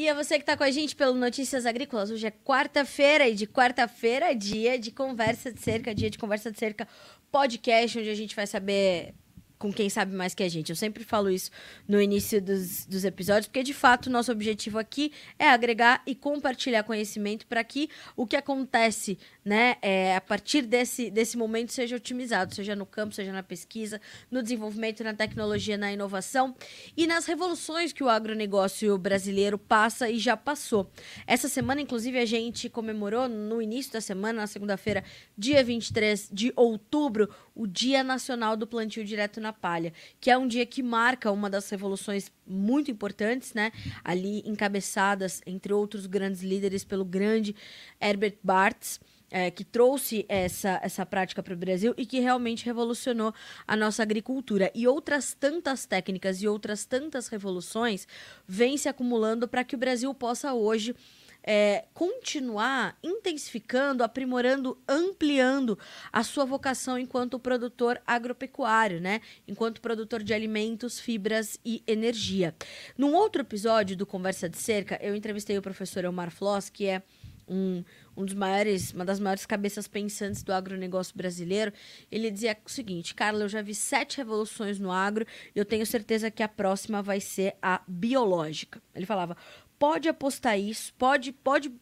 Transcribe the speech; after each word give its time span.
E 0.00 0.08
é 0.08 0.14
você 0.14 0.36
que 0.36 0.44
está 0.44 0.56
com 0.56 0.64
a 0.64 0.70
gente 0.70 0.96
pelo 0.96 1.12
Notícias 1.12 1.66
Agrícolas. 1.66 2.10
Hoje 2.10 2.26
é 2.26 2.30
quarta-feira 2.30 3.28
e 3.28 3.34
de 3.34 3.46
quarta-feira 3.46 4.30
é 4.30 4.34
dia 4.34 4.78
de 4.78 4.90
conversa 4.90 5.52
de 5.52 5.60
cerca, 5.60 5.94
dia 5.94 6.08
de 6.08 6.16
conversa 6.16 6.50
de 6.50 6.58
cerca 6.58 6.88
podcast, 7.30 7.98
onde 7.98 8.08
a 8.08 8.14
gente 8.14 8.34
vai 8.34 8.46
saber 8.46 9.12
com 9.58 9.70
quem 9.70 9.90
sabe 9.90 10.16
mais 10.16 10.34
que 10.34 10.42
a 10.42 10.48
gente. 10.48 10.70
Eu 10.70 10.76
sempre 10.76 11.04
falo 11.04 11.28
isso 11.28 11.50
no 11.86 12.00
início 12.00 12.40
dos, 12.40 12.86
dos 12.86 13.04
episódios, 13.04 13.46
porque 13.46 13.62
de 13.62 13.74
fato 13.74 14.06
o 14.06 14.10
nosso 14.10 14.32
objetivo 14.32 14.78
aqui 14.78 15.12
é 15.38 15.50
agregar 15.50 16.02
e 16.06 16.14
compartilhar 16.14 16.82
conhecimento 16.82 17.46
para 17.46 17.62
que 17.62 17.90
o 18.16 18.26
que 18.26 18.36
acontece 18.36 19.18
né, 19.50 19.78
é, 19.82 20.14
a 20.14 20.20
partir 20.20 20.62
desse, 20.62 21.10
desse 21.10 21.36
momento 21.36 21.72
seja 21.72 21.96
otimizado, 21.96 22.54
seja 22.54 22.76
no 22.76 22.86
campo, 22.86 23.12
seja 23.12 23.32
na 23.32 23.42
pesquisa, 23.42 24.00
no 24.30 24.44
desenvolvimento, 24.44 25.02
na 25.02 25.12
tecnologia, 25.12 25.76
na 25.76 25.92
inovação 25.92 26.54
e 26.96 27.04
nas 27.04 27.26
revoluções 27.26 27.92
que 27.92 28.04
o 28.04 28.08
agronegócio 28.08 28.96
brasileiro 28.96 29.58
passa 29.58 30.08
e 30.08 30.20
já 30.20 30.36
passou. 30.36 30.88
Essa 31.26 31.48
semana, 31.48 31.80
inclusive, 31.80 32.16
a 32.16 32.24
gente 32.24 32.68
comemorou 32.68 33.28
no 33.28 33.60
início 33.60 33.92
da 33.92 34.00
semana, 34.00 34.42
na 34.42 34.46
segunda-feira, 34.46 35.02
dia 35.36 35.64
23 35.64 36.30
de 36.32 36.52
outubro, 36.54 37.28
o 37.52 37.66
Dia 37.66 38.04
Nacional 38.04 38.56
do 38.56 38.68
Plantio 38.68 39.04
Direto 39.04 39.40
na 39.40 39.52
Palha, 39.52 39.92
que 40.20 40.30
é 40.30 40.38
um 40.38 40.46
dia 40.46 40.64
que 40.64 40.80
marca 40.80 41.32
uma 41.32 41.50
das 41.50 41.68
revoluções 41.68 42.30
muito 42.46 42.88
importantes, 42.88 43.52
né? 43.52 43.72
Ali 44.04 44.44
encabeçadas, 44.46 45.42
entre 45.44 45.72
outros 45.72 46.06
grandes 46.06 46.40
líderes, 46.40 46.84
pelo 46.84 47.04
grande 47.04 47.56
Herbert 48.00 48.36
Bartz. 48.44 49.00
É, 49.30 49.48
que 49.48 49.62
trouxe 49.62 50.26
essa, 50.28 50.80
essa 50.82 51.06
prática 51.06 51.40
para 51.40 51.54
o 51.54 51.56
Brasil 51.56 51.94
e 51.96 52.04
que 52.04 52.18
realmente 52.18 52.66
revolucionou 52.66 53.32
a 53.64 53.76
nossa 53.76 54.02
agricultura. 54.02 54.72
E 54.74 54.88
outras 54.88 55.34
tantas 55.34 55.86
técnicas 55.86 56.42
e 56.42 56.48
outras 56.48 56.84
tantas 56.84 57.28
revoluções 57.28 58.08
vêm 58.44 58.76
se 58.76 58.88
acumulando 58.88 59.46
para 59.46 59.62
que 59.62 59.76
o 59.76 59.78
Brasil 59.78 60.12
possa 60.12 60.52
hoje 60.52 60.96
é, 61.42 61.84
continuar 61.94 62.98
intensificando, 63.02 64.02
aprimorando, 64.02 64.78
ampliando 64.88 65.78
a 66.12 66.22
sua 66.22 66.44
vocação 66.44 66.98
enquanto 66.98 67.38
produtor 67.38 68.00
agropecuário, 68.06 69.00
né? 69.00 69.20
Enquanto 69.46 69.80
produtor 69.80 70.22
de 70.22 70.34
alimentos, 70.34 71.00
fibras 71.00 71.58
e 71.64 71.82
energia. 71.86 72.54
Num 72.96 73.14
outro 73.14 73.42
episódio 73.42 73.96
do 73.96 74.06
Conversa 74.06 74.48
de 74.48 74.58
Cerca, 74.58 74.98
eu 75.02 75.14
entrevistei 75.14 75.56
o 75.56 75.62
professor 75.62 76.04
Elmar 76.04 76.30
Floss, 76.30 76.68
que 76.68 76.86
é 76.86 77.02
um, 77.50 77.84
um 78.16 78.24
dos 78.24 78.34
maiores, 78.34 78.92
uma 78.92 79.04
das 79.04 79.18
maiores 79.18 79.44
cabeças 79.44 79.88
pensantes 79.88 80.42
do 80.42 80.52
agronegócio 80.52 81.16
brasileiro, 81.16 81.72
ele 82.10 82.30
dizia 82.30 82.56
o 82.64 82.70
seguinte: 82.70 83.14
Carla, 83.14 83.42
eu 83.42 83.48
já 83.48 83.60
vi 83.60 83.74
sete 83.74 84.18
revoluções 84.18 84.78
no 84.78 84.92
agro 84.92 85.26
e 85.54 85.58
eu 85.58 85.64
tenho 85.64 85.84
certeza 85.84 86.30
que 86.30 86.42
a 86.42 86.48
próxima 86.48 87.02
vai 87.02 87.20
ser 87.20 87.56
a 87.60 87.82
biológica. 87.86 88.80
Ele 88.94 89.04
falava: 89.04 89.36
pode 89.78 90.08
apostar 90.08 90.58
isso, 90.58 90.94
pode, 90.94 91.32
pode 91.32 91.72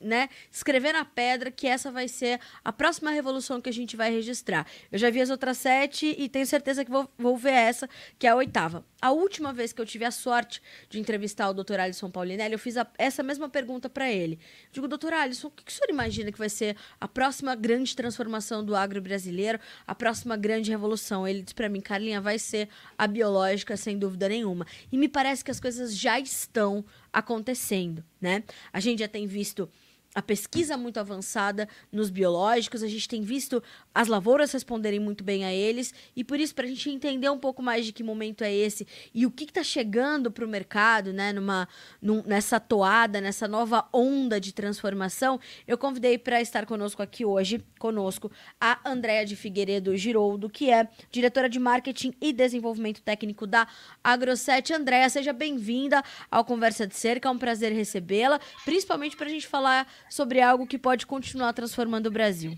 né, 0.00 0.28
escrever 0.50 0.92
na 0.92 1.04
pedra 1.04 1.50
que 1.50 1.66
essa 1.66 1.90
vai 1.90 2.08
ser 2.08 2.40
a 2.64 2.72
próxima 2.72 3.10
revolução 3.10 3.60
que 3.60 3.68
a 3.68 3.72
gente 3.72 3.96
vai 3.96 4.10
registrar. 4.10 4.66
Eu 4.90 4.98
já 4.98 5.10
vi 5.10 5.20
as 5.20 5.30
outras 5.30 5.58
sete 5.58 6.14
e 6.18 6.28
tenho 6.28 6.46
certeza 6.46 6.84
que 6.84 6.90
vou, 6.90 7.10
vou 7.18 7.36
ver 7.36 7.52
essa, 7.52 7.88
que 8.18 8.26
é 8.26 8.30
a 8.30 8.36
oitava. 8.36 8.84
A 9.00 9.12
última 9.12 9.52
vez 9.52 9.72
que 9.72 9.80
eu 9.80 9.86
tive 9.86 10.04
a 10.04 10.10
sorte 10.10 10.60
de 10.88 10.98
entrevistar 10.98 11.48
o 11.48 11.54
doutor 11.54 11.78
Alisson 11.78 12.10
Paulinelli, 12.10 12.52
eu 12.52 12.58
fiz 12.58 12.76
a, 12.76 12.86
essa 12.98 13.22
mesma 13.22 13.48
pergunta 13.48 13.88
para 13.88 14.10
ele. 14.10 14.38
Digo, 14.72 14.88
doutor 14.88 15.12
Alisson, 15.12 15.48
o 15.48 15.50
que, 15.50 15.64
que 15.64 15.70
o 15.70 15.74
senhor 15.74 15.90
imagina 15.90 16.32
que 16.32 16.38
vai 16.38 16.48
ser 16.48 16.76
a 17.00 17.06
próxima 17.06 17.54
grande 17.54 17.94
transformação 17.94 18.64
do 18.64 18.74
agro 18.74 19.00
brasileiro, 19.00 19.58
a 19.86 19.94
próxima 19.94 20.36
grande 20.36 20.70
revolução? 20.70 21.26
Ele 21.26 21.42
disse 21.42 21.54
para 21.54 21.68
mim, 21.68 21.80
Carlinha, 21.80 22.20
vai 22.20 22.38
ser 22.38 22.68
a 22.96 23.06
biológica, 23.06 23.76
sem 23.76 23.98
dúvida 23.98 24.28
nenhuma. 24.28 24.66
E 24.90 24.98
me 24.98 25.08
parece 25.08 25.44
que 25.44 25.50
as 25.50 25.60
coisas 25.60 25.96
já 25.96 26.18
estão 26.18 26.84
acontecendo, 27.12 28.04
né? 28.20 28.42
A 28.72 28.80
gente 28.80 29.00
já 29.00 29.08
tem 29.08 29.26
visto 29.26 29.70
a 30.18 30.22
pesquisa 30.22 30.76
muito 30.76 30.98
avançada 30.98 31.68
nos 31.92 32.10
biológicos, 32.10 32.82
a 32.82 32.88
gente 32.88 33.08
tem 33.08 33.22
visto 33.22 33.62
as 33.94 34.08
lavouras 34.08 34.50
responderem 34.50 34.98
muito 34.98 35.22
bem 35.22 35.44
a 35.44 35.54
eles, 35.54 35.94
e 36.16 36.24
por 36.24 36.40
isso, 36.40 36.56
para 36.56 36.64
a 36.64 36.68
gente 36.68 36.90
entender 36.90 37.30
um 37.30 37.38
pouco 37.38 37.62
mais 37.62 37.86
de 37.86 37.92
que 37.92 38.02
momento 38.02 38.42
é 38.42 38.52
esse 38.52 38.84
e 39.14 39.24
o 39.24 39.30
que 39.30 39.44
está 39.44 39.62
chegando 39.62 40.28
para 40.28 40.44
o 40.44 40.48
mercado, 40.48 41.12
né, 41.12 41.32
numa, 41.32 41.68
num, 42.02 42.20
nessa 42.24 42.58
toada, 42.58 43.20
nessa 43.20 43.46
nova 43.46 43.88
onda 43.92 44.40
de 44.40 44.52
transformação, 44.52 45.38
eu 45.68 45.78
convidei 45.78 46.18
para 46.18 46.40
estar 46.40 46.66
conosco 46.66 47.00
aqui 47.00 47.24
hoje, 47.24 47.64
conosco, 47.78 48.28
a 48.60 48.80
Andréa 48.90 49.24
de 49.24 49.36
Figueiredo 49.36 49.96
Giroldo, 49.96 50.50
que 50.50 50.68
é 50.68 50.88
diretora 51.12 51.48
de 51.48 51.60
marketing 51.60 52.12
e 52.20 52.32
desenvolvimento 52.32 53.00
técnico 53.02 53.46
da 53.46 53.68
AgroSet. 54.02 54.72
Andréa, 54.72 55.08
seja 55.08 55.32
bem-vinda 55.32 56.02
ao 56.28 56.44
Conversa 56.44 56.88
de 56.88 56.96
Cerca, 56.96 57.28
é 57.28 57.30
um 57.30 57.38
prazer 57.38 57.72
recebê-la, 57.72 58.40
principalmente 58.64 59.16
para 59.16 59.26
a 59.26 59.30
gente 59.30 59.46
falar 59.46 59.86
sobre 60.10 60.40
algo 60.40 60.66
que 60.66 60.78
pode 60.78 61.06
continuar 61.06 61.52
transformando 61.52 62.06
o 62.06 62.10
Brasil. 62.10 62.54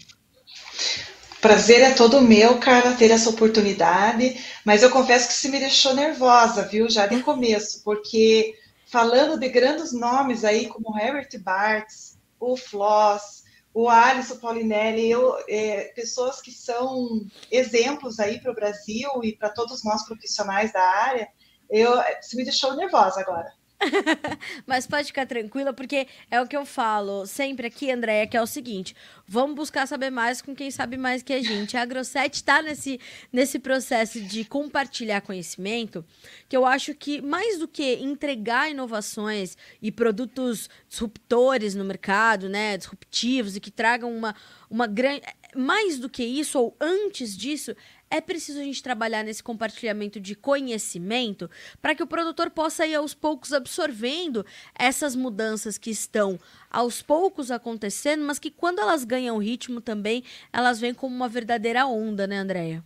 Prazer 1.40 1.80
é 1.80 1.94
todo 1.94 2.20
meu, 2.20 2.58
Carla, 2.58 2.94
ter 2.94 3.10
essa 3.10 3.30
oportunidade, 3.30 4.38
mas 4.64 4.82
eu 4.82 4.90
confesso 4.90 5.26
que 5.28 5.32
se 5.32 5.48
me 5.48 5.58
deixou 5.58 5.94
nervosa, 5.94 6.68
viu, 6.68 6.90
já 6.90 7.06
de 7.06 7.22
começo, 7.22 7.82
porque 7.82 8.54
falando 8.86 9.38
de 9.38 9.48
grandes 9.48 9.92
nomes 9.92 10.44
aí, 10.44 10.66
como 10.66 10.98
Herbert 10.98 11.30
Bartz, 11.42 12.18
o 12.38 12.56
Floss, 12.56 13.44
o 13.72 13.88
Alisson 13.88 14.36
Paulinelli, 14.36 15.10
eu, 15.10 15.34
é, 15.48 15.92
pessoas 15.94 16.42
que 16.42 16.50
são 16.50 17.08
exemplos 17.50 18.18
aí 18.18 18.38
para 18.40 18.50
o 18.50 18.54
Brasil 18.54 19.08
e 19.22 19.34
para 19.34 19.48
todos 19.48 19.82
nós 19.84 20.04
profissionais 20.04 20.72
da 20.72 20.82
área, 20.82 21.28
eu, 21.70 21.92
se 22.20 22.36
me 22.36 22.44
deixou 22.44 22.74
nervosa 22.74 23.20
agora. 23.20 23.50
Mas 24.66 24.86
pode 24.86 25.06
ficar 25.06 25.26
tranquila, 25.26 25.72
porque 25.72 26.06
é 26.30 26.40
o 26.40 26.46
que 26.46 26.56
eu 26.56 26.64
falo 26.66 27.26
sempre 27.26 27.66
aqui, 27.66 27.90
Andréia, 27.90 28.26
que 28.26 28.36
é 28.36 28.42
o 28.42 28.46
seguinte: 28.46 28.94
vamos 29.26 29.56
buscar 29.56 29.86
saber 29.86 30.10
mais 30.10 30.42
com 30.42 30.54
quem 30.54 30.70
sabe 30.70 30.96
mais 30.96 31.22
que 31.22 31.32
a 31.32 31.42
gente. 31.42 31.76
A 31.76 31.84
Grosset 31.84 32.36
está 32.36 32.62
nesse, 32.62 33.00
nesse 33.32 33.58
processo 33.58 34.20
de 34.20 34.44
compartilhar 34.44 35.20
conhecimento, 35.22 36.04
que 36.48 36.56
eu 36.56 36.66
acho 36.66 36.94
que 36.94 37.22
mais 37.22 37.58
do 37.58 37.66
que 37.66 37.94
entregar 37.94 38.70
inovações 38.70 39.56
e 39.80 39.90
produtos 39.90 40.68
disruptores 40.88 41.74
no 41.74 41.84
mercado, 41.84 42.48
né, 42.48 42.76
disruptivos 42.76 43.56
e 43.56 43.60
que 43.60 43.70
tragam 43.70 44.14
uma, 44.14 44.34
uma 44.70 44.86
grande. 44.86 45.22
Mais 45.56 45.98
do 45.98 46.08
que 46.08 46.22
isso, 46.22 46.60
ou 46.60 46.76
antes 46.80 47.36
disso, 47.36 47.74
é 48.10 48.20
preciso 48.20 48.58
a 48.58 48.64
gente 48.64 48.82
trabalhar 48.82 49.22
nesse 49.22 49.42
compartilhamento 49.42 50.20
de 50.20 50.34
conhecimento 50.34 51.48
para 51.80 51.94
que 51.94 52.02
o 52.02 52.06
produtor 52.06 52.50
possa 52.50 52.84
ir 52.84 52.96
aos 52.96 53.14
poucos 53.14 53.52
absorvendo 53.52 54.44
essas 54.76 55.14
mudanças 55.14 55.78
que 55.78 55.90
estão 55.90 56.38
aos 56.68 57.00
poucos 57.00 57.50
acontecendo, 57.50 58.24
mas 58.24 58.38
que 58.38 58.50
quando 58.50 58.80
elas 58.80 59.04
ganham 59.04 59.38
ritmo 59.38 59.80
também, 59.80 60.24
elas 60.52 60.80
vêm 60.80 60.92
como 60.92 61.14
uma 61.14 61.28
verdadeira 61.28 61.86
onda, 61.86 62.26
né, 62.26 62.38
Andréia? 62.38 62.84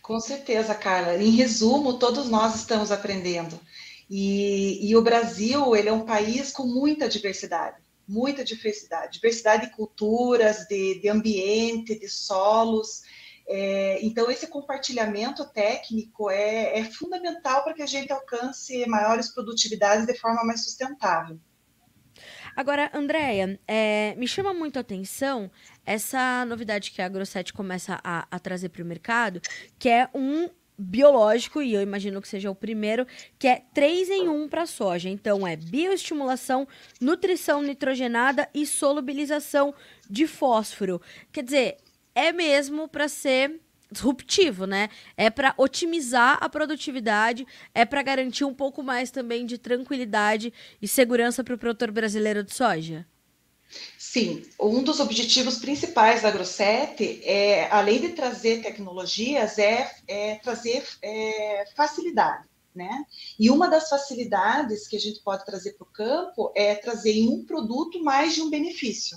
Com 0.00 0.20
certeza, 0.20 0.74
Carla. 0.74 1.16
Em 1.16 1.30
resumo, 1.30 1.98
todos 1.98 2.28
nós 2.28 2.54
estamos 2.54 2.92
aprendendo. 2.92 3.58
E, 4.08 4.88
e 4.88 4.94
o 4.94 5.02
Brasil, 5.02 5.74
ele 5.74 5.88
é 5.88 5.92
um 5.92 6.04
país 6.04 6.52
com 6.52 6.64
muita 6.64 7.08
diversidade 7.08 7.82
muita 8.06 8.44
diversidade, 8.44 9.14
diversidade 9.14 9.66
de 9.66 9.72
culturas, 9.72 10.66
de, 10.68 11.00
de 11.00 11.08
ambiente, 11.08 11.98
de 11.98 12.08
solos. 12.08 13.02
É, 13.46 13.98
então, 14.04 14.30
esse 14.30 14.46
compartilhamento 14.46 15.44
técnico 15.50 16.30
é, 16.30 16.78
é 16.78 16.84
fundamental 16.84 17.62
para 17.62 17.74
que 17.74 17.82
a 17.82 17.86
gente 17.86 18.12
alcance 18.12 18.86
maiores 18.86 19.28
produtividades 19.32 20.06
de 20.06 20.14
forma 20.18 20.44
mais 20.44 20.64
sustentável. 20.64 21.38
Agora, 22.56 22.90
Andréia, 22.94 23.58
é, 23.66 24.14
me 24.16 24.28
chama 24.28 24.54
muito 24.54 24.76
a 24.76 24.80
atenção 24.80 25.50
essa 25.84 26.44
novidade 26.44 26.92
que 26.92 27.02
a 27.02 27.08
Grosset 27.08 27.52
começa 27.52 28.00
a, 28.02 28.26
a 28.30 28.38
trazer 28.38 28.68
para 28.68 28.82
o 28.82 28.86
mercado, 28.86 29.40
que 29.78 29.88
é 29.88 30.08
um 30.14 30.48
biológico, 30.76 31.62
e 31.62 31.74
eu 31.74 31.82
imagino 31.82 32.20
que 32.20 32.28
seja 32.28 32.50
o 32.50 32.54
primeiro, 32.54 33.06
que 33.38 33.46
é 33.46 33.62
3 33.72 34.10
em 34.10 34.28
1 34.28 34.48
para 34.48 34.66
soja. 34.66 35.08
Então, 35.08 35.46
é 35.46 35.56
bioestimulação, 35.56 36.66
nutrição 37.00 37.62
nitrogenada 37.62 38.48
e 38.54 38.66
solubilização 38.66 39.74
de 40.08 40.26
fósforo. 40.26 41.00
Quer 41.32 41.44
dizer, 41.44 41.76
é 42.14 42.32
mesmo 42.32 42.88
para 42.88 43.08
ser 43.08 43.60
disruptivo, 43.90 44.66
né? 44.66 44.88
É 45.16 45.30
para 45.30 45.54
otimizar 45.56 46.38
a 46.40 46.48
produtividade, 46.48 47.46
é 47.74 47.84
para 47.84 48.02
garantir 48.02 48.44
um 48.44 48.54
pouco 48.54 48.82
mais 48.82 49.10
também 49.10 49.46
de 49.46 49.56
tranquilidade 49.56 50.52
e 50.82 50.88
segurança 50.88 51.44
para 51.44 51.54
o 51.54 51.58
produtor 51.58 51.90
brasileiro 51.90 52.42
de 52.42 52.52
soja. 52.52 53.06
Sim, 53.98 54.44
um 54.60 54.82
dos 54.82 55.00
objetivos 55.00 55.58
principais 55.58 56.22
da 56.22 56.30
Grosset 56.30 57.20
é, 57.24 57.68
além 57.70 58.00
de 58.00 58.10
trazer 58.10 58.62
tecnologias, 58.62 59.58
é, 59.58 59.90
é 60.06 60.36
trazer 60.36 60.84
é, 61.02 61.64
facilidade. 61.74 62.46
Né? 62.74 63.04
E 63.38 63.50
uma 63.50 63.68
das 63.68 63.88
facilidades 63.88 64.88
que 64.88 64.96
a 64.96 65.00
gente 65.00 65.20
pode 65.20 65.44
trazer 65.44 65.74
para 65.74 65.84
o 65.84 65.92
campo 65.92 66.52
é 66.56 66.74
trazer 66.74 67.12
em 67.12 67.28
um 67.28 67.44
produto 67.44 68.02
mais 68.02 68.34
de 68.34 68.42
um 68.42 68.50
benefício. 68.50 69.16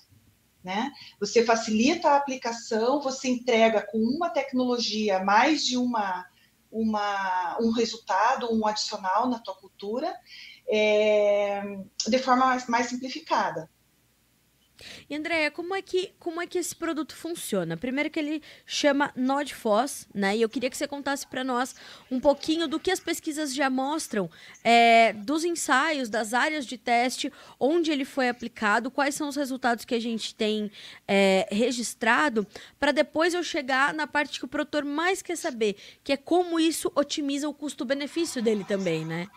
Né? 0.63 0.91
Você 1.19 1.45
facilita 1.45 2.09
a 2.09 2.17
aplicação, 2.17 3.01
você 3.01 3.29
entrega 3.29 3.85
com 3.89 3.97
uma 3.97 4.29
tecnologia 4.29 5.23
mais 5.23 5.65
de 5.65 5.77
uma, 5.77 6.25
uma 6.71 7.57
um 7.61 7.71
resultado, 7.71 8.51
um 8.51 8.65
adicional 8.67 9.29
na 9.29 9.39
tua 9.39 9.55
cultura, 9.55 10.13
é, 10.69 11.63
de 12.07 12.19
forma 12.19 12.47
mais, 12.47 12.67
mais 12.67 12.87
simplificada. 12.87 13.69
E 15.09 15.15
Andréia, 15.15 15.49
como 15.51 15.73
é 15.73 15.81
que 15.81 16.13
como 16.19 16.41
é 16.41 16.47
que 16.47 16.57
esse 16.57 16.75
produto 16.75 17.15
funciona? 17.15 17.77
Primeiro 17.77 18.09
que 18.09 18.19
ele 18.19 18.41
chama 18.65 19.11
NodFOS, 19.15 20.07
né? 20.13 20.37
E 20.37 20.41
eu 20.41 20.49
queria 20.49 20.69
que 20.69 20.77
você 20.77 20.87
contasse 20.87 21.25
para 21.25 21.43
nós 21.43 21.75
um 22.11 22.19
pouquinho 22.19 22.67
do 22.67 22.79
que 22.79 22.91
as 22.91 22.99
pesquisas 22.99 23.53
já 23.53 23.69
mostram, 23.69 24.29
é, 24.63 25.13
dos 25.13 25.43
ensaios, 25.43 26.09
das 26.09 26.33
áreas 26.33 26.65
de 26.65 26.77
teste, 26.77 27.31
onde 27.59 27.91
ele 27.91 28.05
foi 28.05 28.29
aplicado, 28.29 28.91
quais 28.91 29.15
são 29.15 29.27
os 29.27 29.35
resultados 29.35 29.85
que 29.85 29.95
a 29.95 30.01
gente 30.01 30.35
tem 30.35 30.71
é, 31.07 31.47
registrado, 31.51 32.45
para 32.79 32.91
depois 32.91 33.33
eu 33.33 33.43
chegar 33.43 33.93
na 33.93 34.07
parte 34.07 34.39
que 34.39 34.45
o 34.45 34.47
produtor 34.47 34.85
mais 34.85 35.21
quer 35.21 35.37
saber, 35.37 35.75
que 36.03 36.13
é 36.13 36.17
como 36.17 36.59
isso 36.59 36.91
otimiza 36.95 37.49
o 37.49 37.53
custo-benefício 37.53 38.41
dele 38.41 38.63
também, 38.63 39.05
né? 39.05 39.27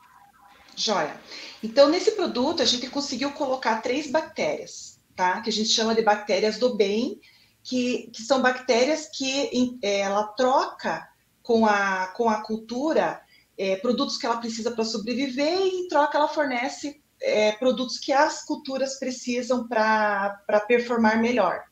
Joia. 0.77 1.21
Então, 1.63 1.89
nesse 1.89 2.13
produto, 2.13 2.63
a 2.63 2.65
gente 2.65 2.89
conseguiu 2.89 3.33
colocar 3.33 3.83
três 3.83 4.11
bactérias 4.11 5.00
tá? 5.21 5.43
Que 5.43 5.51
a 5.51 5.53
gente 5.53 5.69
chama 5.69 5.95
de 5.95 6.01
bactérias 6.01 6.57
do 6.57 6.75
bem, 6.77 7.21
que, 7.63 8.11
que 8.11 8.23
são 8.23 8.41
bactérias 8.41 9.07
que 9.07 9.79
é, 9.83 10.01
ela 10.01 10.29
troca 10.29 11.07
com 11.43 11.67
a, 11.67 12.07
com 12.17 12.31
a 12.31 12.43
cultura 12.43 13.21
é, 13.59 13.77
produtos 13.77 14.17
que 14.17 14.25
ela 14.25 14.39
precisa 14.39 14.71
para 14.71 14.83
sobreviver 14.83 15.61
e 15.61 15.81
em 15.81 15.89
troca 15.89 16.17
ela 16.17 16.27
fornece 16.27 17.03
é, 17.21 17.53
produtos 17.53 17.99
que 17.99 18.15
as 18.15 18.47
culturas 18.47 18.99
precisam 18.99 19.69
para 19.69 20.41
performar 20.67 21.21
melhor. 21.21 21.65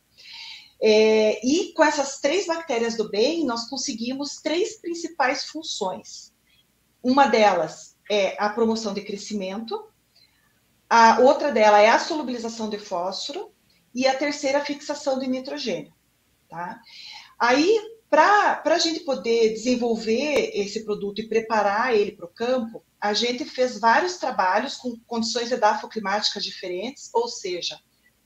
É, 0.78 1.40
e 1.42 1.72
com 1.72 1.82
essas 1.82 2.20
três 2.20 2.46
bactérias 2.46 2.98
do 2.98 3.08
bem, 3.08 3.46
nós 3.46 3.66
conseguimos 3.70 4.42
três 4.42 4.78
principais 4.78 5.46
funções. 5.46 6.34
Uma 7.02 7.26
delas 7.26 7.96
é 8.10 8.36
a 8.38 8.50
promoção 8.50 8.92
de 8.92 9.00
crescimento, 9.00 9.87
a 10.88 11.20
outra 11.20 11.52
dela 11.52 11.80
é 11.80 11.88
a 11.88 11.98
solubilização 11.98 12.68
de 12.68 12.78
fósforo 12.78 13.52
e 13.94 14.06
a 14.06 14.16
terceira 14.16 14.58
a 14.58 14.64
fixação 14.64 15.18
de 15.18 15.26
nitrogênio. 15.26 15.92
Tá? 16.48 16.80
Aí, 17.38 17.78
para 18.08 18.62
a 18.64 18.78
gente 18.78 19.00
poder 19.00 19.52
desenvolver 19.52 20.50
esse 20.54 20.84
produto 20.84 21.20
e 21.20 21.28
preparar 21.28 21.94
ele 21.94 22.12
para 22.12 22.26
o 22.26 22.32
campo, 22.32 22.82
a 23.00 23.12
gente 23.12 23.44
fez 23.44 23.78
vários 23.78 24.16
trabalhos 24.16 24.76
com 24.76 24.98
condições 25.06 25.52
edafoclimáticas 25.52 26.42
diferentes, 26.42 27.10
ou 27.12 27.28
seja, 27.28 27.78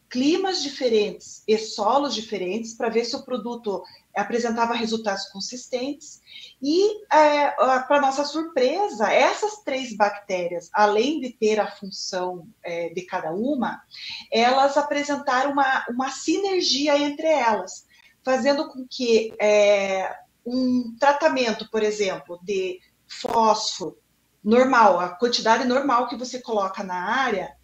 climas 0.08 0.62
diferentes 0.62 1.42
e 1.48 1.58
solos 1.58 2.14
diferentes 2.14 2.74
para 2.74 2.88
ver 2.88 3.04
se 3.04 3.16
o 3.16 3.24
produto 3.24 3.82
apresentava 4.14 4.74
resultados 4.74 5.28
consistentes. 5.28 6.20
E, 6.60 7.04
é, 7.14 7.50
para 7.50 8.00
nossa 8.00 8.24
surpresa, 8.24 9.10
essas 9.10 9.62
três 9.64 9.96
bactérias, 9.96 10.68
além 10.72 11.20
de 11.20 11.30
ter 11.30 11.58
a 11.58 11.70
função 11.70 12.46
é, 12.62 12.90
de 12.90 13.02
cada 13.02 13.32
uma, 13.32 13.82
elas 14.30 14.76
apresentaram 14.76 15.52
uma, 15.52 15.84
uma 15.88 16.10
sinergia 16.10 16.98
entre 16.98 17.26
elas, 17.26 17.86
fazendo 18.22 18.68
com 18.68 18.86
que 18.88 19.34
é, 19.40 20.14
um 20.44 20.94
tratamento, 20.98 21.68
por 21.70 21.82
exemplo, 21.82 22.38
de 22.42 22.80
fósforo 23.08 23.98
normal, 24.42 24.98
a 24.98 25.10
quantidade 25.10 25.64
normal 25.64 26.08
que 26.08 26.16
você 26.16 26.40
coloca 26.40 26.82
na 26.82 27.10
área, 27.10 27.56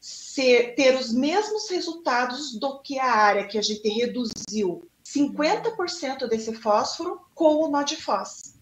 ser, 0.00 0.74
ter 0.74 0.96
os 0.96 1.12
mesmos 1.12 1.68
resultados 1.68 2.58
do 2.58 2.80
que 2.80 2.98
a 2.98 3.10
área 3.10 3.46
que 3.46 3.58
a 3.58 3.62
gente 3.62 3.88
reduziu 3.88 4.88
50% 5.04 6.28
desse 6.28 6.54
fósforo 6.54 7.20
com 7.34 7.56
o 7.56 7.68
NODFOS. 7.68 8.54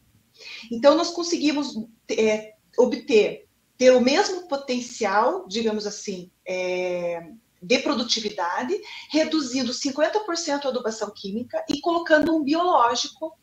Então, 0.70 0.96
nós 0.96 1.10
conseguimos 1.10 1.74
é, 2.10 2.54
obter, 2.76 3.46
ter 3.78 3.90
o 3.92 4.00
mesmo 4.00 4.48
potencial, 4.48 5.46
digamos 5.46 5.86
assim, 5.86 6.30
é, 6.46 7.30
de 7.62 7.78
produtividade, 7.78 8.74
reduzindo 9.10 9.72
50% 9.72 10.64
a 10.64 10.68
adubação 10.68 11.12
química 11.14 11.64
e 11.68 11.80
colocando 11.80 12.34
um 12.34 12.42
biológico 12.42 13.36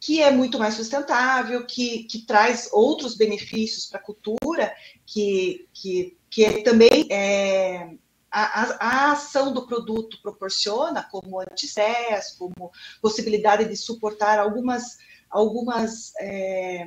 que 0.00 0.22
é 0.22 0.30
muito 0.30 0.58
mais 0.58 0.74
sustentável, 0.74 1.66
que, 1.66 2.04
que 2.04 2.24
traz 2.24 2.70
outros 2.72 3.14
benefícios 3.14 3.86
para 3.86 4.00
a 4.00 4.02
cultura, 4.02 4.74
que, 5.06 5.68
que 5.74 6.16
que 6.30 6.44
é 6.44 6.62
também 6.62 7.06
é, 7.10 7.90
a, 8.30 8.76
a, 8.78 9.12
ação 9.12 9.52
do 9.52 9.66
produto 9.66 10.20
proporciona, 10.22 11.02
como 11.10 11.40
anti-estresse, 11.40 12.38
como 12.38 12.70
possibilidade 13.02 13.64
de 13.64 13.76
suportar 13.76 14.38
algumas, 14.38 14.98
algumas 15.28 16.12
é, 16.20 16.86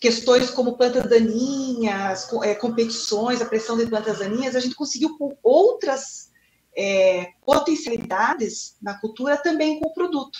questões 0.00 0.50
como 0.50 0.76
plantas 0.76 1.08
daninhas, 1.08 2.32
é, 2.42 2.54
competições, 2.54 3.42
a 3.42 3.46
pressão 3.46 3.76
de 3.76 3.86
plantas 3.86 4.20
daninhas, 4.20 4.56
a 4.56 4.60
gente 4.60 4.74
conseguiu 4.74 5.18
com 5.18 5.36
outras 5.42 6.32
é, 6.76 7.32
potencialidades 7.44 8.76
na 8.80 8.98
cultura 8.98 9.36
também 9.36 9.78
com 9.78 9.88
o 9.88 9.92
produto. 9.92 10.38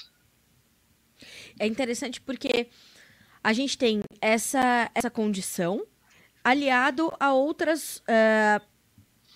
É 1.58 1.66
interessante 1.66 2.20
porque 2.20 2.70
a 3.44 3.52
gente 3.52 3.76
tem 3.76 4.02
essa, 4.20 4.90
essa 4.94 5.10
condição 5.10 5.86
aliado 6.42 7.12
a 7.20 7.32
outras. 7.32 7.98
Uh, 7.98 8.71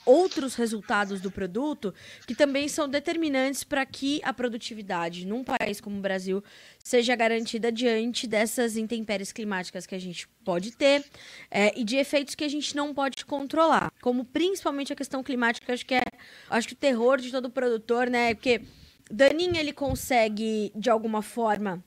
outros 0.06 0.54
resultados 0.54 1.20
do 1.20 1.30
produto 1.30 1.92
que 2.26 2.34
também 2.34 2.68
são 2.68 2.88
determinantes 2.88 3.64
para 3.64 3.84
que 3.84 4.20
a 4.22 4.32
produtividade 4.32 5.26
num 5.26 5.42
país 5.42 5.80
como 5.80 5.98
o 5.98 6.00
Brasil 6.00 6.42
seja 6.82 7.14
garantida 7.16 7.72
diante 7.72 8.26
dessas 8.26 8.76
intempéries 8.76 9.32
climáticas 9.32 9.84
que 9.84 9.94
a 9.94 10.00
gente 10.00 10.28
pode 10.44 10.70
ter 10.70 11.04
é, 11.50 11.78
e 11.78 11.82
de 11.82 11.96
efeitos 11.96 12.36
que 12.36 12.44
a 12.44 12.48
gente 12.48 12.74
não 12.76 12.94
pode 12.94 13.26
controlar, 13.26 13.90
como 14.00 14.24
principalmente 14.24 14.92
a 14.92 14.96
questão 14.96 15.22
climática, 15.22 15.72
acho 15.72 15.84
que 15.84 15.96
é 15.96 16.04
acho 16.48 16.68
que 16.68 16.74
o 16.74 16.76
terror 16.76 17.20
de 17.20 17.30
todo 17.32 17.50
produtor, 17.50 18.08
né? 18.08 18.34
Porque 18.34 18.62
Daninha 19.10 19.60
ele 19.60 19.72
consegue 19.72 20.72
de 20.74 20.88
alguma 20.88 21.22
forma 21.22 21.82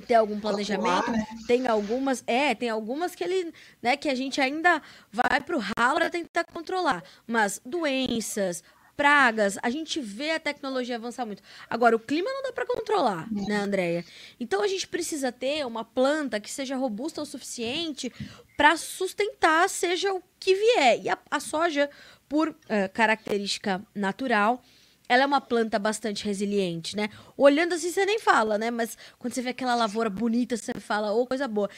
ter 0.00 0.14
algum 0.14 0.40
planejamento. 0.40 1.10
Né? 1.10 1.26
Tem 1.46 1.66
algumas, 1.66 2.24
é, 2.26 2.54
tem 2.54 2.68
algumas 2.68 3.14
que 3.14 3.24
ele, 3.24 3.52
né, 3.82 3.96
que 3.96 4.08
a 4.08 4.14
gente 4.14 4.40
ainda 4.40 4.82
vai 5.12 5.40
pro 5.40 5.58
ralo 5.58 5.96
para 5.96 6.10
tentar 6.10 6.44
controlar, 6.44 7.02
mas 7.26 7.60
doenças, 7.64 8.62
pragas, 9.00 9.56
a 9.62 9.70
gente 9.70 9.98
vê 9.98 10.32
a 10.32 10.38
tecnologia 10.38 10.96
avançar 10.96 11.24
muito. 11.24 11.42
Agora, 11.70 11.96
o 11.96 11.98
clima 11.98 12.30
não 12.30 12.42
dá 12.42 12.52
para 12.52 12.66
controlar, 12.66 13.26
né, 13.32 13.56
Andréia? 13.56 14.04
Então 14.38 14.62
a 14.62 14.68
gente 14.68 14.86
precisa 14.86 15.32
ter 15.32 15.64
uma 15.66 15.82
planta 15.82 16.38
que 16.38 16.50
seja 16.50 16.76
robusta 16.76 17.22
o 17.22 17.24
suficiente 17.24 18.12
para 18.58 18.76
sustentar, 18.76 19.70
seja 19.70 20.12
o 20.12 20.22
que 20.38 20.54
vier. 20.54 21.00
E 21.02 21.08
a, 21.08 21.16
a 21.30 21.40
soja, 21.40 21.88
por 22.28 22.50
uh, 22.50 22.54
característica 22.92 23.82
natural, 23.94 24.62
ela 25.10 25.24
é 25.24 25.26
uma 25.26 25.40
planta 25.40 25.76
bastante 25.76 26.24
resiliente, 26.24 26.94
né? 26.96 27.08
Olhando 27.36 27.74
assim, 27.74 27.90
você 27.90 28.06
nem 28.06 28.20
fala, 28.20 28.56
né? 28.56 28.70
Mas 28.70 28.96
quando 29.18 29.34
você 29.34 29.42
vê 29.42 29.48
aquela 29.48 29.74
lavoura 29.74 30.08
bonita, 30.08 30.56
você 30.56 30.72
fala, 30.78 31.12
ô, 31.12 31.22
oh, 31.22 31.26
coisa 31.26 31.48
boa. 31.48 31.68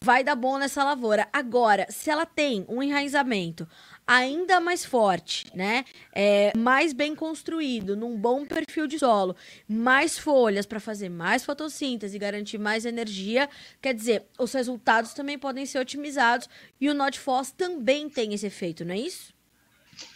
Vai 0.00 0.22
dar 0.22 0.36
bom 0.36 0.56
nessa 0.56 0.84
lavoura. 0.84 1.26
Agora, 1.32 1.88
se 1.90 2.10
ela 2.10 2.24
tem 2.24 2.64
um 2.68 2.80
enraizamento 2.80 3.66
ainda 4.06 4.60
mais 4.60 4.84
forte, 4.84 5.46
né? 5.52 5.84
É, 6.14 6.52
mais 6.56 6.92
bem 6.92 7.12
construído, 7.12 7.96
num 7.96 8.16
bom 8.16 8.46
perfil 8.46 8.86
de 8.86 9.00
solo, 9.00 9.34
mais 9.66 10.16
folhas 10.16 10.64
para 10.64 10.78
fazer 10.78 11.08
mais 11.08 11.44
fotossíntese 11.44 12.14
e 12.14 12.20
garantir 12.20 12.56
mais 12.56 12.84
energia, 12.84 13.48
quer 13.82 13.94
dizer, 13.94 14.26
os 14.38 14.52
resultados 14.52 15.12
também 15.12 15.36
podem 15.36 15.66
ser 15.66 15.80
otimizados 15.80 16.48
e 16.80 16.88
o 16.88 16.94
NotFOS 16.94 17.50
também 17.50 18.08
tem 18.08 18.32
esse 18.32 18.46
efeito, 18.46 18.84
não 18.84 18.94
é 18.94 18.98
isso? 18.98 19.34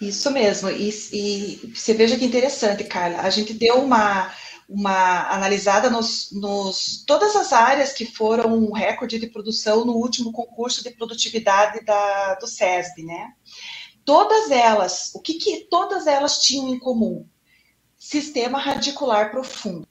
Isso 0.00 0.30
mesmo. 0.30 0.70
E, 0.70 0.90
e, 1.12 1.72
você 1.74 1.94
veja 1.94 2.16
que 2.16 2.24
interessante, 2.24 2.84
Carla. 2.84 3.20
A 3.20 3.30
gente 3.30 3.52
deu 3.52 3.82
uma, 3.82 4.32
uma 4.68 5.32
analisada 5.32 5.90
nos, 5.90 6.30
nos 6.32 7.04
todas 7.06 7.34
as 7.36 7.52
áreas 7.52 7.92
que 7.92 8.06
foram 8.06 8.56
um 8.56 8.72
recorde 8.72 9.18
de 9.18 9.26
produção 9.26 9.84
no 9.84 9.94
último 9.94 10.32
concurso 10.32 10.82
de 10.82 10.90
produtividade 10.90 11.84
da, 11.84 12.34
do 12.34 12.46
SESB, 12.46 13.02
né? 13.02 13.32
Todas 14.04 14.50
elas, 14.50 15.10
o 15.14 15.20
que, 15.20 15.34
que 15.34 15.66
todas 15.70 16.06
elas 16.06 16.38
tinham 16.40 16.74
em 16.74 16.78
comum? 16.78 17.26
Sistema 17.98 18.58
radicular 18.58 19.30
profundo. 19.30 19.86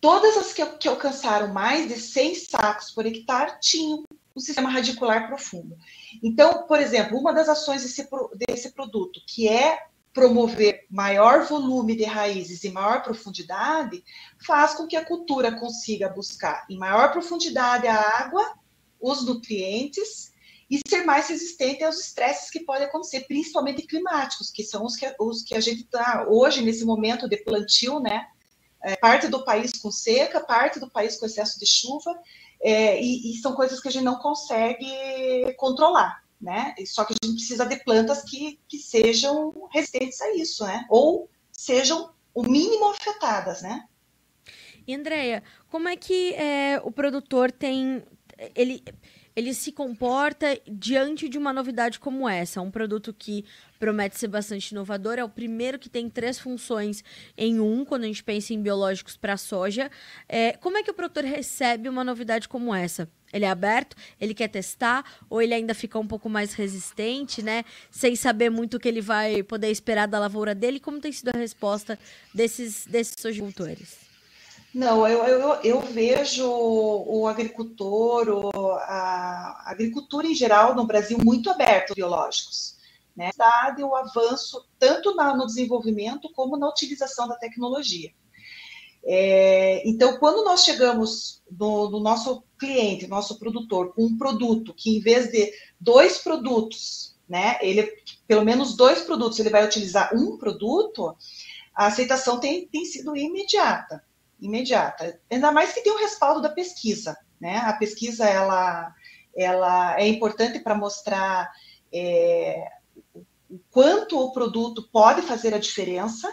Todas 0.00 0.36
as 0.36 0.52
que, 0.52 0.64
que 0.76 0.88
alcançaram 0.88 1.52
mais 1.52 1.88
de 1.88 1.98
100 1.98 2.34
sacos 2.34 2.90
por 2.90 3.06
hectare 3.06 3.58
tinham 3.60 4.04
o 4.36 4.40
sistema 4.40 4.70
radicular 4.70 5.26
profundo. 5.26 5.76
Então, 6.22 6.66
por 6.66 6.78
exemplo, 6.78 7.18
uma 7.18 7.32
das 7.32 7.48
ações 7.48 7.82
desse, 7.82 8.06
desse 8.46 8.72
produto, 8.72 9.18
que 9.26 9.48
é 9.48 9.78
promover 10.12 10.86
maior 10.90 11.44
volume 11.44 11.96
de 11.96 12.04
raízes 12.04 12.62
e 12.62 12.70
maior 12.70 13.02
profundidade, 13.02 14.04
faz 14.38 14.74
com 14.74 14.86
que 14.86 14.96
a 14.96 15.04
cultura 15.04 15.58
consiga 15.58 16.08
buscar 16.08 16.66
em 16.70 16.76
maior 16.78 17.12
profundidade 17.12 17.86
a 17.86 17.98
água, 18.18 18.54
os 19.00 19.24
nutrientes 19.24 20.32
e 20.70 20.80
ser 20.86 21.04
mais 21.04 21.28
resistente 21.28 21.82
aos 21.82 21.98
estresses 21.98 22.50
que 22.50 22.60
podem 22.60 22.86
acontecer, 22.86 23.20
principalmente 23.26 23.86
climáticos, 23.86 24.50
que 24.50 24.64
são 24.64 24.84
os 24.84 24.96
que, 24.96 25.14
os 25.18 25.42
que 25.42 25.54
a 25.54 25.60
gente 25.60 25.82
está 25.82 26.26
hoje, 26.28 26.62
nesse 26.62 26.84
momento 26.84 27.28
de 27.28 27.38
plantio, 27.38 28.00
né? 28.00 28.26
É, 28.82 28.96
parte 28.96 29.28
do 29.28 29.44
país 29.44 29.72
com 29.72 29.90
seca, 29.90 30.40
parte 30.40 30.78
do 30.78 30.90
país 30.90 31.16
com 31.16 31.26
excesso 31.26 31.58
de 31.58 31.66
chuva, 31.66 32.14
é, 32.60 33.00
e, 33.02 33.32
e, 33.32 33.36
são 33.36 33.54
coisas 33.54 33.80
que 33.80 33.88
a 33.88 33.90
gente 33.90 34.04
não 34.04 34.16
consegue 34.16 35.54
controlar. 35.56 36.22
né? 36.40 36.74
Só 36.86 37.04
que 37.04 37.14
a 37.14 37.26
gente 37.26 37.36
precisa 37.36 37.64
de 37.64 37.76
plantas 37.84 38.22
que, 38.22 38.58
que 38.68 38.78
sejam 38.78 39.68
resistentes 39.72 40.20
a 40.20 40.34
isso, 40.34 40.64
né? 40.64 40.86
Ou 40.90 41.28
sejam 41.52 42.10
o 42.34 42.42
mínimo 42.42 42.90
afetadas, 42.90 43.62
né? 43.62 43.84
E 44.86 44.94
Andréia, 44.94 45.42
como 45.68 45.88
é 45.88 45.96
que 45.96 46.34
é, 46.34 46.80
o 46.84 46.92
produtor 46.92 47.50
tem. 47.50 48.04
Ele, 48.54 48.84
ele 49.36 49.52
se 49.52 49.70
comporta 49.70 50.58
diante 50.66 51.28
de 51.28 51.36
uma 51.36 51.52
novidade 51.52 52.00
como 52.00 52.26
essa? 52.26 52.62
Um 52.62 52.70
produto 52.70 53.12
que 53.12 53.44
promete 53.78 54.18
ser 54.18 54.28
bastante 54.28 54.70
inovador, 54.70 55.18
é 55.18 55.24
o 55.24 55.28
primeiro 55.28 55.78
que 55.78 55.90
tem 55.90 56.08
três 56.08 56.38
funções 56.38 57.04
em 57.36 57.60
um, 57.60 57.84
quando 57.84 58.04
a 58.04 58.06
gente 58.06 58.24
pensa 58.24 58.54
em 58.54 58.62
biológicos 58.62 59.14
para 59.18 59.36
soja. 59.36 59.90
É, 60.26 60.52
como 60.52 60.78
é 60.78 60.82
que 60.82 60.90
o 60.90 60.94
produtor 60.94 61.24
recebe 61.24 61.86
uma 61.86 62.02
novidade 62.02 62.48
como 62.48 62.74
essa? 62.74 63.06
Ele 63.30 63.44
é 63.44 63.50
aberto, 63.50 63.94
ele 64.18 64.32
quer 64.32 64.48
testar, 64.48 65.04
ou 65.28 65.42
ele 65.42 65.52
ainda 65.52 65.74
fica 65.74 65.98
um 65.98 66.06
pouco 66.06 66.30
mais 66.30 66.54
resistente, 66.54 67.42
né? 67.42 67.64
Sem 67.90 68.16
saber 68.16 68.48
muito 68.48 68.78
o 68.78 68.80
que 68.80 68.88
ele 68.88 69.02
vai 69.02 69.42
poder 69.42 69.70
esperar 69.70 70.08
da 70.08 70.18
lavoura 70.18 70.54
dele. 70.54 70.80
Como 70.80 70.98
tem 70.98 71.12
sido 71.12 71.28
a 71.28 71.38
resposta 71.38 71.98
desses, 72.32 72.86
desses 72.86 73.16
sojicultores? 73.18 74.05
Não, 74.76 75.08
eu, 75.08 75.24
eu, 75.24 75.54
eu 75.62 75.80
vejo 75.80 76.46
o 76.46 77.26
agricultor, 77.26 78.28
o, 78.28 78.72
a 78.72 79.62
agricultura 79.70 80.26
em 80.26 80.34
geral 80.34 80.74
no 80.74 80.86
Brasil 80.86 81.16
muito 81.16 81.48
aberto 81.48 81.92
aos 81.92 81.96
biológicos. 81.96 82.76
Né? 83.16 83.30
Dado 83.38 83.86
o 83.86 83.96
avanço 83.96 84.68
tanto 84.78 85.14
na, 85.14 85.34
no 85.34 85.46
desenvolvimento 85.46 86.30
como 86.34 86.58
na 86.58 86.68
utilização 86.68 87.26
da 87.26 87.36
tecnologia. 87.36 88.10
É, 89.02 89.82
então, 89.88 90.18
quando 90.18 90.44
nós 90.44 90.62
chegamos 90.62 91.42
no, 91.50 91.88
no, 91.88 91.98
nosso 91.98 92.44
cliente, 92.58 93.06
nosso 93.06 93.38
produtor, 93.38 93.94
com 93.94 94.04
um 94.04 94.18
produto 94.18 94.74
que, 94.74 94.98
em 94.98 95.00
vez 95.00 95.32
de 95.32 95.54
dois 95.80 96.18
produtos, 96.18 97.16
né, 97.26 97.56
ele, 97.62 97.90
pelo 98.28 98.44
menos 98.44 98.76
dois 98.76 99.00
produtos, 99.00 99.38
ele 99.38 99.48
vai 99.48 99.64
utilizar 99.64 100.14
um 100.14 100.36
produto, 100.36 101.16
a 101.74 101.86
aceitação 101.86 102.38
tem, 102.38 102.68
tem 102.68 102.84
sido 102.84 103.16
imediata 103.16 104.04
imediata. 104.40 105.18
Ainda 105.30 105.50
mais 105.52 105.72
que 105.72 105.82
tem 105.82 105.92
o 105.92 105.98
respaldo 105.98 106.42
da 106.42 106.48
pesquisa, 106.48 107.16
né? 107.40 107.58
A 107.58 107.72
pesquisa 107.72 108.26
ela, 108.26 108.94
ela 109.36 110.00
é 110.00 110.06
importante 110.06 110.58
para 110.60 110.74
mostrar 110.74 111.50
é, 111.92 112.68
o 113.50 113.58
quanto 113.70 114.18
o 114.18 114.32
produto 114.32 114.88
pode 114.92 115.22
fazer 115.22 115.54
a 115.54 115.58
diferença 115.58 116.32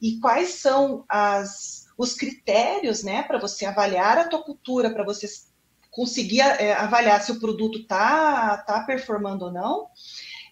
e 0.00 0.18
quais 0.20 0.54
são 0.54 1.04
as, 1.08 1.86
os 1.96 2.14
critérios, 2.14 3.02
né, 3.02 3.22
para 3.22 3.38
você 3.38 3.64
avaliar 3.64 4.18
a 4.18 4.28
tua 4.28 4.42
cultura, 4.42 4.92
para 4.92 5.04
você 5.04 5.26
conseguir 5.90 6.40
é, 6.40 6.74
avaliar 6.74 7.22
se 7.22 7.32
o 7.32 7.38
produto 7.38 7.78
está 7.78 8.58
tá 8.58 8.82
performando 8.84 9.46
ou 9.46 9.52
não. 9.52 9.88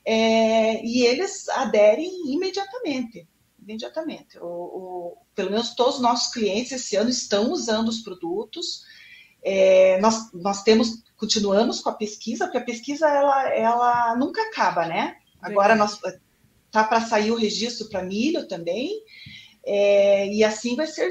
É, 0.04 0.84
e 0.84 1.04
eles 1.04 1.48
aderem 1.48 2.32
imediatamente 2.32 3.26
imediatamente. 3.62 4.38
O, 4.38 4.46
o, 4.46 5.16
pelo 5.34 5.50
menos 5.50 5.74
todos 5.74 5.96
os 5.96 6.02
nossos 6.02 6.32
clientes 6.32 6.72
esse 6.72 6.96
ano 6.96 7.10
estão 7.10 7.52
usando 7.52 7.88
os 7.88 8.00
produtos. 8.00 8.84
É, 9.42 10.00
nós, 10.00 10.32
nós 10.32 10.62
temos, 10.62 11.02
continuamos 11.16 11.80
com 11.80 11.90
a 11.90 11.94
pesquisa, 11.94 12.44
porque 12.44 12.58
a 12.58 12.64
pesquisa 12.64 13.08
ela, 13.08 13.48
ela 13.54 14.16
nunca 14.16 14.42
acaba, 14.42 14.86
né? 14.86 15.16
Agora 15.40 15.74
nós 15.74 15.98
tá 16.70 16.84
para 16.84 17.00
sair 17.00 17.30
o 17.30 17.36
registro 17.36 17.88
para 17.88 18.02
milho 18.02 18.46
também. 18.46 19.02
É, 19.64 20.26
e 20.26 20.42
assim 20.42 20.74
vai 20.74 20.88
ser, 20.88 21.08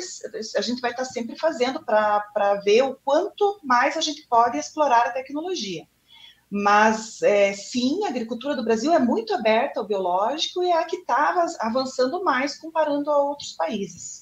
a 0.57 0.61
gente 0.61 0.81
vai 0.81 0.91
estar 0.91 1.05
tá 1.05 1.09
sempre 1.09 1.37
fazendo 1.37 1.83
para 1.85 2.61
ver 2.65 2.83
o 2.83 2.95
quanto 2.95 3.59
mais 3.63 3.95
a 3.95 4.01
gente 4.01 4.27
pode 4.27 4.57
explorar 4.57 5.07
a 5.07 5.11
tecnologia. 5.11 5.87
Mas, 6.51 7.21
é, 7.21 7.53
sim, 7.53 8.03
a 8.03 8.09
agricultura 8.09 8.57
do 8.57 8.63
Brasil 8.63 8.91
é 8.93 8.99
muito 8.99 9.33
aberta 9.33 9.79
ao 9.79 9.87
biológico 9.87 10.61
e 10.61 10.69
é 10.69 10.77
a 10.77 10.83
que 10.83 10.97
está 10.97 11.33
avançando 11.61 12.21
mais 12.25 12.57
comparando 12.57 13.09
a 13.09 13.17
outros 13.17 13.53
países. 13.53 14.20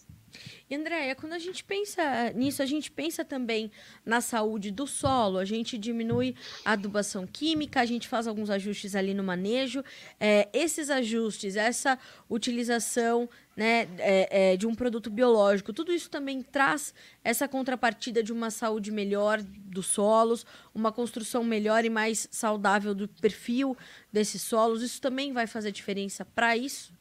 Andréia, 0.75 1.15
quando 1.15 1.33
a 1.33 1.39
gente 1.39 1.63
pensa 1.63 2.31
nisso, 2.35 2.61
a 2.61 2.65
gente 2.65 2.91
pensa 2.91 3.25
também 3.25 3.71
na 4.05 4.21
saúde 4.21 4.69
do 4.69 4.85
solo, 4.85 5.39
a 5.39 5.45
gente 5.45 5.77
diminui 5.77 6.35
a 6.63 6.73
adubação 6.73 7.25
química, 7.25 7.81
a 7.81 7.85
gente 7.85 8.07
faz 8.07 8.27
alguns 8.27 8.51
ajustes 8.51 8.95
ali 8.95 9.15
no 9.15 9.23
manejo. 9.23 9.83
É, 10.19 10.47
esses 10.53 10.91
ajustes, 10.91 11.55
essa 11.55 11.97
utilização 12.29 13.27
né, 13.57 13.87
é, 13.97 14.53
é, 14.53 14.57
de 14.57 14.67
um 14.67 14.75
produto 14.75 15.09
biológico, 15.09 15.73
tudo 15.73 15.91
isso 15.91 16.09
também 16.09 16.43
traz 16.43 16.93
essa 17.23 17.47
contrapartida 17.47 18.21
de 18.21 18.31
uma 18.31 18.51
saúde 18.51 18.91
melhor 18.91 19.41
dos 19.41 19.87
solos, 19.87 20.45
uma 20.73 20.91
construção 20.91 21.43
melhor 21.43 21.83
e 21.83 21.89
mais 21.89 22.27
saudável 22.31 22.93
do 22.93 23.07
perfil 23.07 23.75
desses 24.13 24.43
solos. 24.43 24.83
Isso 24.83 25.01
também 25.01 25.33
vai 25.33 25.47
fazer 25.47 25.71
diferença 25.71 26.23
para 26.23 26.55
isso? 26.55 26.98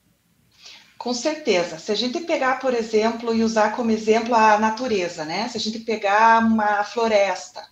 Com 0.98 1.14
certeza. 1.14 1.78
Se 1.78 1.92
a 1.92 1.94
gente 1.94 2.20
pegar, 2.20 2.58
por 2.58 2.74
exemplo, 2.74 3.32
e 3.32 3.44
usar 3.44 3.74
como 3.76 3.90
exemplo 3.90 4.34
a 4.34 4.58
natureza, 4.58 5.24
né? 5.24 5.48
Se 5.48 5.56
a 5.56 5.60
gente 5.60 5.78
pegar 5.78 6.44
uma 6.44 6.82
floresta 6.82 7.64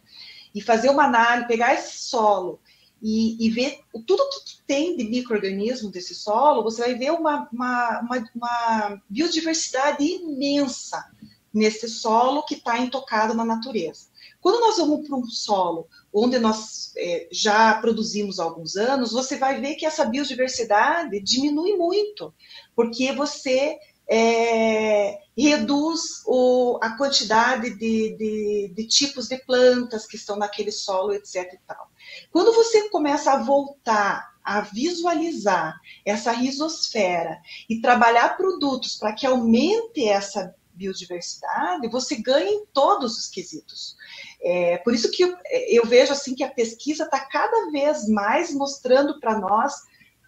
e 0.54 0.61
fazer 0.62 0.90
uma 0.90 1.04
análise, 1.04 1.49
pegar 1.49 1.75
esse 1.75 1.99
solo 1.99 2.61
e, 3.02 3.45
e 3.45 3.50
ver 3.50 3.80
tudo 4.06 4.28
que 4.30 4.62
tem 4.66 4.97
de 4.97 5.04
microorganismo 5.04 5.90
desse 5.90 6.14
solo, 6.14 6.62
você 6.62 6.83
vai 6.83 6.95
ver 6.95 7.11
uma, 7.11 7.49
uma, 7.52 8.00
uma, 8.00 8.30
uma 8.35 9.02
biodiversidade 9.09 10.04
imensa 10.04 11.04
nesse 11.52 11.88
solo 11.88 12.45
que 12.45 12.54
está 12.54 12.78
intocado 12.78 13.35
na 13.35 13.45
natureza. 13.45 14.06
Quando 14.47 14.61
nós 14.61 14.76
vamos 14.76 15.09
para 15.09 15.17
um 15.17 15.26
solo 15.26 15.88
onde 16.15 16.38
nós 16.38 16.93
é, 16.97 17.26
já 17.33 17.75
produzimos 17.81 18.38
há 18.38 18.45
alguns 18.45 18.76
anos, 18.76 19.11
você 19.11 19.37
vai 19.37 19.61
ver 19.61 19.75
que 19.75 19.85
essa 19.85 20.05
biodiversidade 20.05 21.19
diminui 21.19 21.75
muito, 21.75 22.33
porque 22.73 23.11
você 23.11 23.76
é, 24.09 25.19
reduz 25.37 26.23
o, 26.25 26.79
a 26.81 26.97
quantidade 26.97 27.71
de, 27.71 28.17
de, 28.17 28.73
de, 28.73 28.87
tipos 28.87 29.26
de 29.26 29.37
plantas 29.38 30.07
que 30.07 30.15
estão 30.15 30.37
naquele 30.37 30.71
solo, 30.71 31.12
etc. 31.12 31.53
E 31.53 31.59
tal. 31.67 31.91
Quando 32.31 32.53
você 32.53 32.88
começa 32.88 33.33
a 33.33 33.43
voltar 33.43 34.33
a 34.45 34.61
visualizar 34.61 35.75
essa 36.05 36.31
risosfera 36.31 37.41
e 37.69 37.81
trabalhar 37.81 38.37
produtos 38.37 38.95
para 38.95 39.12
que 39.12 39.26
aumente 39.26 40.07
essa 40.07 40.55
biodiversidade, 40.76 41.88
você 41.88 42.17
ganha 42.17 42.50
em 42.50 42.67
todos 42.67 43.19
os 43.19 43.26
quesitos. 43.26 43.97
É, 44.43 44.78
por 44.78 44.95
isso 44.95 45.11
que 45.11 45.25
eu, 45.25 45.37
eu, 45.69 45.87
vejo 45.87 46.12
assim 46.12 46.35
que 46.35 46.45
a 46.45 46.50
pesquisa 46.50 47.05
está 47.05 47.21
cada 47.21 47.71
vez 47.71 48.09
mais 48.09 48.52
mostrando 48.52 49.19
para 49.19 49.38
nós 49.38 49.75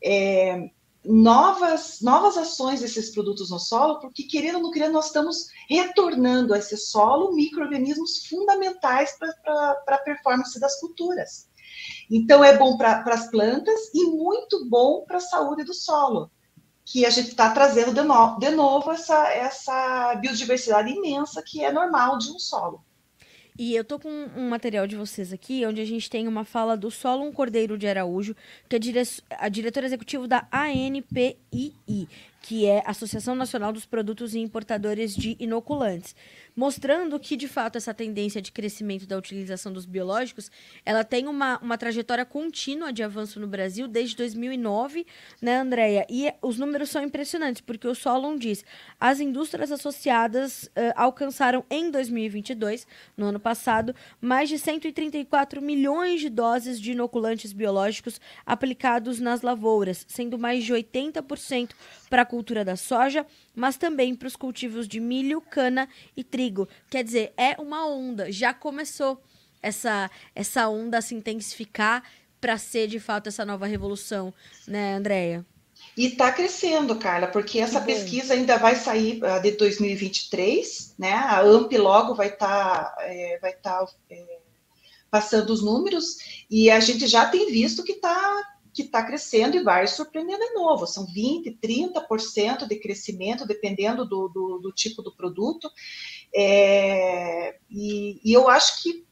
é, 0.03 0.71
novas, 1.05 2.01
novas 2.01 2.37
ações 2.37 2.81
desses 2.81 3.11
produtos 3.11 3.51
no 3.51 3.59
solo, 3.59 4.01
porque 4.01 4.25
querendo 4.25 4.57
ou 4.57 4.63
não 4.63 4.71
querendo, 4.71 4.93
nós 4.93 5.07
estamos 5.07 5.49
retornando 5.69 6.55
a 6.55 6.59
esse 6.59 6.77
solo 6.77 7.35
micro-organismos 7.35 8.27
fundamentais 8.27 9.17
para 9.19 9.79
a 9.87 9.99
performance 9.99 10.59
das 10.59 10.81
culturas. 10.81 11.49
Então, 12.11 12.43
é 12.43 12.57
bom 12.57 12.77
para 12.77 13.03
as 13.07 13.31
plantas 13.31 13.91
e 13.95 14.05
muito 14.07 14.65
bom 14.67 15.05
para 15.07 15.19
a 15.19 15.21
saúde 15.21 15.65
do 15.65 15.75
solo 15.75 16.31
que 16.91 17.05
a 17.05 17.11
gente 17.11 17.29
está 17.29 17.51
trazendo 17.51 17.93
de, 17.93 18.03
no, 18.03 18.39
de 18.39 18.51
novo 18.51 18.91
essa, 18.91 19.29
essa 19.29 20.15
biodiversidade 20.15 20.91
imensa 20.91 21.43
que 21.43 21.63
é 21.63 21.71
normal 21.71 22.17
de 22.17 22.31
um 22.31 22.39
solo. 22.39 22.83
E 23.59 23.75
eu 23.75 23.83
tô 23.83 23.99
com 23.99 24.09
um 24.37 24.49
material 24.49 24.87
de 24.87 24.95
vocês 24.95 25.33
aqui, 25.33 25.67
onde 25.67 25.81
a 25.81 25.85
gente 25.85 26.09
tem 26.09 26.29
uma 26.29 26.45
fala 26.45 26.77
do 26.77 26.93
Solon 26.93 27.33
Cordeiro 27.33 27.77
de 27.77 27.89
Araújo, 27.89 28.37
que 28.69 28.77
é 28.77 28.79
dire 28.79 29.03
a 29.31 29.49
diretora 29.49 29.85
executiva 29.85 30.29
da 30.29 30.47
ANPII, 30.53 32.09
que 32.41 32.67
é 32.67 32.85
Associação 32.87 33.35
Nacional 33.35 33.73
dos 33.73 33.85
Produtos 33.85 34.33
e 34.37 34.39
Importadores 34.39 35.13
de 35.13 35.37
Inoculantes 35.41 36.15
mostrando 36.59 37.21
que, 37.21 37.37
de 37.37 37.47
fato, 37.47 37.79
essa 37.79 37.95
tendência 37.95 38.43
de 38.43 38.51
crescimento 38.51 39.07
da 39.07 39.17
utilização 39.17 39.73
dos 39.73 39.87
biológicos, 39.87 40.51
ela 40.85 41.05
tem 41.05 41.29
uma, 41.29 41.57
uma 41.61 41.79
trajetória 41.79 42.25
contínua 42.25 42.93
de 42.93 43.01
avanço 43.01 43.39
no 43.39 43.47
Brasil 43.47 43.87
desde 43.87 44.17
2009, 44.17 45.07
né, 45.41 45.59
Andréia? 45.59 46.05
E 46.11 46.35
os 46.43 46.59
números 46.59 46.91
são 46.91 47.01
impressionantes, 47.01 47.61
porque 47.61 47.87
o 47.87 47.95
Solon 47.95 48.37
diz, 48.37 48.65
as 48.99 49.21
indústrias 49.21 49.71
associadas 49.71 50.65
uh, 50.65 50.71
alcançaram 50.97 51.65
em 51.71 51.93
2022, 51.93 52.89
no 53.17 53.27
ano 53.27 53.39
passado, 53.39 53.95
mais 54.21 54.49
de 54.49 54.59
134 54.59 55.63
milhões 55.63 56.21
de 56.21 56.29
doses 56.29 56.81
de 56.81 56.91
inoculantes 56.91 57.53
biológicos 57.53 58.21
aplicados 58.45 59.21
nas 59.21 59.43
lavouras, 59.43 60.05
sendo 60.09 60.37
mais 60.37 60.65
de 60.65 60.73
80% 60.73 61.71
para 62.11 62.23
a 62.23 62.27
cultura 62.27 62.65
da 62.65 62.75
soja, 62.75 63.25
mas 63.59 63.77
também 63.77 64.15
para 64.15 64.29
os 64.29 64.37
cultivos 64.37 64.87
de 64.87 65.01
milho, 65.01 65.41
cana 65.41 65.89
e 66.17 66.23
trigo. 66.23 66.69
Quer 66.89 67.03
dizer, 67.03 67.33
é 67.37 67.61
uma 67.61 67.87
onda, 67.87 68.31
já 68.31 68.55
começou 68.55 69.21
essa, 69.61 70.09
essa 70.35 70.69
onda 70.69 70.99
a 70.99 71.03
se 71.03 71.15
intensificar 71.15 72.03
para 72.41 72.57
ser 72.57 72.87
de 72.87 73.01
fato 73.01 73.29
essa 73.29 73.45
nova 73.45 73.67
revolução, 73.67 74.33
né, 74.67 74.95
Andréia? 74.95 75.45
E 75.97 76.07
está 76.07 76.31
crescendo, 76.31 76.97
Carla, 76.97 77.27
porque 77.27 77.59
essa 77.59 77.81
pesquisa 77.81 78.35
ainda 78.35 78.57
vai 78.57 78.77
sair 78.77 79.21
uh, 79.23 79.43
de 79.43 79.53
2023, 79.53 80.95
né? 80.97 81.13
A 81.13 81.41
AMP 81.41 81.77
logo 81.77 82.15
vai 82.15 82.29
estar 82.29 82.95
tá, 82.95 82.97
é, 83.01 83.39
vai 83.41 83.53
tá, 83.55 83.85
é, 84.09 84.39
passando 85.11 85.51
os 85.51 85.63
números 85.63 86.45
e 86.49 86.71
a 86.71 86.79
gente 86.79 87.07
já 87.09 87.27
tem 87.27 87.51
visto 87.51 87.83
que 87.83 87.93
está 87.93 88.58
que 88.79 88.83
está 88.83 89.03
crescendo 89.03 89.57
e 89.57 89.63
vai 89.65 89.89
surpreendendo 89.89 90.39
de 90.39 90.55
novo. 90.55 90.87
São 90.87 91.05
20%, 91.05 91.59
30% 91.61 92.69
de 92.69 92.77
crescimento, 92.77 93.45
dependendo 93.45 94.05
do, 94.05 94.29
do, 94.29 94.59
do 94.59 94.73
tipo 94.73 95.03
do 95.03 95.13
produto. 95.13 95.69
É, 96.33 97.57
e, 97.69 98.21
e, 98.25 98.33
eu 98.33 98.49
acho 98.49 98.81
que, 98.81 99.05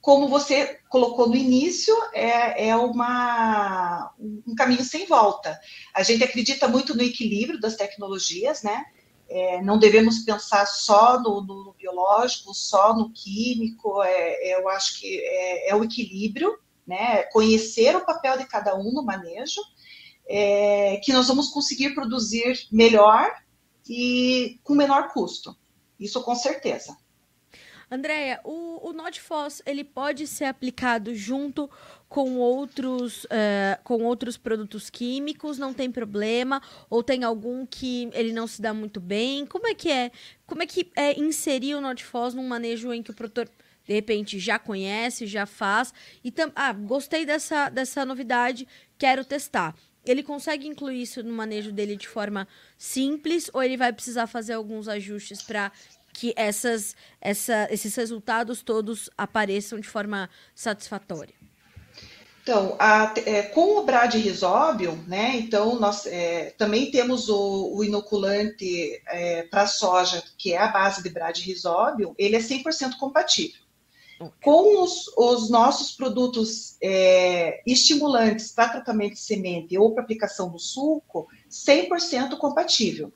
como 0.00 0.26
você 0.26 0.80
colocou 0.88 1.28
no 1.28 1.36
início, 1.36 1.94
é, 2.12 2.70
é 2.70 2.74
uma, 2.74 4.12
um 4.18 4.56
caminho 4.56 4.82
sem 4.82 5.06
volta. 5.06 5.56
A 5.94 6.02
gente 6.02 6.24
acredita 6.24 6.66
muito 6.66 6.92
no 6.96 7.02
equilíbrio 7.02 7.60
das 7.60 7.76
tecnologias, 7.76 8.64
né? 8.64 8.84
É, 9.30 9.62
não 9.62 9.78
devemos 9.78 10.24
pensar 10.24 10.66
só 10.66 11.20
no, 11.20 11.42
no, 11.42 11.74
biológico, 11.78 12.52
só 12.52 12.92
no 12.92 13.12
químico. 13.12 14.02
É, 14.02 14.58
eu 14.58 14.68
acho 14.68 14.98
que 14.98 15.20
é, 15.20 15.70
é, 15.70 15.76
o 15.76 15.84
equilíbrio, 15.84 16.58
né? 16.86 17.22
Conhecer 17.24 17.96
o 17.96 18.04
papel 18.04 18.38
de 18.38 18.46
cada 18.46 18.76
um 18.76 18.92
no 18.92 19.04
manejo, 19.04 19.60
é, 20.26 21.00
que 21.02 21.12
nós 21.12 21.28
vamos 21.28 21.48
conseguir 21.48 21.94
produzir 21.94 22.66
melhor 22.70 23.30
e 23.88 24.58
com 24.62 24.74
menor 24.74 25.12
custo. 25.12 25.56
Isso 25.98 26.22
com 26.22 26.34
certeza. 26.34 26.96
Andréia, 27.90 28.40
o, 28.42 28.88
o 28.88 28.92
NotFOS, 28.94 29.60
ele 29.66 29.84
pode 29.84 30.26
ser 30.26 30.46
aplicado 30.46 31.14
junto 31.14 31.68
com 32.08 32.38
outros, 32.38 33.24
uh, 33.24 33.82
com 33.84 34.02
outros 34.04 34.38
produtos 34.38 34.88
químicos, 34.88 35.58
não 35.58 35.74
tem 35.74 35.90
problema? 35.90 36.62
Ou 36.88 37.02
tem 37.02 37.22
algum 37.22 37.66
que 37.66 38.08
ele 38.14 38.32
não 38.32 38.46
se 38.46 38.62
dá 38.62 38.72
muito 38.72 38.98
bem? 38.98 39.44
Como 39.44 39.66
é 39.66 39.74
que 39.74 39.90
é? 39.90 40.10
Como 40.46 40.62
é 40.62 40.66
que 40.66 40.90
é 40.96 41.20
inserir 41.20 41.74
o 41.74 41.82
NotFOS 41.82 42.32
num 42.32 42.48
manejo 42.48 42.94
em 42.94 43.02
que 43.02 43.10
o 43.10 43.14
produtor 43.14 43.50
de 43.86 43.92
repente 43.92 44.38
já 44.38 44.58
conhece, 44.58 45.26
já 45.26 45.46
faz 45.46 45.92
e 46.22 46.30
tam 46.30 46.50
ah, 46.54 46.72
gostei 46.72 47.24
dessa, 47.24 47.68
dessa 47.68 48.04
novidade, 48.04 48.66
quero 48.98 49.24
testar. 49.24 49.74
Ele 50.04 50.22
consegue 50.22 50.66
incluir 50.66 51.02
isso 51.02 51.22
no 51.22 51.32
manejo 51.32 51.70
dele 51.70 51.96
de 51.96 52.08
forma 52.08 52.48
simples 52.76 53.48
ou 53.52 53.62
ele 53.62 53.76
vai 53.76 53.92
precisar 53.92 54.26
fazer 54.26 54.54
alguns 54.54 54.88
ajustes 54.88 55.42
para 55.42 55.70
que 56.12 56.34
essas, 56.36 56.94
essa, 57.20 57.68
esses 57.70 57.94
resultados 57.94 58.62
todos 58.62 59.08
apareçam 59.16 59.80
de 59.80 59.88
forma 59.88 60.28
satisfatória? 60.54 61.34
Então, 62.42 62.74
a, 62.76 63.14
é, 63.24 63.42
com 63.42 63.78
o 63.78 63.84
Brad 63.84 64.14
né, 65.06 65.36
então 65.36 65.78
nós 65.78 66.06
é, 66.06 66.50
também 66.58 66.90
temos 66.90 67.28
o, 67.28 67.76
o 67.76 67.84
inoculante 67.84 69.00
é, 69.06 69.44
para 69.44 69.68
soja, 69.68 70.22
que 70.36 70.52
é 70.52 70.58
a 70.58 70.66
base 70.66 71.04
de 71.04 71.08
Brad 71.08 71.38
ele 72.18 72.34
é 72.34 72.40
100% 72.40 72.98
compatível. 72.98 73.61
Com 74.42 74.82
os, 74.82 75.08
os, 75.16 75.50
nossos 75.50 75.92
produtos 75.92 76.76
é, 76.82 77.62
estimulantes 77.66 78.52
para 78.52 78.70
tratamento 78.70 79.14
de 79.14 79.20
semente 79.20 79.78
ou 79.78 79.94
para 79.94 80.02
aplicação 80.02 80.50
do 80.50 80.58
suco, 80.58 81.28
100% 81.50 82.36
compatível. 82.36 83.12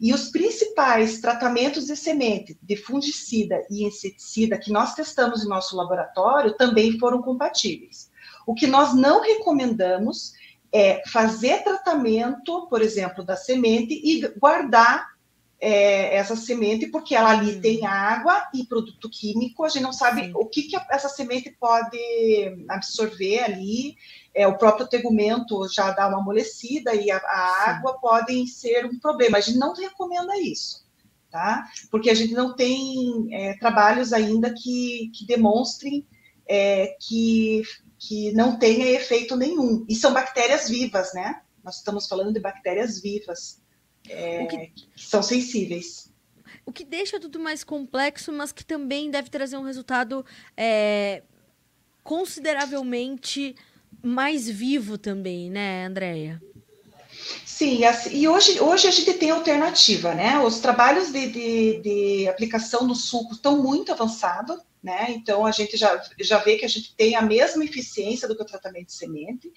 E 0.00 0.12
os 0.12 0.30
principais 0.30 1.20
tratamentos 1.20 1.86
de 1.86 1.96
semente, 1.96 2.58
de 2.62 2.76
fungicida 2.76 3.64
e 3.70 3.84
inseticida 3.84 4.58
que 4.58 4.72
nós 4.72 4.94
testamos 4.94 5.44
em 5.44 5.48
nosso 5.48 5.76
laboratório 5.76 6.56
também 6.56 6.98
foram 6.98 7.20
compatíveis. 7.20 8.10
O 8.46 8.54
que 8.54 8.66
nós 8.66 8.94
não 8.94 9.20
recomendamos 9.20 10.32
é 10.72 11.02
fazer 11.08 11.62
tratamento, 11.62 12.66
por 12.68 12.80
exemplo, 12.80 13.24
da 13.24 13.36
semente 13.36 13.94
e 13.94 14.26
guardar 14.38 15.08
é, 15.60 16.16
essa 16.16 16.34
semente, 16.34 16.86
porque 16.86 17.14
ela 17.14 17.30
ali 17.30 17.56
hum. 17.56 17.60
tem 17.60 17.84
água 17.84 18.48
e 18.54 18.64
produto 18.64 19.10
químico, 19.10 19.62
a 19.62 19.68
gente 19.68 19.82
não 19.82 19.92
sabe 19.92 20.24
Sim. 20.24 20.32
o 20.34 20.46
que, 20.46 20.62
que 20.62 20.76
essa 20.90 21.08
semente 21.08 21.50
pode 21.50 21.98
absorver 22.68 23.40
ali, 23.40 23.96
é, 24.34 24.46
o 24.46 24.56
próprio 24.56 24.88
tegumento 24.88 25.68
já 25.68 25.90
dá 25.90 26.08
uma 26.08 26.20
amolecida 26.20 26.94
e 26.94 27.10
a, 27.10 27.18
a 27.18 27.70
água 27.70 27.98
podem 27.98 28.46
ser 28.46 28.86
um 28.86 28.98
problema. 28.98 29.36
A 29.36 29.40
gente 29.40 29.58
não 29.58 29.74
recomenda 29.74 30.38
isso, 30.40 30.86
tá? 31.30 31.68
Porque 31.90 32.08
a 32.08 32.14
gente 32.14 32.32
não 32.32 32.54
tem 32.54 33.28
é, 33.30 33.54
trabalhos 33.58 34.12
ainda 34.12 34.54
que, 34.54 35.10
que 35.14 35.26
demonstrem 35.26 36.06
é, 36.48 36.96
que, 37.00 37.62
que 37.98 38.32
não 38.32 38.58
tenha 38.58 38.86
efeito 38.86 39.36
nenhum. 39.36 39.84
E 39.88 39.94
são 39.94 40.14
bactérias 40.14 40.70
vivas, 40.70 41.12
né? 41.12 41.42
Nós 41.62 41.76
estamos 41.76 42.06
falando 42.06 42.32
de 42.32 42.40
bactérias 42.40 43.00
vivas 43.00 43.59
é, 44.08 44.46
que, 44.46 44.72
são 44.96 45.22
sensíveis. 45.22 46.10
O 46.64 46.72
que 46.72 46.84
deixa 46.84 47.18
tudo 47.18 47.38
mais 47.40 47.64
complexo, 47.64 48.32
mas 48.32 48.52
que 48.52 48.64
também 48.64 49.10
deve 49.10 49.30
trazer 49.30 49.56
um 49.56 49.62
resultado 49.62 50.24
é, 50.56 51.22
consideravelmente 52.02 53.54
mais 54.02 54.48
vivo 54.48 54.96
também, 54.96 55.50
né, 55.50 55.86
Andréia? 55.86 56.40
Sim, 57.44 57.80
e 58.10 58.28
hoje, 58.28 58.60
hoje 58.60 58.88
a 58.88 58.90
gente 58.90 59.12
tem 59.14 59.30
alternativa, 59.30 60.14
né? 60.14 60.38
Os 60.40 60.60
trabalhos 60.60 61.12
de, 61.12 61.26
de, 61.28 61.80
de 61.80 62.28
aplicação 62.28 62.86
no 62.86 62.94
suco 62.94 63.34
estão 63.34 63.62
muito 63.62 63.92
avançados, 63.92 64.58
né? 64.82 65.06
Então 65.10 65.44
a 65.44 65.50
gente 65.50 65.76
já, 65.76 66.02
já 66.18 66.38
vê 66.38 66.56
que 66.56 66.64
a 66.64 66.68
gente 66.68 66.94
tem 66.96 67.14
a 67.14 67.22
mesma 67.22 67.64
eficiência 67.64 68.26
do 68.26 68.34
que 68.34 68.42
o 68.42 68.46
tratamento 68.46 68.86
de 68.86 68.94
semente, 68.94 69.52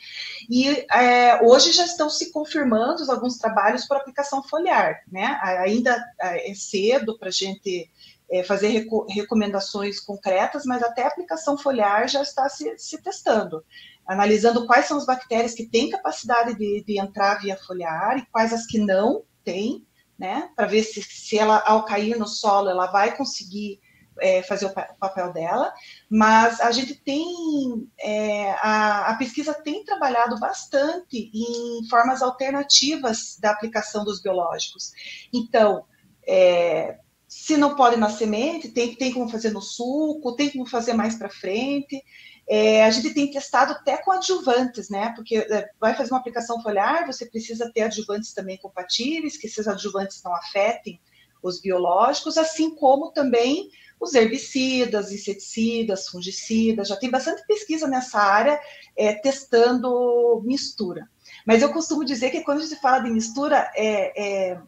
e 0.49 0.85
é, 0.91 1.41
hoje 1.41 1.71
já 1.71 1.85
estão 1.85 2.09
se 2.09 2.31
confirmando 2.31 3.09
alguns 3.09 3.37
trabalhos 3.37 3.85
por 3.85 3.97
aplicação 3.97 4.43
foliar, 4.43 5.01
né? 5.11 5.39
Ainda 5.63 6.03
é 6.19 6.53
cedo 6.53 7.17
para 7.17 7.29
a 7.29 7.31
gente 7.31 7.89
é, 8.29 8.43
fazer 8.43 8.67
reco 8.69 9.05
recomendações 9.09 9.99
concretas, 9.99 10.65
mas 10.65 10.83
até 10.83 11.03
a 11.03 11.07
aplicação 11.07 11.57
foliar 11.57 12.07
já 12.09 12.21
está 12.21 12.49
se, 12.49 12.77
se 12.77 13.01
testando, 13.01 13.63
analisando 14.05 14.65
quais 14.65 14.85
são 14.85 14.97
as 14.97 15.05
bactérias 15.05 15.53
que 15.53 15.67
têm 15.67 15.89
capacidade 15.89 16.57
de, 16.57 16.83
de 16.83 16.99
entrar 16.99 17.39
via 17.39 17.55
foliar 17.57 18.17
e 18.17 18.25
quais 18.25 18.51
as 18.51 18.65
que 18.65 18.77
não 18.77 19.23
têm, 19.43 19.85
né? 20.17 20.49
Para 20.55 20.67
ver 20.67 20.83
se, 20.83 21.01
se 21.01 21.37
ela, 21.37 21.61
ao 21.65 21.85
cair 21.85 22.17
no 22.17 22.27
solo, 22.27 22.69
ela 22.69 22.87
vai 22.87 23.15
conseguir 23.15 23.79
é, 24.19 24.43
fazer 24.43 24.65
o, 24.65 24.73
papel 24.73 25.31
dela, 25.33 25.73
mas 26.09 26.59
a 26.61 26.71
gente 26.71 26.95
tem, 26.95 27.87
é, 27.99 28.51
a, 28.61 29.11
a, 29.11 29.15
pesquisa 29.15 29.53
tem 29.53 29.83
trabalhado 29.83 30.39
bastante 30.39 31.31
em 31.33 31.87
formas 31.89 32.21
alternativas 32.21 33.37
da 33.39 33.51
aplicação 33.51 34.03
dos 34.03 34.21
biológicos. 34.21 34.91
Então, 35.33 35.85
é, 36.27 36.97
se 37.27 37.57
não 37.57 37.75
pode 37.75 37.97
na 37.97 38.09
semente, 38.09 38.69
tem, 38.69 38.95
tem 38.95 39.11
como 39.11 39.27
fazer 39.27 39.51
no 39.51 39.61
suco, 39.61 40.35
tem 40.35 40.51
como 40.51 40.65
fazer 40.65 40.93
mais 40.93 41.15
para 41.15 41.29
frente. 41.29 42.03
É, 42.47 42.83
a 42.83 42.91
gente 42.91 43.13
tem 43.13 43.31
testado 43.31 43.71
até 43.71 43.97
com 43.97 44.11
adjuvantes, 44.11 44.89
né? 44.89 45.13
Porque 45.15 45.37
é, 45.37 45.69
vai 45.79 45.95
fazer 45.95 46.11
uma 46.11 46.19
aplicação 46.19 46.61
foliar, 46.61 47.07
você 47.07 47.25
precisa 47.25 47.71
ter 47.73 47.81
adjuvantes 47.81 48.33
também 48.33 48.57
compatíveis, 48.57 49.37
que 49.37 49.47
esses 49.47 49.67
adjuvantes 49.67 50.21
não 50.23 50.35
afetem 50.35 50.99
os 51.41 51.59
biológicos, 51.59 52.37
assim 52.37 52.75
como 52.75 53.11
também 53.11 53.69
os 54.03 54.13
herbicidas, 54.13 55.11
inseticidas, 55.11 56.07
fungicidas, 56.09 56.89
já 56.89 56.95
tem 56.95 57.09
bastante 57.09 57.45
pesquisa 57.47 57.87
nessa 57.87 58.19
área 58.19 58.59
é, 58.97 59.13
testando 59.13 60.41
mistura. 60.45 61.09
Mas 61.47 61.61
eu 61.61 61.71
costumo 61.71 62.03
dizer 62.03 62.29
que 62.29 62.41
quando 62.41 62.59
a 62.59 62.65
gente 62.65 62.79
fala 62.81 62.99
de 62.99 63.09
mistura, 63.09 63.71
é, 63.75 64.51
é, 64.51 64.61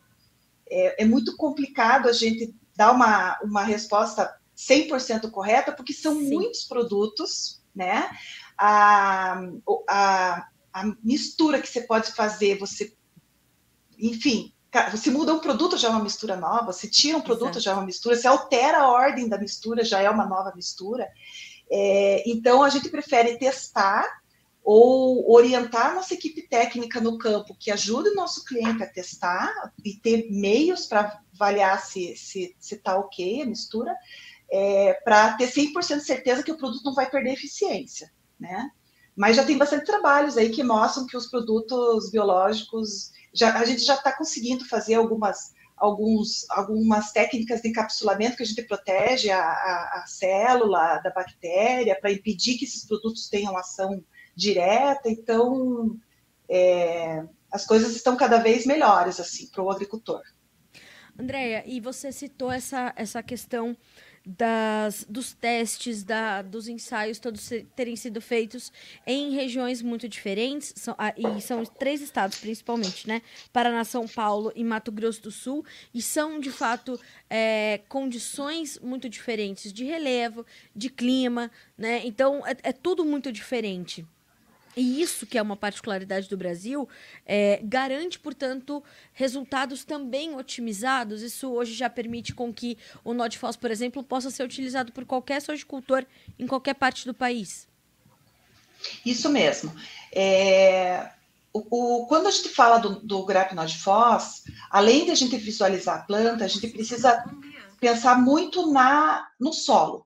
é, 0.69 1.04
é 1.04 1.06
muito 1.06 1.36
complicado 1.36 2.08
a 2.08 2.13
gente 2.13 2.56
dar 2.76 2.91
uma, 2.91 3.38
uma 3.43 3.63
resposta 3.63 4.34
100% 4.58 5.30
correta, 5.30 5.71
porque 5.71 5.93
são 5.93 6.15
Sim. 6.15 6.34
muitos 6.34 6.63
produtos, 6.63 7.62
né? 7.76 8.10
A, 8.58 9.41
a, 9.89 10.48
a 10.74 10.95
mistura 11.04 11.62
que 11.62 11.67
você 11.67 11.82
pode 11.82 12.13
fazer, 12.13 12.58
você, 12.58 12.95
enfim, 14.00 14.54
você 14.91 15.09
muda 15.09 15.33
um 15.33 15.39
produto, 15.39 15.77
já 15.77 15.88
é 15.88 15.91
uma 15.91 16.03
mistura 16.03 16.35
nova, 16.35 16.73
se 16.73 16.89
tira 16.89 17.17
um 17.17 17.21
produto, 17.21 17.51
Exato. 17.51 17.59
já 17.61 17.71
é 17.71 17.73
uma 17.75 17.85
mistura, 17.85 18.15
se 18.15 18.27
altera 18.27 18.79
a 18.79 18.91
ordem 18.91 19.29
da 19.29 19.38
mistura, 19.38 19.83
já 19.83 20.01
é 20.01 20.09
uma 20.09 20.25
nova 20.25 20.53
mistura. 20.55 21.07
É, 21.71 22.23
então, 22.29 22.63
a 22.63 22.69
gente 22.69 22.89
prefere 22.89 23.38
testar 23.38 24.07
ou 24.63 25.31
orientar 25.31 25.93
nossa 25.93 26.15
equipe 26.15 26.47
técnica 26.47 26.99
no 26.99 27.19
campo, 27.19 27.55
que 27.59 27.69
ajude 27.69 28.09
o 28.09 28.15
nosso 28.15 28.43
cliente 28.43 28.81
a 28.81 28.89
testar 28.89 29.53
e 29.83 29.93
ter 29.93 30.27
meios 30.31 30.88
para 30.88 31.21
avaliar 31.35 31.79
se 31.79 32.11
está 32.11 32.25
se, 32.25 32.55
se 32.59 32.77
tá 32.77 32.97
ok 32.97 33.43
a 33.43 33.45
mistura, 33.45 33.95
é, 34.51 34.93
para 35.05 35.33
ter 35.33 35.47
100% 35.47 35.97
de 35.97 36.05
certeza 36.05 36.43
que 36.43 36.51
o 36.51 36.57
produto 36.57 36.83
não 36.83 36.95
vai 36.95 37.09
perder 37.09 37.33
eficiência, 37.33 38.11
né? 38.39 38.71
Mas 39.15 39.35
já 39.38 39.45
tem 39.45 39.57
bastante 39.57 39.85
trabalhos 39.85 40.35
aí 40.35 40.49
que 40.49 40.63
mostram 40.63 41.05
que 41.05 41.15
os 41.15 41.27
produtos 41.27 42.09
biológicos 42.09 43.11
já, 43.36 43.58
a 43.58 43.65
gente 43.65 43.84
já 43.84 43.95
está 43.95 44.12
conseguindo 44.15 44.65
fazer 44.67 44.95
algumas, 44.95 45.54
alguns, 45.76 46.50
algumas 46.50 47.12
técnicas 47.12 47.62
de 47.62 47.69
encapsulamento 47.69 48.38
que 48.38 48.43
a 48.43 48.45
gente 48.45 48.63
protege 48.63 49.30
a, 49.30 49.41
a, 49.41 50.02
a 50.02 50.06
célula 50.08 51.00
da 51.04 51.10
bactéria 51.10 51.98
para 52.00 52.12
impedir 52.12 52.58
que 52.58 52.65
esses 52.65 52.86
produtos 52.86 53.28
tenham 53.28 53.58
ação 53.58 54.04
direta. 54.36 55.10
Então, 55.10 55.98
é, 56.50 57.24
as 57.52 57.65
coisas 57.65 57.95
estão 57.95 58.15
cada 58.15 58.38
vez 58.38 58.65
melhores 58.65 59.19
assim 59.19 59.48
para 59.48 59.63
o 59.63 59.69
agricultor. 59.69 60.21
Andréia, 61.17 61.63
e 61.65 61.80
você 61.80 62.12
citou 62.12 62.52
essa, 62.52 62.93
essa 62.95 63.24
questão 63.24 63.76
das, 64.25 65.05
dos 65.07 65.33
testes, 65.33 66.03
da, 66.03 66.41
dos 66.41 66.67
ensaios 66.67 67.19
todos 67.19 67.49
terem 67.75 67.95
sido 67.95 68.19
feitos 68.19 68.71
em 69.05 69.31
regiões 69.31 69.81
muito 69.81 70.09
diferentes, 70.09 70.73
são, 70.75 70.95
ah, 70.97 71.13
e 71.15 71.41
são 71.41 71.63
três 71.63 72.01
estados 72.01 72.39
principalmente, 72.39 73.07
né? 73.07 73.21
Paraná, 73.53 73.83
São 73.83 74.07
Paulo 74.07 74.51
e 74.55 74.63
Mato 74.63 74.91
Grosso 74.91 75.21
do 75.21 75.31
Sul, 75.31 75.63
e 75.93 76.01
são 76.01 76.39
de 76.39 76.51
fato 76.51 76.99
é, 77.29 77.81
condições 77.88 78.79
muito 78.79 79.07
diferentes 79.07 79.71
de 79.71 79.83
relevo, 79.83 80.45
de 80.75 80.89
clima, 80.89 81.51
né? 81.77 82.01
Então 82.05 82.45
é, 82.45 82.55
é 82.63 82.73
tudo 82.73 83.05
muito 83.05 83.31
diferente. 83.31 84.05
E 84.75 85.01
isso, 85.01 85.25
que 85.25 85.38
é 85.38 85.41
uma 85.41 85.55
particularidade 85.55 86.27
do 86.27 86.35
Brasil, 86.35 86.88
é, 87.25 87.61
garante, 87.63 88.19
portanto, 88.19 88.83
resultados 89.13 89.85
também 89.85 90.35
otimizados. 90.35 91.21
Isso 91.21 91.49
hoje 91.49 91.73
já 91.73 91.89
permite 91.89 92.33
com 92.33 92.53
que 92.53 92.77
o 93.03 93.13
nó 93.13 93.27
de 93.27 93.39
por 93.59 93.71
exemplo, 93.71 94.03
possa 94.03 94.29
ser 94.29 94.43
utilizado 94.43 94.91
por 94.91 95.05
qualquer 95.05 95.41
sojicultor 95.41 96.05
em 96.38 96.45
qualquer 96.45 96.73
parte 96.75 97.05
do 97.05 97.13
país. 97.13 97.67
Isso 99.05 99.29
mesmo. 99.29 99.73
É, 100.11 101.09
o, 101.53 102.01
o, 102.03 102.07
quando 102.07 102.27
a 102.27 102.31
gente 102.31 102.49
fala 102.49 102.77
do, 102.77 102.99
do 102.99 103.25
nó 103.53 103.65
de 103.65 103.77
além 104.69 105.05
de 105.05 105.11
a 105.11 105.15
gente 105.15 105.38
visualizar 105.38 105.99
a 105.99 106.03
planta, 106.03 106.43
a 106.43 106.47
gente 106.49 106.67
precisa 106.67 107.23
pensar 107.79 108.19
muito 108.19 108.71
na, 108.71 109.25
no 109.39 109.53
solo. 109.53 110.05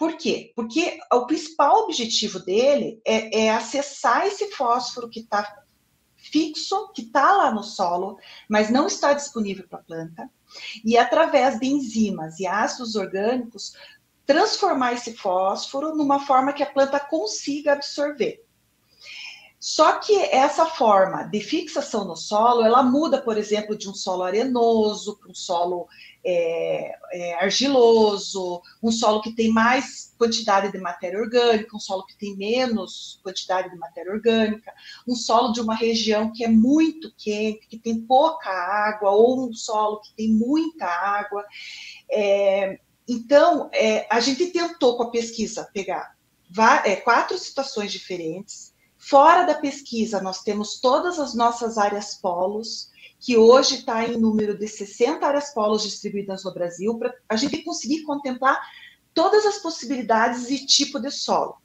Por 0.00 0.16
quê? 0.16 0.50
Porque 0.56 0.98
o 1.12 1.26
principal 1.26 1.84
objetivo 1.84 2.38
dele 2.38 3.02
é, 3.06 3.44
é 3.44 3.50
acessar 3.50 4.26
esse 4.26 4.50
fósforo 4.50 5.10
que 5.10 5.20
está 5.20 5.62
fixo, 6.16 6.90
que 6.94 7.02
está 7.02 7.36
lá 7.36 7.52
no 7.52 7.62
solo, 7.62 8.18
mas 8.48 8.70
não 8.70 8.86
está 8.86 9.12
disponível 9.12 9.68
para 9.68 9.80
a 9.80 9.82
planta, 9.82 10.30
e 10.82 10.96
através 10.96 11.60
de 11.60 11.66
enzimas 11.66 12.40
e 12.40 12.46
ácidos 12.46 12.94
orgânicos, 12.94 13.74
transformar 14.24 14.94
esse 14.94 15.14
fósforo 15.14 15.94
numa 15.94 16.20
forma 16.20 16.54
que 16.54 16.62
a 16.62 16.72
planta 16.72 16.98
consiga 16.98 17.74
absorver. 17.74 18.42
Só 19.60 19.98
que 19.98 20.16
essa 20.16 20.64
forma 20.64 21.24
de 21.24 21.38
fixação 21.38 22.06
no 22.06 22.16
solo, 22.16 22.64
ela 22.64 22.82
muda, 22.82 23.20
por 23.20 23.36
exemplo, 23.36 23.76
de 23.76 23.90
um 23.90 23.94
solo 23.94 24.22
arenoso 24.22 25.18
para 25.18 25.30
um 25.30 25.34
solo 25.34 25.86
é, 26.24 26.96
é, 27.12 27.34
argiloso, 27.34 28.62
um 28.82 28.90
solo 28.90 29.20
que 29.20 29.32
tem 29.32 29.52
mais 29.52 30.14
quantidade 30.16 30.72
de 30.72 30.78
matéria 30.78 31.20
orgânica, 31.20 31.76
um 31.76 31.78
solo 31.78 32.06
que 32.06 32.16
tem 32.16 32.34
menos 32.38 33.20
quantidade 33.22 33.68
de 33.68 33.76
matéria 33.76 34.10
orgânica, 34.10 34.72
um 35.06 35.14
solo 35.14 35.52
de 35.52 35.60
uma 35.60 35.74
região 35.74 36.32
que 36.32 36.42
é 36.42 36.48
muito 36.48 37.12
quente, 37.18 37.66
que 37.68 37.76
tem 37.76 38.00
pouca 38.00 38.48
água, 38.48 39.10
ou 39.10 39.46
um 39.46 39.52
solo 39.52 40.00
que 40.00 40.14
tem 40.14 40.30
muita 40.30 40.86
água. 40.86 41.44
É, 42.10 42.80
então, 43.06 43.68
é, 43.74 44.06
a 44.10 44.20
gente 44.20 44.46
tentou 44.46 44.96
com 44.96 45.02
a 45.02 45.10
pesquisa 45.10 45.68
pegar 45.74 46.16
é, 46.86 46.96
quatro 46.96 47.36
situações 47.36 47.92
diferentes. 47.92 48.72
Fora 49.00 49.44
da 49.44 49.54
pesquisa, 49.54 50.20
nós 50.20 50.42
temos 50.42 50.78
todas 50.78 51.18
as 51.18 51.34
nossas 51.34 51.78
áreas 51.78 52.14
polos, 52.16 52.90
que 53.18 53.34
hoje 53.34 53.76
está 53.76 54.06
em 54.06 54.18
número 54.18 54.56
de 54.56 54.68
60 54.68 55.26
áreas 55.26 55.54
polos 55.54 55.82
distribuídas 55.82 56.44
no 56.44 56.52
Brasil, 56.52 56.98
para 56.98 57.14
a 57.26 57.34
gente 57.34 57.64
conseguir 57.64 58.02
contemplar 58.02 58.60
todas 59.14 59.46
as 59.46 59.56
possibilidades 59.56 60.50
e 60.50 60.66
tipo 60.66 61.00
de 61.00 61.10
solo, 61.10 61.56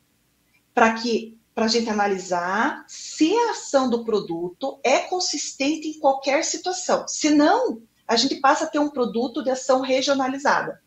para 0.73 0.93
que 0.93 1.37
para 1.53 1.65
a 1.65 1.67
gente 1.67 1.89
analisar 1.89 2.85
se 2.87 3.35
a 3.35 3.51
ação 3.51 3.89
do 3.89 4.05
produto 4.05 4.79
é 4.81 4.99
consistente 4.99 5.89
em 5.89 5.99
qualquer 5.99 6.43
situação. 6.43 7.05
Senão, 7.05 7.81
a 8.07 8.15
gente 8.15 8.37
passa 8.37 8.63
a 8.63 8.67
ter 8.67 8.79
um 8.79 8.89
produto 8.89 9.43
de 9.43 9.49
ação 9.49 9.81
regionalizada. 9.81 10.81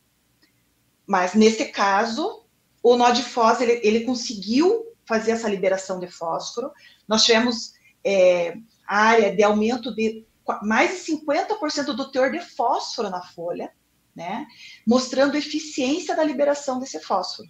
Mas 1.06 1.34
nesse 1.34 1.66
caso, 1.66 2.42
o 2.82 2.96
nó 2.96 3.10
de 3.10 3.22
fós 3.22 3.60
ele, 3.60 3.80
ele 3.82 4.04
conseguiu 4.04 4.87
fazer 5.08 5.32
essa 5.32 5.48
liberação 5.48 5.98
de 5.98 6.06
fósforo. 6.06 6.70
Nós 7.08 7.24
tivemos 7.24 7.72
é, 8.04 8.54
área 8.86 9.34
de 9.34 9.42
aumento 9.42 9.94
de 9.94 10.26
mais 10.62 11.04
de 11.04 11.12
50% 11.12 11.94
do 11.94 12.10
teor 12.10 12.30
de 12.30 12.40
fósforo 12.40 13.10
na 13.10 13.22
folha, 13.22 13.70
né? 14.14 14.46
Mostrando 14.86 15.36
eficiência 15.36 16.16
da 16.16 16.24
liberação 16.24 16.78
desse 16.78 17.00
fósforo. 17.00 17.48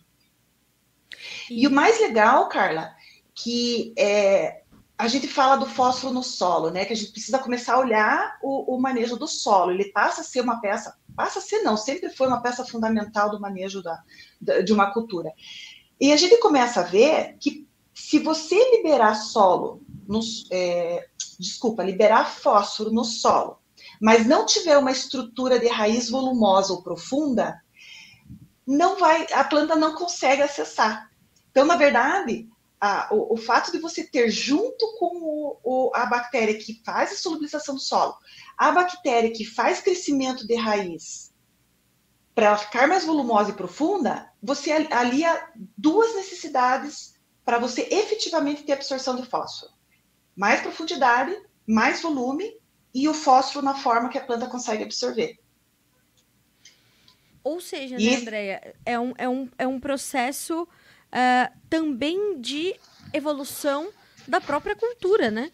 E, 1.50 1.62
e 1.62 1.66
o 1.66 1.70
mais 1.70 2.00
legal, 2.00 2.48
Carla, 2.48 2.92
que 3.34 3.94
é, 3.96 4.62
a 4.98 5.06
gente 5.06 5.28
fala 5.28 5.56
do 5.56 5.66
fósforo 5.66 6.12
no 6.12 6.24
solo, 6.24 6.70
né? 6.70 6.84
Que 6.84 6.92
a 6.92 6.96
gente 6.96 7.12
precisa 7.12 7.38
começar 7.38 7.74
a 7.74 7.78
olhar 7.78 8.36
o, 8.42 8.74
o, 8.74 8.80
manejo 8.80 9.16
do 9.16 9.28
solo. 9.28 9.70
Ele 9.70 9.92
passa 9.92 10.22
a 10.22 10.24
ser 10.24 10.40
uma 10.40 10.60
peça, 10.60 10.98
passa 11.14 11.38
a 11.38 11.42
ser 11.42 11.62
não, 11.62 11.76
sempre 11.76 12.10
foi 12.10 12.26
uma 12.26 12.42
peça 12.42 12.64
fundamental 12.64 13.30
do 13.30 13.40
manejo 13.40 13.80
da, 13.80 14.02
da, 14.40 14.60
de 14.60 14.72
uma 14.72 14.92
cultura. 14.92 15.30
E 16.00 16.12
a 16.12 16.16
gente 16.16 16.36
começa 16.38 16.80
a 16.80 16.84
ver 16.84 17.36
que 17.40 17.66
se 17.92 18.18
você 18.18 18.54
liberar 18.76 19.14
solo, 19.14 19.82
no, 20.06 20.20
é, 20.50 21.08
desculpa, 21.38 21.82
liberar 21.82 22.30
fósforo 22.30 22.92
no 22.92 23.04
solo, 23.04 23.58
mas 24.00 24.26
não 24.26 24.46
tiver 24.46 24.78
uma 24.78 24.92
estrutura 24.92 25.58
de 25.58 25.66
raiz 25.66 26.08
volumosa 26.08 26.72
ou 26.72 26.82
profunda, 26.82 27.60
não 28.66 28.96
vai, 28.96 29.26
a 29.32 29.42
planta 29.42 29.74
não 29.74 29.94
consegue 29.94 30.42
acessar. 30.42 31.10
Então, 31.50 31.64
na 31.64 31.74
verdade, 31.74 32.48
a, 32.80 33.08
o, 33.12 33.34
o, 33.34 33.36
fato 33.36 33.72
de 33.72 33.78
você 33.78 34.04
ter 34.04 34.30
junto 34.30 34.96
com 34.98 35.16
o, 35.16 35.58
o, 35.64 35.90
a 35.94 36.06
bactéria 36.06 36.56
que 36.56 36.80
faz 36.84 37.12
a 37.12 37.16
solubilização 37.16 37.74
do 37.74 37.80
solo, 37.80 38.14
a 38.56 38.70
bactéria 38.70 39.32
que 39.32 39.44
faz 39.44 39.80
crescimento 39.80 40.46
de 40.46 40.54
raiz 40.54 41.27
para 42.38 42.46
ela 42.46 42.56
ficar 42.56 42.86
mais 42.86 43.04
volumosa 43.04 43.50
e 43.50 43.54
profunda, 43.54 44.30
você 44.40 44.70
alia 44.70 45.50
duas 45.76 46.14
necessidades 46.14 47.14
para 47.44 47.58
você 47.58 47.88
efetivamente 47.90 48.62
ter 48.62 48.74
absorção 48.74 49.16
de 49.16 49.26
fósforo 49.26 49.72
mais 50.36 50.60
profundidade, 50.60 51.36
mais 51.66 52.00
volume 52.00 52.48
e 52.94 53.08
o 53.08 53.12
fósforo 53.12 53.64
na 53.64 53.74
forma 53.74 54.08
que 54.08 54.16
a 54.16 54.24
planta 54.24 54.46
consegue 54.46 54.84
absorver. 54.84 55.36
Ou 57.42 57.60
seja, 57.60 57.96
e... 57.98 58.08
né, 58.08 58.16
Andréia, 58.18 58.76
é 58.86 59.00
um, 59.00 59.14
é, 59.18 59.28
um, 59.28 59.50
é 59.58 59.66
um 59.66 59.80
processo 59.80 60.62
uh, 60.62 61.58
também 61.68 62.40
de 62.40 62.72
evolução 63.12 63.92
da 64.28 64.40
própria 64.40 64.76
cultura, 64.76 65.28
né? 65.28 65.50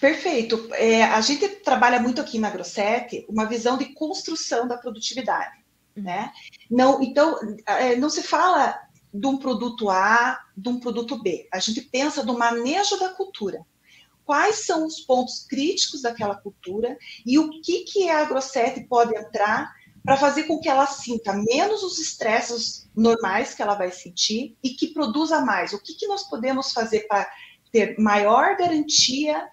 Perfeito. 0.00 0.68
É, 0.74 1.02
a 1.04 1.20
gente 1.20 1.48
trabalha 1.48 2.00
muito 2.00 2.20
aqui 2.20 2.38
na 2.38 2.50
Grosset 2.50 3.26
uma 3.28 3.46
visão 3.46 3.76
de 3.76 3.86
construção 3.94 4.68
da 4.68 4.76
produtividade, 4.76 5.56
uhum. 5.96 6.04
né? 6.04 6.32
Não, 6.70 7.02
então, 7.02 7.38
é, 7.66 7.96
não 7.96 8.08
se 8.08 8.22
fala 8.22 8.78
de 9.12 9.26
um 9.26 9.36
produto 9.36 9.90
A, 9.90 10.40
de 10.56 10.68
um 10.68 10.78
produto 10.78 11.20
B. 11.20 11.48
A 11.52 11.58
gente 11.58 11.80
pensa 11.80 12.22
no 12.22 12.38
manejo 12.38 12.98
da 12.98 13.08
cultura. 13.08 13.64
Quais 14.24 14.66
são 14.66 14.86
os 14.86 15.00
pontos 15.00 15.46
críticos 15.48 16.02
daquela 16.02 16.36
cultura 16.36 16.96
e 17.24 17.38
o 17.38 17.50
que, 17.62 17.80
que 17.80 18.10
a 18.10 18.24
Grosset 18.24 18.84
pode 18.84 19.16
entrar 19.16 19.72
para 20.04 20.16
fazer 20.16 20.44
com 20.44 20.60
que 20.60 20.68
ela 20.68 20.86
sinta 20.86 21.32
menos 21.32 21.82
os 21.82 21.98
estresses 21.98 22.88
normais 22.94 23.54
que 23.54 23.62
ela 23.62 23.74
vai 23.74 23.90
sentir 23.90 24.56
e 24.62 24.70
que 24.70 24.88
produza 24.88 25.40
mais. 25.40 25.72
O 25.72 25.82
que, 25.82 25.94
que 25.94 26.06
nós 26.06 26.28
podemos 26.28 26.72
fazer 26.72 27.00
para 27.08 27.28
ter 27.72 27.98
maior 27.98 28.56
garantia 28.56 29.48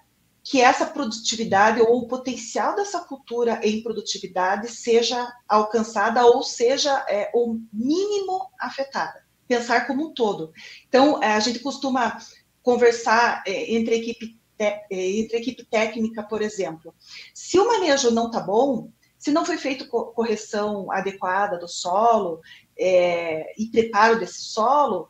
que 0.48 0.60
essa 0.60 0.86
produtividade 0.86 1.80
ou 1.80 1.98
o 1.98 2.06
potencial 2.06 2.76
dessa 2.76 3.00
cultura 3.00 3.60
em 3.64 3.82
produtividade 3.82 4.70
seja 4.70 5.28
alcançada 5.48 6.24
ou 6.24 6.40
seja 6.40 7.04
é, 7.08 7.32
o 7.34 7.58
mínimo 7.72 8.48
afetada 8.60 9.26
pensar 9.46 9.86
como 9.86 10.08
um 10.08 10.14
todo. 10.14 10.52
Então, 10.88 11.22
é, 11.22 11.32
a 11.32 11.40
gente 11.40 11.60
costuma 11.60 12.18
conversar 12.62 13.42
é, 13.46 13.74
entre 13.74 13.94
a 13.94 13.98
equipe, 13.98 14.40
é, 14.58 14.86
entre 14.90 15.36
a 15.36 15.40
equipe 15.40 15.64
técnica, 15.64 16.22
por 16.22 16.42
exemplo. 16.42 16.94
Se 17.32 17.58
o 17.58 17.66
manejo 17.66 18.10
não 18.10 18.26
está 18.26 18.40
bom, 18.40 18.90
se 19.18 19.30
não 19.30 19.44
foi 19.44 19.56
feita 19.56 19.86
correção 19.86 20.90
adequada 20.92 21.58
do 21.58 21.68
solo 21.68 22.40
é, 22.78 23.52
e 23.58 23.66
preparo 23.66 24.18
desse 24.18 24.42
solo, 24.42 25.08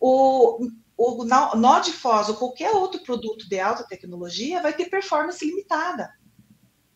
o, 0.00 0.68
o 1.00 1.24
nó 1.24 1.80
de 1.80 1.92
fós 1.92 2.28
ou 2.28 2.36
qualquer 2.36 2.72
outro 2.72 3.00
produto 3.00 3.48
de 3.48 3.58
alta 3.58 3.84
tecnologia 3.84 4.60
vai 4.60 4.74
ter 4.74 4.90
performance 4.90 5.42
limitada. 5.42 6.12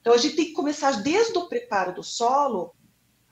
Então, 0.00 0.12
a 0.12 0.18
gente 0.18 0.36
tem 0.36 0.44
que 0.44 0.52
começar 0.52 1.02
desde 1.02 1.38
o 1.38 1.48
preparo 1.48 1.94
do 1.94 2.02
solo 2.02 2.74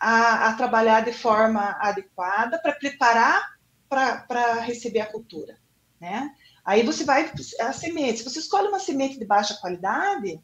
a, 0.01 0.49
a 0.49 0.55
trabalhar 0.55 1.05
de 1.05 1.13
forma 1.13 1.77
adequada 1.79 2.59
para 2.59 2.73
preparar 2.73 3.53
para 3.87 4.61
receber 4.61 5.01
a 5.01 5.13
cultura, 5.13 5.59
né? 6.01 6.35
Aí 6.65 6.83
você 6.83 7.05
vai 7.05 7.31
a 7.61 7.73
semente. 7.75 8.19
Se 8.19 8.25
você 8.25 8.39
escolhe 8.39 8.69
uma 8.69 8.79
semente 8.79 9.19
de 9.19 9.27
baixa 9.27 9.59
qualidade, 9.61 10.41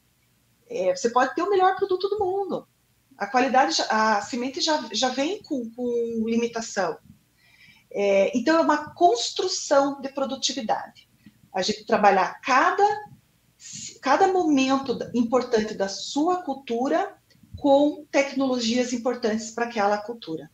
é, 0.69 0.95
você 0.95 1.09
pode 1.09 1.35
ter 1.35 1.43
o 1.43 1.49
melhor 1.49 1.75
produto 1.77 2.07
do 2.11 2.19
mundo. 2.19 2.69
A 3.17 3.27
qualidade, 3.27 3.83
a 3.88 4.21
semente 4.21 4.61
já, 4.61 4.87
já 4.93 5.09
vem 5.09 5.43
com, 5.43 5.71
com 5.71 6.25
limitação. 6.27 6.99
É, 7.90 8.37
então 8.37 8.57
é 8.57 8.61
uma 8.61 8.94
construção 8.94 10.01
de 10.01 10.09
produtividade. 10.11 11.09
A 11.55 11.62
gente 11.62 11.85
trabalhar 11.85 12.40
cada 12.40 12.85
cada 14.01 14.29
momento 14.29 14.96
importante 15.14 15.74
da 15.74 15.88
sua 15.88 16.42
cultura 16.42 17.16
com 17.57 18.07
tecnologias 18.11 18.92
importantes 18.92 19.51
para 19.51 19.64
aquela 19.64 19.98
cultura. 19.98 20.48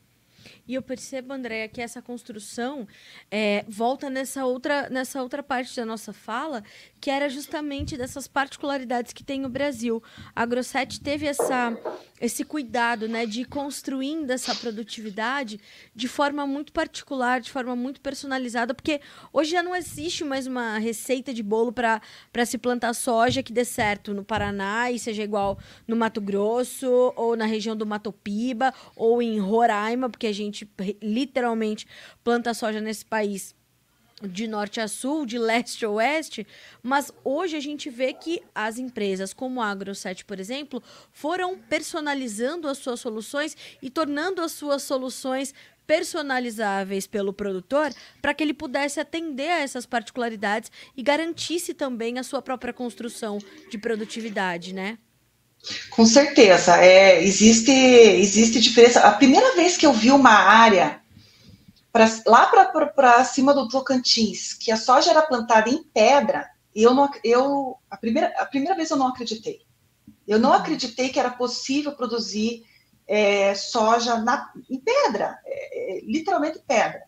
E 0.67 0.75
eu 0.75 0.83
percebo, 0.83 1.35
Andréia, 1.35 1.69
que 1.69 1.81
essa 1.81 2.01
construção 2.01 2.89
é, 3.31 3.65
volta 3.69 4.09
nessa 4.09 4.47
outra, 4.47 4.89
nessa 4.89 5.23
outra 5.23 5.43
parte 5.43 5.77
da 5.77 5.85
nossa 5.85 6.11
fala, 6.11 6.65
que 7.01 7.11
era 7.11 7.29
justamente 7.29 7.99
dessas 7.99 8.27
particularidades 8.27 9.13
que 9.13 9.23
tem 9.23 9.45
o 9.45 9.49
Brasil. 9.49 10.03
A 10.35 10.47
Grosset 10.47 11.01
teve 11.03 11.27
essa, 11.27 11.77
esse 12.19 12.45
cuidado 12.45 13.07
né, 13.07 13.27
de 13.27 13.43
ir 13.43 13.45
construindo 13.45 14.31
essa 14.31 14.55
produtividade 14.55 15.61
de 15.95 16.09
forma 16.09 16.47
muito 16.47 16.73
particular, 16.73 17.43
de 17.43 17.51
forma 17.51 17.77
muito 17.77 18.01
personalizada, 18.01 18.73
porque 18.73 19.03
hoje 19.35 19.51
já 19.51 19.63
não 19.63 19.77
existe 19.77 20.25
mais 20.25 20.47
uma 20.47 20.79
receita 20.79 21.35
de 21.35 21.43
bolo 21.43 21.73
para 21.73 22.01
se 22.47 22.57
plantar 22.57 22.95
soja 22.95 23.43
que 23.43 23.53
dê 23.53 23.67
certo 23.67 24.15
no 24.15 24.25
Paraná 24.25 24.91
e 24.91 24.99
seja 24.99 25.23
igual 25.23 25.59
no 25.87 25.95
Mato 25.95 26.23
Grosso, 26.23 27.13
ou 27.17 27.37
na 27.37 27.45
região 27.45 27.77
do 27.77 27.85
Mato 27.85 28.13
Piba, 28.13 28.73
ou 28.97 29.21
em 29.21 29.39
Roraima, 29.39 30.09
porque 30.09 30.27
a 30.27 30.33
gente 30.33 30.54
literalmente 31.03 31.87
planta 32.23 32.55
soja 32.55 32.81
nesse 32.81 33.05
país 33.05 33.55
de 34.23 34.47
norte 34.47 34.81
a 34.81 34.89
sul, 34.89 35.27
de 35.27 35.39
leste 35.39 35.85
a 35.85 35.91
oeste, 35.91 36.47
mas 36.83 37.13
hoje 37.25 37.57
a 37.57 37.61
gente 37.61 37.91
vê 37.91 38.13
que 38.13 38.43
as 38.55 38.79
empresas 38.79 39.35
como 39.35 39.61
a 39.61 39.71
AgroSet, 39.71 40.25
por 40.25 40.39
exemplo, 40.39 40.83
foram 41.13 41.59
personalizando 41.59 42.69
as 42.69 42.79
suas 42.79 43.01
soluções 43.01 43.57
e 43.83 43.91
tornando 43.91 44.41
as 44.41 44.53
suas 44.53 44.83
soluções 44.83 45.53
personalizáveis 45.87 47.07
pelo 47.07 47.33
produtor 47.33 47.93
para 48.23 48.33
que 48.33 48.43
ele 48.43 48.55
pudesse 48.55 49.01
atender 49.01 49.51
a 49.51 49.61
essas 49.61 49.85
particularidades 49.85 50.71
e 50.97 51.03
garantisse 51.03 51.75
também 51.75 52.19
a 52.19 52.23
sua 52.23 52.41
própria 52.41 52.73
construção 52.73 53.39
de 53.71 53.77
produtividade, 53.77 54.73
né? 54.73 54.99
Com 55.91 56.05
certeza, 56.05 56.77
é, 56.77 57.23
existe, 57.23 57.73
existe 57.73 58.61
diferença. 58.61 59.01
A 59.01 59.13
primeira 59.13 59.55
vez 59.55 59.77
que 59.77 59.87
eu 59.87 59.93
vi 59.93 60.11
uma 60.11 60.31
área 60.31 61.01
pra, 61.93 62.07
lá 62.27 62.47
para 62.47 63.25
cima 63.25 63.55
do 63.55 63.69
Tocantins, 63.69 64.53
que 64.53 64.71
a 64.71 64.77
soja 64.77 65.11
era 65.11 65.23
plantada 65.23 65.71
em 65.71 65.83
pedra, 65.83 66.51
eu 66.75 66.93
não, 66.93 67.09
eu 67.23 67.77
a 67.91 67.97
primeira, 67.97 68.33
a 68.39 68.45
primeira 68.45 68.75
vez 68.75 68.91
eu 68.91 68.97
não 68.97 69.09
acreditei. 69.09 69.63
Eu 70.27 70.39
não 70.39 70.53
acreditei 70.53 71.09
que 71.09 71.21
era 71.21 71.31
possível 71.31 71.93
produzir 71.93 72.65
é, 73.07 73.55
soja 73.55 74.17
na, 74.17 74.51
em 74.69 74.81
pedra, 74.81 75.39
é, 75.47 75.99
é 75.99 76.01
literalmente 76.05 76.59
pedra. 76.67 77.03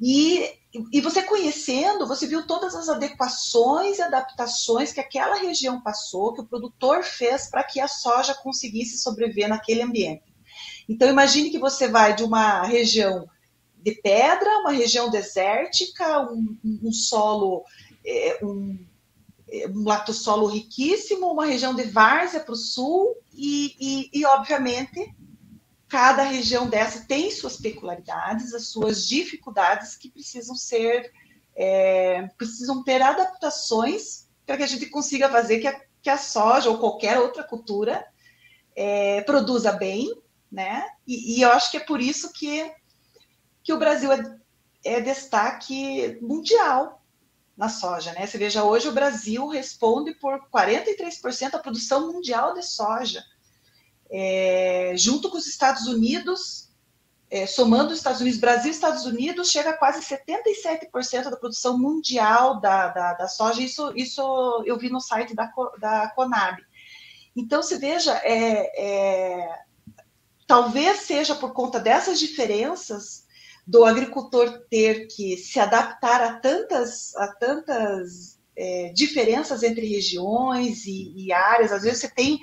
E, 0.00 0.50
e 0.92 1.00
você 1.00 1.22
conhecendo, 1.22 2.06
você 2.06 2.26
viu 2.26 2.46
todas 2.46 2.74
as 2.74 2.88
adequações 2.88 3.98
e 3.98 4.02
adaptações 4.02 4.92
que 4.92 5.00
aquela 5.00 5.36
região 5.36 5.80
passou, 5.80 6.34
que 6.34 6.40
o 6.40 6.46
produtor 6.46 7.02
fez 7.02 7.48
para 7.48 7.64
que 7.64 7.80
a 7.80 7.88
soja 7.88 8.34
conseguisse 8.34 8.98
sobreviver 8.98 9.48
naquele 9.48 9.82
ambiente. 9.82 10.24
Então, 10.88 11.08
imagine 11.08 11.50
que 11.50 11.58
você 11.58 11.88
vai 11.88 12.14
de 12.14 12.22
uma 12.22 12.62
região 12.62 13.28
de 13.76 13.92
pedra, 13.92 14.58
uma 14.58 14.72
região 14.72 15.08
desértica, 15.08 16.20
um, 16.30 16.56
um 16.82 16.92
solo, 16.92 17.64
é, 18.04 18.38
um, 18.42 18.78
é, 19.48 19.68
um 19.68 19.84
lactosolo 19.84 20.46
riquíssimo, 20.46 21.30
uma 21.30 21.46
região 21.46 21.74
de 21.74 21.84
várzea 21.84 22.40
para 22.40 22.52
o 22.52 22.56
sul, 22.56 23.16
e, 23.32 23.76
e, 23.80 24.20
e, 24.20 24.26
obviamente, 24.26 25.14
cada 25.88 26.22
região 26.22 26.68
dessa 26.68 27.06
tem 27.06 27.30
suas 27.30 27.56
peculiaridades, 27.56 28.52
as 28.52 28.68
suas 28.68 29.06
dificuldades 29.06 29.96
que 29.96 30.10
precisam 30.10 30.56
ser, 30.56 31.12
é, 31.54 32.28
precisam 32.36 32.82
ter 32.82 33.00
adaptações 33.00 34.26
para 34.44 34.56
que 34.56 34.62
a 34.62 34.66
gente 34.66 34.86
consiga 34.86 35.28
fazer 35.28 35.58
que 35.58 35.68
a, 35.68 35.80
que 36.02 36.10
a 36.10 36.18
soja 36.18 36.70
ou 36.70 36.78
qualquer 36.78 37.18
outra 37.18 37.42
cultura 37.42 38.06
é, 38.74 39.22
produza 39.22 39.72
bem, 39.72 40.12
né? 40.50 40.88
E, 41.06 41.38
e, 41.38 41.42
eu 41.42 41.50
acho 41.50 41.70
que 41.70 41.76
é 41.76 41.80
por 41.80 42.00
isso 42.00 42.32
que 42.32 42.72
que 43.62 43.72
o 43.72 43.78
Brasil 43.78 44.12
é, 44.12 44.38
é 44.84 45.00
destaque 45.00 46.16
mundial 46.22 47.04
na 47.56 47.68
soja, 47.68 48.12
né? 48.12 48.24
Você 48.24 48.38
veja, 48.38 48.62
hoje 48.62 48.88
o 48.88 48.92
Brasil 48.92 49.48
responde 49.48 50.14
por 50.14 50.48
43% 50.48 51.50
da 51.50 51.58
produção 51.58 52.12
mundial 52.12 52.54
de 52.54 52.62
soja. 52.62 53.24
É, 54.10 54.92
junto 54.96 55.30
com 55.30 55.36
os 55.36 55.46
Estados 55.46 55.86
Unidos, 55.86 56.70
é, 57.30 57.46
somando 57.46 57.92
os 57.92 57.98
Estados 57.98 58.20
Unidos, 58.20 58.38
Brasil 58.38 58.70
e 58.70 58.74
Estados 58.74 59.04
Unidos, 59.04 59.50
chega 59.50 59.70
a 59.70 59.76
quase 59.76 60.00
77% 60.00 61.30
da 61.30 61.36
produção 61.36 61.76
mundial 61.78 62.60
da, 62.60 62.88
da, 62.88 63.14
da, 63.14 63.28
soja. 63.28 63.60
Isso, 63.60 63.92
isso 63.96 64.62
eu 64.64 64.78
vi 64.78 64.88
no 64.88 65.00
site 65.00 65.34
da, 65.34 65.52
da 65.80 66.08
Conab. 66.10 66.62
Então, 67.34 67.62
se 67.62 67.76
veja, 67.76 68.12
é, 68.24 68.82
é, 68.82 69.58
talvez 70.46 71.00
seja 71.00 71.34
por 71.34 71.52
conta 71.52 71.80
dessas 71.80 72.18
diferenças 72.18 73.26
do 73.66 73.84
agricultor 73.84 74.62
ter 74.70 75.08
que 75.08 75.36
se 75.36 75.58
adaptar 75.58 76.22
a 76.22 76.38
tantas, 76.38 77.14
a 77.16 77.26
tantas 77.26 78.38
é, 78.56 78.92
diferenças 78.94 79.62
entre 79.64 79.86
regiões 79.86 80.86
e, 80.86 81.12
e, 81.16 81.32
áreas. 81.32 81.72
Às 81.72 81.82
vezes 81.82 82.00
você 82.00 82.08
tem 82.08 82.38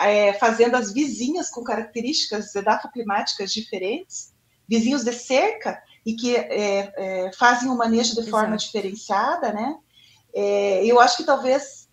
é, 0.00 0.32
fazendas 0.34 0.92
vizinhas 0.92 1.50
com 1.50 1.62
características 1.62 2.54
edafoclimáticas 2.54 3.52
diferentes, 3.52 4.32
vizinhos 4.68 5.04
de 5.04 5.12
cerca, 5.12 5.82
e 6.04 6.14
que 6.14 6.36
é, 6.36 6.92
é 6.96 7.32
fazem 7.32 7.68
o 7.68 7.76
manejo 7.76 8.14
de 8.14 8.30
forma 8.30 8.54
Exato. 8.56 8.64
diferenciada, 8.66 9.52
né? 9.52 9.76
É, 10.34 10.84
eu 10.84 11.00
acho 11.00 11.16
que 11.16 11.24
talvez 11.24 11.88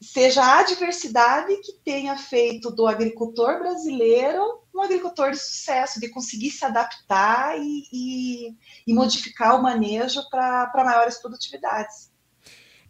seja 0.00 0.58
a 0.58 0.62
diversidade 0.62 1.56
que 1.56 1.72
tenha 1.84 2.16
feito 2.16 2.70
do 2.70 2.86
agricultor 2.86 3.58
brasileiro 3.58 4.58
um 4.78 4.82
agricultor 4.82 5.32
de 5.32 5.38
sucesso, 5.38 6.00
de 6.00 6.08
conseguir 6.08 6.50
se 6.50 6.64
adaptar 6.64 7.58
e, 7.58 7.84
e, 7.92 8.56
e 8.86 8.94
modificar 8.94 9.58
o 9.58 9.62
manejo 9.62 10.22
para 10.30 10.70
maiores 10.84 11.18
produtividades. 11.18 12.07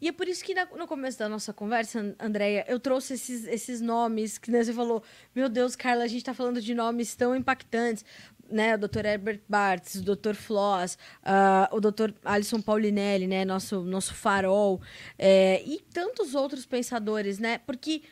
E 0.01 0.09
é 0.09 0.13
por 0.13 0.29
isso 0.29 0.45
que 0.45 0.55
no 0.77 0.87
começo 0.87 1.19
da 1.19 1.29
nossa 1.29 1.53
conversa, 1.53 2.15
Andréia, 2.21 2.65
eu 2.69 2.79
trouxe 2.79 3.15
esses, 3.15 3.47
esses 3.47 3.81
nomes 3.81 4.39
que 4.39 4.51
né, 4.51 4.63
você 4.63 4.73
falou, 4.73 5.03
meu 5.35 5.49
Deus, 5.49 5.75
Carla, 5.75 6.05
a 6.05 6.07
gente 6.07 6.19
está 6.19 6.33
falando 6.33 6.61
de 6.61 6.75
nomes 6.75 7.17
tão 7.17 7.35
impactantes, 7.35 8.05
né? 8.51 8.75
O 8.75 8.79
Dr. 8.79 9.05
Herbert 9.05 9.41
Bartz, 9.49 9.97
o 9.97 10.03
Dr. 10.03 10.35
Floss, 10.35 10.97
uh, 11.23 11.77
o 11.77 11.81
Dr. 11.81 12.13
Alisson 12.25 12.61
Paulinelli, 12.61 13.27
né? 13.27 13.45
Nosso, 13.45 13.83
nosso 13.83 14.15
farol, 14.15 14.81
é, 15.19 15.63
e 15.65 15.81
tantos 15.93 16.35
outros 16.35 16.65
pensadores, 16.65 17.39
né? 17.39 17.59
Porque 17.59 18.03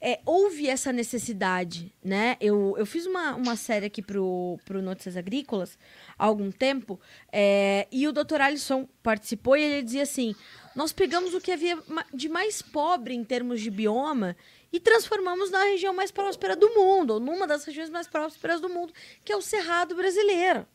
é, 0.00 0.20
houve 0.26 0.68
essa 0.68 0.92
necessidade, 0.92 1.90
né? 2.04 2.36
Eu, 2.40 2.74
eu 2.76 2.84
fiz 2.84 3.06
uma, 3.06 3.34
uma 3.34 3.56
série 3.56 3.86
aqui 3.86 4.02
pro, 4.02 4.58
pro 4.64 4.82
Notícias 4.82 5.16
Agrícolas 5.16 5.78
há 6.18 6.26
algum 6.26 6.50
tempo, 6.52 7.00
é, 7.32 7.88
e 7.90 8.06
o 8.06 8.12
doutor 8.12 8.40
Alisson 8.40 8.86
participou 9.02 9.56
e 9.56 9.62
ele 9.62 9.82
dizia 9.82 10.02
assim: 10.02 10.34
nós 10.74 10.92
pegamos 10.92 11.34
o 11.34 11.40
que 11.40 11.52
havia 11.52 11.78
de 12.12 12.28
mais 12.28 12.60
pobre 12.60 13.14
em 13.14 13.24
termos 13.24 13.60
de 13.60 13.70
bioma 13.70 14.36
e 14.72 14.80
transformamos 14.80 15.50
na 15.50 15.62
região 15.64 15.94
mais 15.94 16.10
próspera 16.10 16.56
do 16.56 16.68
mundo, 16.74 17.14
ou 17.14 17.20
numa 17.20 17.46
das 17.46 17.64
regiões 17.64 17.90
mais 17.90 18.08
prósperas 18.08 18.60
do 18.60 18.68
mundo, 18.68 18.92
que 19.24 19.32
é 19.32 19.36
o 19.36 19.42
Cerrado 19.42 19.94
brasileiro. 19.94 20.66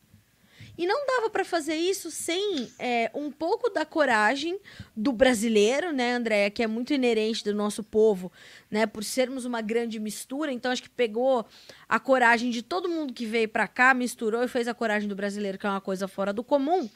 E 0.78 0.86
não 0.86 1.04
dava 1.06 1.28
para 1.28 1.44
fazer 1.44 1.74
isso 1.74 2.10
sem 2.10 2.72
é, 2.78 3.10
um 3.12 3.30
pouco 3.30 3.68
da 3.68 3.84
coragem 3.84 4.58
do 4.96 5.12
brasileiro, 5.12 5.92
né, 5.92 6.14
Andréia, 6.14 6.50
que 6.50 6.62
é 6.62 6.66
muito 6.66 6.94
inerente 6.94 7.44
do 7.44 7.54
nosso 7.54 7.82
povo, 7.82 8.32
né, 8.70 8.86
por 8.86 9.04
sermos 9.04 9.44
uma 9.44 9.60
grande 9.60 10.00
mistura. 10.00 10.50
Então, 10.50 10.72
acho 10.72 10.82
que 10.82 10.88
pegou 10.88 11.44
a 11.86 12.00
coragem 12.00 12.48
de 12.50 12.62
todo 12.62 12.88
mundo 12.88 13.12
que 13.12 13.26
veio 13.26 13.50
para 13.50 13.68
cá, 13.68 13.92
misturou 13.92 14.42
e 14.42 14.48
fez 14.48 14.66
a 14.68 14.72
coragem 14.72 15.06
do 15.06 15.14
brasileiro, 15.14 15.58
que 15.58 15.66
é 15.66 15.68
uma 15.68 15.82
coisa 15.82 16.08
fora 16.08 16.32
do 16.32 16.42
comum, 16.42 16.88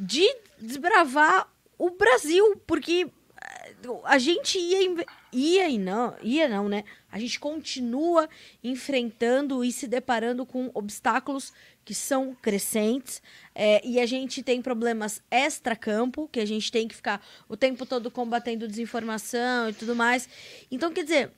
de 0.00 0.28
desbravar 0.58 1.48
o 1.82 1.90
Brasil, 1.90 2.56
porque 2.64 3.10
eh, 3.42 3.74
a 4.04 4.16
gente 4.16 4.56
ia, 4.56 5.04
ia 5.32 5.68
e 5.68 5.76
não, 5.76 6.14
ia 6.22 6.48
não, 6.48 6.68
né? 6.68 6.84
A 7.10 7.18
gente 7.18 7.40
continua 7.40 8.28
enfrentando 8.62 9.64
e 9.64 9.72
se 9.72 9.88
deparando 9.88 10.46
com 10.46 10.70
obstáculos 10.74 11.52
que 11.84 11.92
são 11.92 12.36
crescentes 12.40 13.20
é, 13.52 13.84
e 13.84 13.98
a 13.98 14.06
gente 14.06 14.44
tem 14.44 14.62
problemas 14.62 15.20
extra-campo, 15.28 16.28
que 16.30 16.38
a 16.38 16.46
gente 16.46 16.70
tem 16.70 16.86
que 16.86 16.94
ficar 16.94 17.20
o 17.48 17.56
tempo 17.56 17.84
todo 17.84 18.12
combatendo 18.12 18.68
desinformação 18.68 19.68
e 19.68 19.72
tudo 19.72 19.96
mais. 19.96 20.28
Então, 20.70 20.92
quer 20.92 21.02
dizer, 21.02 21.32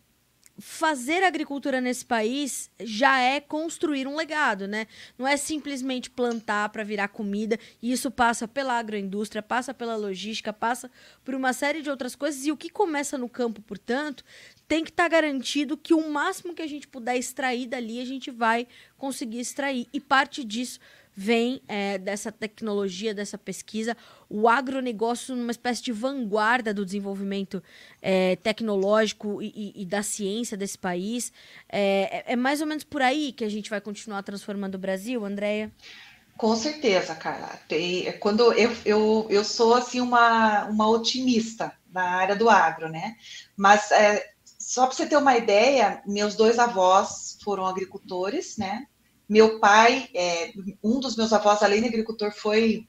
fazer 0.59 1.23
agricultura 1.25 1.81
nesse 1.81 2.05
país 2.05 2.71
já 2.81 3.19
é 3.19 3.41
construir 3.41 4.07
um 4.07 4.15
legado, 4.15 4.69
né? 4.69 4.87
Não 5.19 5.27
é 5.27 5.37
simplesmente 5.37 6.09
plantar 6.09 6.69
para 6.69 6.85
virar 6.85 7.09
comida, 7.09 7.59
e 7.83 7.91
isso 7.91 8.11
passa 8.11 8.47
pela 8.47 8.79
agroindústria, 8.79 9.43
passa 9.43 9.75
pela 9.75 9.97
logística, 9.97 10.53
passa 10.53 10.91
por 11.25 11.35
uma 11.35 11.53
série 11.53 11.83
de 11.83 11.91
outras 11.91 12.15
coisas, 12.15 12.47
e 12.47 12.53
o 12.53 12.57
que 12.57 12.71
começa 12.71 13.19
no 13.19 13.29
campo, 13.29 13.61
portanto, 13.63 14.25
tem 14.69 14.85
que 14.85 14.91
estar 14.91 15.05
tá 15.05 15.09
garantido 15.09 15.77
que 15.77 15.93
o 15.93 16.09
máximo 16.09 16.55
que 16.55 16.63
a 16.63 16.67
gente 16.67 16.87
puder 16.87 17.17
extrair 17.17 17.67
dali, 17.67 18.01
a 18.01 18.05
gente 18.05 18.31
vai 18.31 18.67
conseguir 18.97 19.41
extrair. 19.41 19.89
E 19.93 20.01
parte 20.01 20.45
disso 20.45 20.79
vem 21.15 21.63
é, 21.69 21.99
dessa 21.99 22.33
tecnologia, 22.33 23.15
dessa 23.15 23.39
pesquisa, 23.39 23.97
o 24.29 24.49
agronegócio 24.49 25.37
numa 25.37 25.51
espécie 25.51 25.83
de 25.83 25.93
vanguarda 25.93 26.75
do 26.75 26.85
desenvolvimento 26.85 27.63
é, 28.03 28.37
tecnológico 28.37 29.41
e, 29.41 29.53
e, 29.55 29.83
e, 29.83 29.87
da 29.87 30.03
ciência 30.03 30.57
desse 30.57 30.77
país. 30.77 31.33
É, 31.69 32.25
é, 32.29 32.33
é, 32.33 32.37
mais 32.37 32.61
ou 32.61 32.67
menos 32.67 32.85
por 32.85 33.03
aí 33.03 33.33
que 33.33 33.45
a 33.45 33.49
gente 33.49 33.71
vai 33.71 33.81
continuar 33.81 34.23
transformando 34.23 34.75
o 34.75 34.79
Brasil, 34.79 35.25
Andréia? 35.25 35.71
Com 36.37 36.57
certeza, 36.57 37.15
cara. 37.15 37.61
Tem, 37.69 38.11
quando 38.19 38.53
eu, 38.55 38.77
eu, 38.85 39.27
eu 39.31 39.45
sou 39.45 39.75
assim 39.75 40.01
uma, 40.01 40.65
uma 40.65 40.89
otimista 40.89 41.73
na 41.93 42.03
área 42.03 42.35
do 42.35 42.51
agro, 42.51 42.89
né? 42.89 43.15
Mas 43.57 43.93
é, 43.93 44.33
só 44.59 44.87
para 44.87 44.97
você 44.97 45.07
ter 45.07 45.17
uma 45.17 45.37
ideia, 45.37 46.03
meus 46.05 46.35
dois 46.35 46.59
avós 46.59 47.39
foram 47.45 47.67
agricultores, 47.67 48.57
né? 48.57 48.87
Meu 49.35 49.59
pai, 49.59 50.09
é, 50.15 50.53
um 50.81 51.01
dos 51.01 51.17
meus 51.17 51.33
avós, 51.33 51.61
além 51.61 51.81
de 51.81 51.89
agricultor, 51.89 52.31
foi 52.31 52.87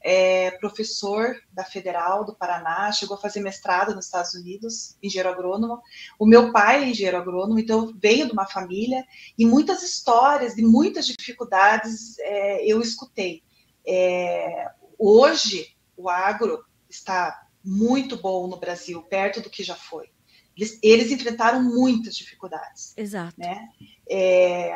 é, 0.00 0.50
professor 0.58 1.36
da 1.52 1.62
Federal 1.62 2.24
do 2.24 2.34
Paraná, 2.34 2.90
chegou 2.90 3.16
a 3.16 3.20
fazer 3.20 3.38
mestrado 3.38 3.94
nos 3.94 4.06
Estados 4.06 4.34
Unidos, 4.34 4.96
engenheiro 5.00 5.28
agrônomo. 5.28 5.80
O 6.18 6.26
meu 6.26 6.50
pai 6.50 6.82
é 6.82 6.88
engenheiro 6.88 7.16
agrônomo, 7.16 7.60
então 7.60 7.94
veio 7.96 8.26
de 8.26 8.32
uma 8.32 8.44
família 8.44 9.06
e 9.38 9.46
muitas 9.46 9.84
histórias 9.84 10.56
de 10.56 10.64
muitas 10.64 11.06
dificuldades 11.06 12.18
é, 12.18 12.66
eu 12.66 12.80
escutei. 12.80 13.44
É, 13.86 14.72
hoje, 14.98 15.76
o 15.96 16.10
agro 16.10 16.64
está 16.90 17.46
muito 17.64 18.16
bom 18.16 18.48
no 18.48 18.58
Brasil, 18.58 19.00
perto 19.04 19.40
do 19.40 19.48
que 19.48 19.62
já 19.62 19.76
foi. 19.76 20.10
Eles, 20.56 20.78
eles 20.82 21.10
enfrentaram 21.10 21.62
muitas 21.62 22.16
dificuldades. 22.16 22.94
Exato. 22.96 23.34
Né? 23.38 23.68
É, 24.08 24.72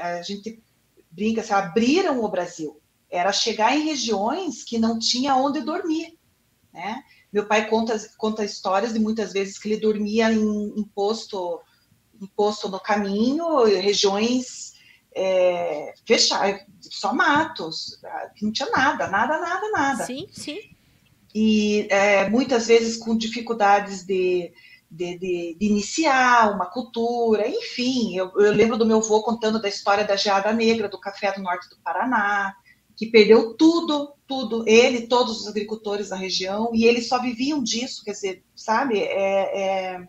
a 0.00 0.22
gente 0.22 0.62
brinca, 1.10 1.40
assim, 1.40 1.52
abriram 1.52 2.22
o 2.22 2.28
Brasil. 2.28 2.80
Era 3.10 3.32
chegar 3.32 3.76
em 3.76 3.84
regiões 3.84 4.64
que 4.64 4.78
não 4.78 4.98
tinha 4.98 5.36
onde 5.36 5.60
dormir. 5.60 6.18
Né? 6.72 7.02
Meu 7.32 7.46
pai 7.46 7.68
conta, 7.68 7.96
conta 8.16 8.44
histórias 8.44 8.92
de 8.92 8.98
muitas 8.98 9.32
vezes 9.32 9.58
que 9.58 9.68
ele 9.68 9.80
dormia 9.80 10.32
em, 10.32 10.72
em 10.76 10.84
posto, 10.84 11.60
em 12.20 12.26
posto 12.26 12.68
no 12.68 12.80
caminho, 12.80 13.64
regiões 13.64 14.72
é, 15.14 15.92
fechadas, 16.06 16.62
só 16.80 17.14
matos, 17.14 17.98
que 18.34 18.44
não 18.44 18.52
tinha 18.52 18.70
nada, 18.70 19.08
nada, 19.08 19.38
nada, 19.38 19.70
nada. 19.70 20.04
Sim, 20.04 20.26
sim. 20.30 20.58
E 21.34 21.86
é, 21.90 22.28
muitas 22.28 22.66
vezes 22.66 22.96
com 22.96 23.16
dificuldades 23.16 24.04
de, 24.04 24.52
de, 24.92 25.18
de, 25.18 25.56
de, 25.58 25.66
iniciar 25.66 26.54
uma 26.54 26.66
cultura, 26.66 27.48
enfim. 27.48 28.14
Eu, 28.14 28.30
eu, 28.36 28.52
lembro 28.52 28.76
do 28.76 28.84
meu 28.84 28.98
avô 28.98 29.22
contando 29.22 29.60
da 29.60 29.68
história 29.68 30.04
da 30.04 30.16
geada 30.16 30.52
negra 30.52 30.88
do 30.88 31.00
café 31.00 31.32
do 31.32 31.42
norte 31.42 31.68
do 31.70 31.80
Paraná, 31.82 32.54
que 32.94 33.06
perdeu 33.06 33.54
tudo, 33.54 34.12
tudo, 34.26 34.68
ele, 34.68 35.06
todos 35.06 35.40
os 35.40 35.48
agricultores 35.48 36.10
da 36.10 36.16
região, 36.16 36.70
e 36.74 36.84
eles 36.84 37.08
só 37.08 37.18
viviam 37.20 37.62
disso, 37.62 38.04
quer 38.04 38.12
dizer, 38.12 38.44
sabe? 38.54 39.00
É, 39.00 39.94
é, 39.94 40.08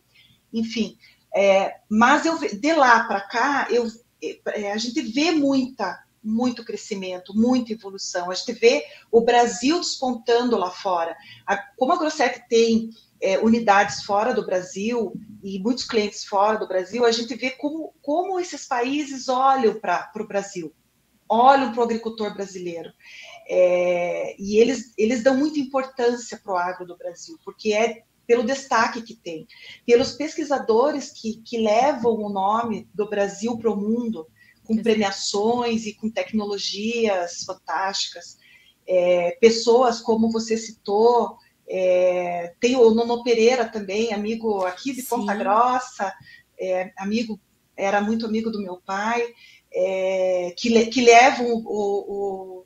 enfim, 0.52 0.98
é, 1.34 1.78
mas 1.89 2.26
eu, 2.26 2.38
de 2.38 2.74
lá 2.74 3.06
para 3.06 3.22
cá, 3.22 3.67
eu, 3.72 3.88
é, 4.22 4.74
a 4.74 4.78
gente 4.78 5.02
vê 5.02 5.32
muita, 5.32 6.04
muito 6.22 6.63
crescimento, 6.65 7.34
muita 7.34 7.72
evolução. 7.72 8.30
A 8.30 8.34
gente 8.34 8.52
vê 8.52 8.84
o 9.10 9.22
Brasil 9.22 9.80
despontando 9.80 10.58
lá 10.58 10.69
fora. 10.69 11.15
A, 11.48 11.58
como 11.78 11.93
a 11.93 11.98
Grosset 11.98 12.43
tem 12.50 12.89
é, 13.24 13.40
unidades 13.40 14.04
fora 14.04 14.34
do 14.34 14.46
Brasil 14.46 15.14
e 15.42 15.58
muitos 15.60 15.86
clientes 15.86 16.26
fora 16.26 16.60
do 16.60 16.68
Brasil, 16.68 17.06
a 17.06 17.12
gente 17.12 17.34
vê 17.36 17.52
como, 17.52 17.94
como 18.02 18.38
esses 18.38 18.68
países 18.68 19.30
olham 19.30 19.80
para 19.80 20.12
o 20.20 20.28
Brasil, 20.28 20.74
olham 21.28 21.72
para 21.72 21.80
o 21.80 21.84
agricultor 21.84 22.34
brasileiro. 22.34 22.92
É, 23.48 24.36
e 24.38 24.58
eles, 24.58 24.94
eles 24.98 25.24
dão 25.24 25.38
muita 25.38 25.58
importância 25.58 26.38
para 26.44 26.54
o 26.54 26.58
agro 26.58 26.86
do 26.86 26.98
Brasil, 26.98 27.38
porque 27.46 27.72
é 27.72 28.04
pelo 28.28 28.44
destaque 28.44 29.02
que 29.02 29.16
tem, 29.16 29.48
pelos 29.86 30.14
pesquisadores 30.14 31.10
que, 31.12 31.42
que 31.44 31.58
levam 31.58 32.14
o 32.14 32.30
nome 32.30 32.90
do 32.94 33.10
Brasil 33.10 33.58
para 33.58 33.72
o 33.72 33.76
mundo, 33.76 34.28
com 34.66 34.82
premiações 34.82 35.86
e 35.86 35.94
com 35.94 36.10
tecnologias 36.10 37.44
fantásticas. 37.46 38.38
É, 38.86 39.38
pessoas 39.40 40.02
como 40.02 40.30
você 40.30 40.58
citou, 40.58 41.38
é, 41.67 42.54
tem 42.60 42.76
o 42.76 42.91
Nono 42.91 43.23
Pereira 43.23 43.65
também, 43.65 44.13
amigo 44.13 44.65
aqui 44.65 44.93
de 44.93 45.02
Sim. 45.02 45.10
Ponta 45.10 45.36
Grossa, 45.36 46.13
é, 46.60 46.91
amigo, 46.97 47.39
era 47.76 48.02
muito 48.02 48.26
amigo 48.26 48.52
do 48.52 48.62
meu 48.62 48.82
pai, 48.86 49.26
é, 49.73 50.54
que, 50.58 50.86
que 50.88 51.02
levam 51.02 51.47
o, 51.47 52.65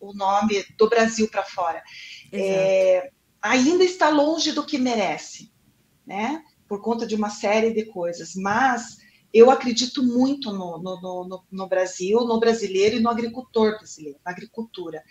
o, 0.00 0.08
o, 0.08 0.14
nome 0.14 0.64
do 0.76 0.88
Brasil 0.88 1.28
para 1.28 1.44
fora. 1.44 1.82
É, 2.32 3.10
ainda 3.40 3.84
está 3.84 4.08
longe 4.08 4.52
do 4.52 4.64
que 4.64 4.78
merece, 4.78 5.52
né? 6.06 6.42
Por 6.68 6.80
conta 6.80 7.06
de 7.06 7.14
uma 7.14 7.30
série 7.30 7.72
de 7.72 7.84
coisas, 7.86 8.34
mas 8.34 8.98
eu 9.32 9.50
acredito 9.50 10.02
muito 10.02 10.52
no, 10.52 10.78
no, 10.78 11.00
no, 11.00 11.44
no, 11.50 11.68
Brasil, 11.68 12.20
no 12.24 12.40
brasileiro 12.40 12.96
e 12.96 13.00
no 13.00 13.08
agricultor 13.08 13.76
brasileiro, 13.76 14.18
na 14.24 14.32
agricultura, 14.32 15.02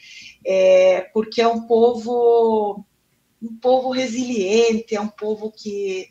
é, 0.45 1.01
porque 1.13 1.41
é 1.41 1.47
um 1.47 1.65
povo 1.65 2.85
um 3.41 3.55
povo 3.55 3.91
resiliente, 3.91 4.95
é 4.95 5.01
um 5.01 5.07
povo 5.07 5.51
que, 5.51 6.09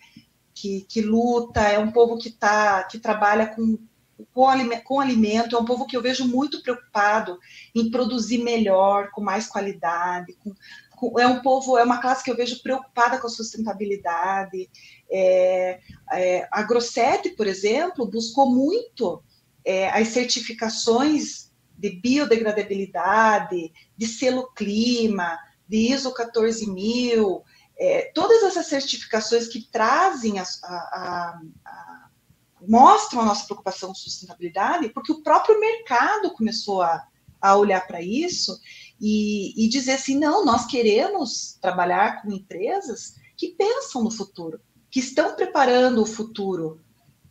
que, 0.54 0.82
que 0.88 1.00
luta, 1.00 1.60
é 1.60 1.78
um 1.78 1.90
povo 1.90 2.18
que, 2.18 2.30
tá, 2.30 2.82
que 2.84 2.98
trabalha 2.98 3.46
com, 3.46 3.78
com, 4.32 5.00
alimento, 5.00 5.54
é 5.54 5.58
um 5.58 5.64
povo 5.64 5.86
que 5.86 5.96
eu 5.96 6.02
vejo 6.02 6.26
muito 6.26 6.62
preocupado 6.62 7.38
em 7.74 7.90
produzir 7.90 8.38
melhor, 8.38 9.10
com 9.10 9.20
mais 9.20 9.46
qualidade, 9.46 10.36
com, 10.42 10.54
com, 10.96 11.18
é 11.20 11.26
um 11.26 11.40
povo, 11.42 11.78
é 11.78 11.84
uma 11.84 12.00
classe 12.00 12.24
que 12.24 12.30
eu 12.30 12.36
vejo 12.36 12.62
preocupada 12.62 13.18
com 13.18 13.26
a 13.26 13.30
sustentabilidade. 13.30 14.68
É, 15.10 15.80
é, 16.12 16.48
a 16.50 16.62
Grosset, 16.62 17.30
por 17.30 17.46
exemplo, 17.46 18.10
buscou 18.10 18.50
muito 18.50 19.22
é, 19.64 19.90
as 19.90 20.08
certificações 20.08 21.48
de 21.76 21.90
biodegradabilidade, 21.90 23.72
de 23.96 24.06
selo 24.06 24.50
clima, 24.52 25.38
de 25.68 25.92
ISO 25.92 26.12
14000, 26.12 27.44
é, 27.78 28.10
todas 28.14 28.42
essas 28.42 28.66
certificações 28.66 29.46
que 29.46 29.60
trazem 29.70 30.38
a, 30.38 30.42
a, 30.64 31.40
a, 31.64 32.08
mostram 32.66 33.20
a 33.20 33.24
nossa 33.24 33.44
preocupação 33.44 33.90
com 33.90 33.94
sustentabilidade, 33.94 34.88
porque 34.88 35.12
o 35.12 35.22
próprio 35.22 35.60
mercado 35.60 36.32
começou 36.32 36.82
a, 36.82 37.06
olhar 37.56 37.86
para 37.86 38.02
isso 38.02 38.58
e, 39.00 39.54
e 39.56 39.68
dizer 39.68 39.92
assim, 39.92 40.18
não, 40.18 40.44
nós 40.44 40.66
queremos 40.66 41.56
trabalhar 41.60 42.20
com 42.20 42.32
empresas 42.32 43.14
que 43.36 43.50
pensam 43.50 44.02
no 44.02 44.10
futuro, 44.10 44.60
que 44.90 44.98
estão 44.98 45.36
preparando 45.36 46.02
o 46.02 46.06
futuro, 46.06 46.80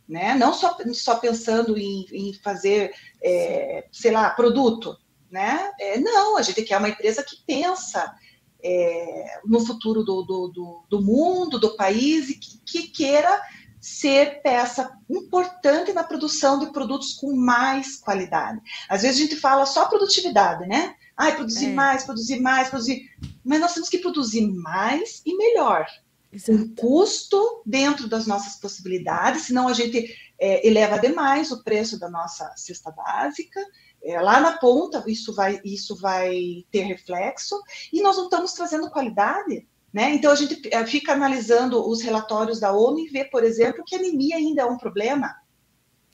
né? 0.08 0.34
Não 0.34 0.54
só, 0.54 0.78
só 0.94 1.16
pensando 1.16 1.76
em, 1.76 2.06
em 2.10 2.32
fazer, 2.32 2.94
é, 3.22 3.86
sei 3.92 4.10
lá, 4.10 4.30
produto, 4.30 4.96
né? 5.30 5.70
É, 5.78 6.00
não, 6.00 6.38
a 6.38 6.42
gente 6.42 6.62
quer 6.62 6.78
uma 6.78 6.88
empresa 6.88 7.22
que 7.22 7.36
pensa 7.46 8.16
é, 8.62 9.40
no 9.44 9.60
futuro 9.60 10.02
do, 10.02 10.22
do, 10.22 10.48
do, 10.48 10.84
do, 10.88 11.02
mundo, 11.02 11.58
do 11.58 11.76
país, 11.76 12.28
e 12.28 12.34
que, 12.34 12.58
que, 12.64 12.88
queira 12.88 13.40
ser 13.80 14.42
peça 14.42 14.92
importante 15.08 15.92
na 15.92 16.02
produção 16.02 16.58
de 16.58 16.72
produtos 16.72 17.14
com 17.14 17.34
mais 17.34 17.96
qualidade. 17.96 18.60
Às 18.88 19.02
vezes 19.02 19.18
a 19.18 19.22
gente 19.22 19.36
fala 19.36 19.64
só 19.64 19.86
produtividade, 19.86 20.66
né? 20.66 20.94
Ai, 21.16 21.36
produzir 21.36 21.70
é. 21.70 21.74
mais, 21.74 22.04
produzir 22.04 22.40
mais, 22.40 22.68
produzir. 22.68 23.08
Mas 23.44 23.60
nós 23.60 23.74
temos 23.74 23.88
que 23.88 23.98
produzir 23.98 24.46
mais 24.46 25.22
e 25.24 25.36
melhor. 25.36 25.86
Exato. 26.32 26.52
Um 26.52 26.74
custo 26.74 27.62
dentro 27.64 28.08
das 28.08 28.26
nossas 28.26 28.56
possibilidades, 28.56 29.42
senão 29.42 29.66
a 29.66 29.72
gente 29.72 30.14
é, 30.38 30.66
eleva 30.66 30.98
demais 30.98 31.50
o 31.50 31.62
preço 31.64 31.98
da 31.98 32.10
nossa 32.10 32.52
cesta 32.56 32.90
básica 32.90 33.60
é, 34.02 34.20
lá 34.20 34.40
na 34.40 34.58
ponta 34.58 35.02
isso 35.06 35.34
vai, 35.34 35.60
isso 35.64 35.96
vai 35.96 36.64
ter 36.70 36.82
reflexo, 36.82 37.60
e 37.92 38.00
nós 38.00 38.16
não 38.16 38.24
estamos 38.24 38.52
trazendo 38.52 38.90
qualidade. 38.90 39.66
Né? 39.92 40.14
Então, 40.14 40.30
a 40.30 40.34
gente 40.34 40.60
é, 40.72 40.86
fica 40.86 41.12
analisando 41.12 41.88
os 41.88 42.02
relatórios 42.02 42.60
da 42.60 42.72
ONU 42.72 42.98
e 43.00 43.08
vê, 43.08 43.24
por 43.24 43.42
exemplo, 43.42 43.82
que 43.86 43.96
a 43.96 43.98
anemia 43.98 44.36
ainda 44.36 44.62
é 44.62 44.66
um 44.66 44.76
problema. 44.76 45.34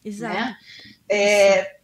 Exato. 0.05 0.35
Né? 0.35 0.57
É, 1.11 1.76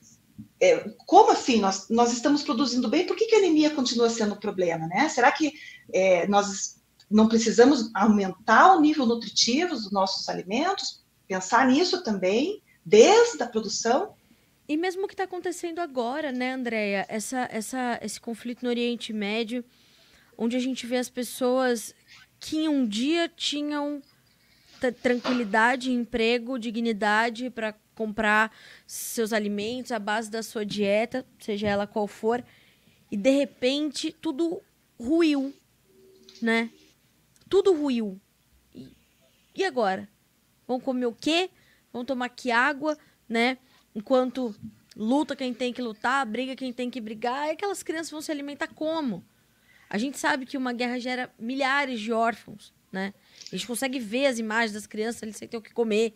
é, 0.61 0.88
como 1.07 1.32
assim? 1.32 1.59
Nós, 1.59 1.88
nós 1.88 2.12
estamos 2.12 2.42
produzindo 2.42 2.88
bem, 2.88 3.07
por 3.07 3.16
que, 3.16 3.26
que 3.26 3.34
a 3.34 3.38
anemia 3.38 3.70
continua 3.70 4.09
sendo 4.09 4.34
um 4.34 4.38
problema? 4.38 4.86
Né? 4.86 5.09
Será 5.09 5.32
que 5.32 5.53
é, 5.92 6.28
nós 6.28 6.80
não 7.11 7.28
precisamos 7.28 7.90
aumentar 7.94 8.76
o 8.76 8.80
nível 8.80 9.07
nutritivo 9.07 9.74
dos 9.74 9.90
nossos 9.90 10.28
alimentos? 10.28 11.03
Pensar 11.26 11.66
nisso 11.66 12.05
também, 12.05 12.62
desde 12.84 13.42
a 13.42 13.48
produção? 13.48 14.14
E 14.70 14.76
mesmo 14.76 15.02
o 15.02 15.08
que 15.08 15.14
está 15.14 15.24
acontecendo 15.24 15.80
agora, 15.80 16.30
né, 16.30 16.52
Andréia? 16.52 17.04
Essa, 17.08 17.48
essa, 17.50 17.98
esse 18.00 18.20
conflito 18.20 18.62
no 18.62 18.68
Oriente 18.68 19.12
Médio, 19.12 19.64
onde 20.38 20.56
a 20.56 20.60
gente 20.60 20.86
vê 20.86 20.96
as 20.96 21.10
pessoas 21.10 21.92
que 22.38 22.68
um 22.68 22.86
dia 22.86 23.28
tinham 23.28 24.00
tranquilidade, 25.02 25.90
emprego, 25.90 26.56
dignidade 26.56 27.50
para 27.50 27.74
comprar 27.96 28.56
seus 28.86 29.32
alimentos, 29.32 29.90
a 29.90 29.98
base 29.98 30.30
da 30.30 30.40
sua 30.40 30.64
dieta, 30.64 31.26
seja 31.40 31.66
ela 31.66 31.84
qual 31.84 32.06
for, 32.06 32.40
e 33.10 33.16
de 33.16 33.30
repente 33.30 34.12
tudo 34.12 34.62
ruiu, 34.96 35.52
né? 36.40 36.70
Tudo 37.48 37.74
ruiu. 37.74 38.20
E, 38.72 38.86
e 39.52 39.64
agora? 39.64 40.08
Vão 40.64 40.78
comer 40.78 41.06
o 41.06 41.12
quê? 41.12 41.50
Vão 41.92 42.04
tomar 42.04 42.28
que 42.28 42.52
água, 42.52 42.96
né? 43.28 43.58
Enquanto 43.95 44.55
luta 44.97 45.34
quem 45.34 45.53
tem 45.53 45.72
que 45.72 45.82
lutar, 45.82 46.24
briga 46.26 46.55
quem 46.55 46.72
tem 46.72 46.91
que 46.91 47.01
brigar, 47.01 47.49
e 47.49 47.53
aquelas 47.53 47.82
crianças 47.82 48.11
vão 48.11 48.20
se 48.20 48.30
alimentar 48.30 48.68
como? 48.68 49.24
A 49.88 49.99
gente 49.99 50.18
sabe 50.18 50.47
que 50.47 50.57
uma 50.57 50.72
guerra 50.72 50.99
gera 51.01 51.32
milhares 51.38 52.01
de 52.01 52.12
órfãos, 52.12 52.72
né? 52.93 53.12
A 53.51 53.57
gente 53.57 53.66
consegue 53.66 53.99
ver 53.99 54.26
as 54.26 54.38
imagens 54.38 54.72
das 54.72 54.86
crianças 54.86 55.22
ali 55.22 55.32
sem 55.32 55.49
ter 55.49 55.57
o 55.57 55.62
que 55.62 55.72
comer. 55.72 56.14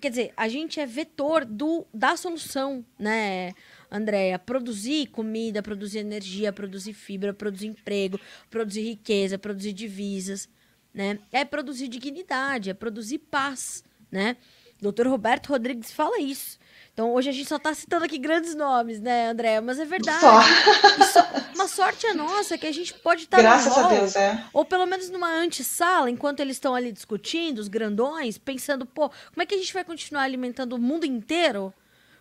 Quer 0.00 0.08
dizer, 0.08 0.32
a 0.36 0.48
gente 0.48 0.80
é 0.80 0.86
vetor 0.86 1.44
do, 1.44 1.86
da 1.92 2.16
solução, 2.16 2.84
né, 2.98 3.52
Andréia? 3.90 4.38
Produzir 4.38 5.08
comida, 5.08 5.62
produzir 5.62 5.98
energia, 5.98 6.52
produzir 6.52 6.94
fibra, 6.94 7.34
produzir 7.34 7.66
emprego, 7.66 8.18
produzir 8.50 8.82
riqueza, 8.82 9.38
produzir 9.38 9.74
divisas, 9.74 10.48
né? 10.94 11.18
É 11.30 11.44
produzir 11.44 11.88
dignidade, 11.88 12.70
é 12.70 12.74
produzir 12.74 13.18
paz, 13.18 13.84
né? 14.10 14.36
Doutor 14.80 15.06
Roberto 15.06 15.48
Rodrigues 15.48 15.92
fala 15.92 16.18
isso. 16.18 16.58
Então, 16.92 17.14
hoje 17.14 17.30
a 17.30 17.32
gente 17.32 17.48
só 17.48 17.56
está 17.56 17.72
citando 17.72 18.04
aqui 18.04 18.18
grandes 18.18 18.54
nomes, 18.54 19.00
né, 19.00 19.30
André? 19.30 19.60
Mas 19.62 19.78
é 19.78 19.84
verdade. 19.84 20.20
Só. 20.20 21.22
uma 21.54 21.66
sorte 21.66 22.06
é 22.06 22.12
nossa 22.12 22.58
que 22.58 22.66
a 22.66 22.72
gente 22.72 22.92
pode 22.92 23.24
estar. 23.24 23.38
Tá 23.38 23.42
Graças 23.42 23.78
a 23.78 23.88
Deus, 23.88 24.14
é. 24.14 24.44
Ou 24.52 24.62
pelo 24.64 24.84
menos 24.84 25.08
numa 25.08 25.32
antessala, 25.32 26.10
enquanto 26.10 26.40
eles 26.40 26.56
estão 26.56 26.74
ali 26.74 26.92
discutindo, 26.92 27.58
os 27.60 27.68
grandões, 27.68 28.36
pensando, 28.36 28.84
pô, 28.84 29.08
como 29.08 29.42
é 29.42 29.46
que 29.46 29.54
a 29.54 29.58
gente 29.58 29.72
vai 29.72 29.84
continuar 29.84 30.22
alimentando 30.22 30.74
o 30.74 30.78
mundo 30.78 31.06
inteiro? 31.06 31.72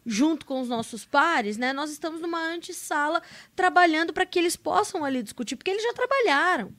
junto 0.05 0.47
com 0.47 0.59
os 0.59 0.67
nossos 0.67 1.05
pares, 1.05 1.57
né? 1.57 1.73
Nós 1.73 1.91
estamos 1.91 2.21
numa 2.21 2.39
antessala 2.39 3.21
trabalhando 3.55 4.11
para 4.11 4.25
que 4.25 4.39
eles 4.39 4.55
possam 4.55 5.05
ali 5.05 5.21
discutir, 5.21 5.55
porque 5.55 5.69
eles 5.69 5.83
já 5.83 5.93
trabalharam. 5.93 6.73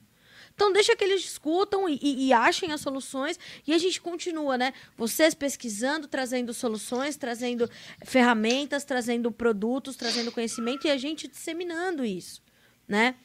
Então 0.55 0.71
deixa 0.71 0.95
que 0.95 1.03
eles 1.03 1.21
discutam 1.21 1.89
e, 1.89 1.99
e, 2.01 2.27
e, 2.27 2.33
achem 2.33 2.71
as 2.71 2.81
soluções 2.81 3.39
e 3.65 3.73
a 3.73 3.77
gente 3.77 3.99
continua, 3.99 4.57
né? 4.57 4.73
Vocês 4.95 5.33
pesquisando, 5.33 6.07
trazendo 6.07 6.53
soluções, 6.53 7.17
trazendo 7.17 7.69
ferramentas, 8.05 8.83
trazendo 8.83 9.31
produtos, 9.31 9.95
trazendo 9.95 10.31
conhecimento 10.31 10.85
e 10.87 10.91
a 10.91 10.97
gente 10.97 11.27
disseminando 11.27 12.05
isso, 12.05 12.41
né? 12.87 13.15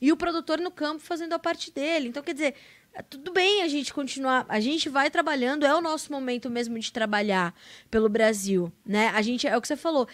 E 0.00 0.12
o 0.12 0.16
produtor 0.16 0.60
no 0.60 0.70
campo 0.70 1.02
fazendo 1.02 1.32
a 1.32 1.38
parte 1.38 1.72
dele. 1.72 2.08
Então, 2.08 2.22
quer 2.22 2.34
dizer, 2.34 2.54
é 2.92 3.02
tudo 3.02 3.32
bem 3.32 3.62
a 3.62 3.68
gente 3.68 3.92
continuar, 3.92 4.46
a 4.48 4.58
gente 4.58 4.88
vai 4.88 5.10
trabalhando, 5.10 5.66
é 5.66 5.74
o 5.74 5.82
nosso 5.82 6.10
momento 6.12 6.48
mesmo 6.48 6.78
de 6.78 6.92
trabalhar 6.92 7.54
pelo 7.90 8.08
Brasil, 8.08 8.72
né? 8.84 9.08
A 9.08 9.20
gente, 9.20 9.46
é 9.46 9.56
o 9.56 9.60
que 9.60 9.68
você 9.68 9.76
falou, 9.76 10.08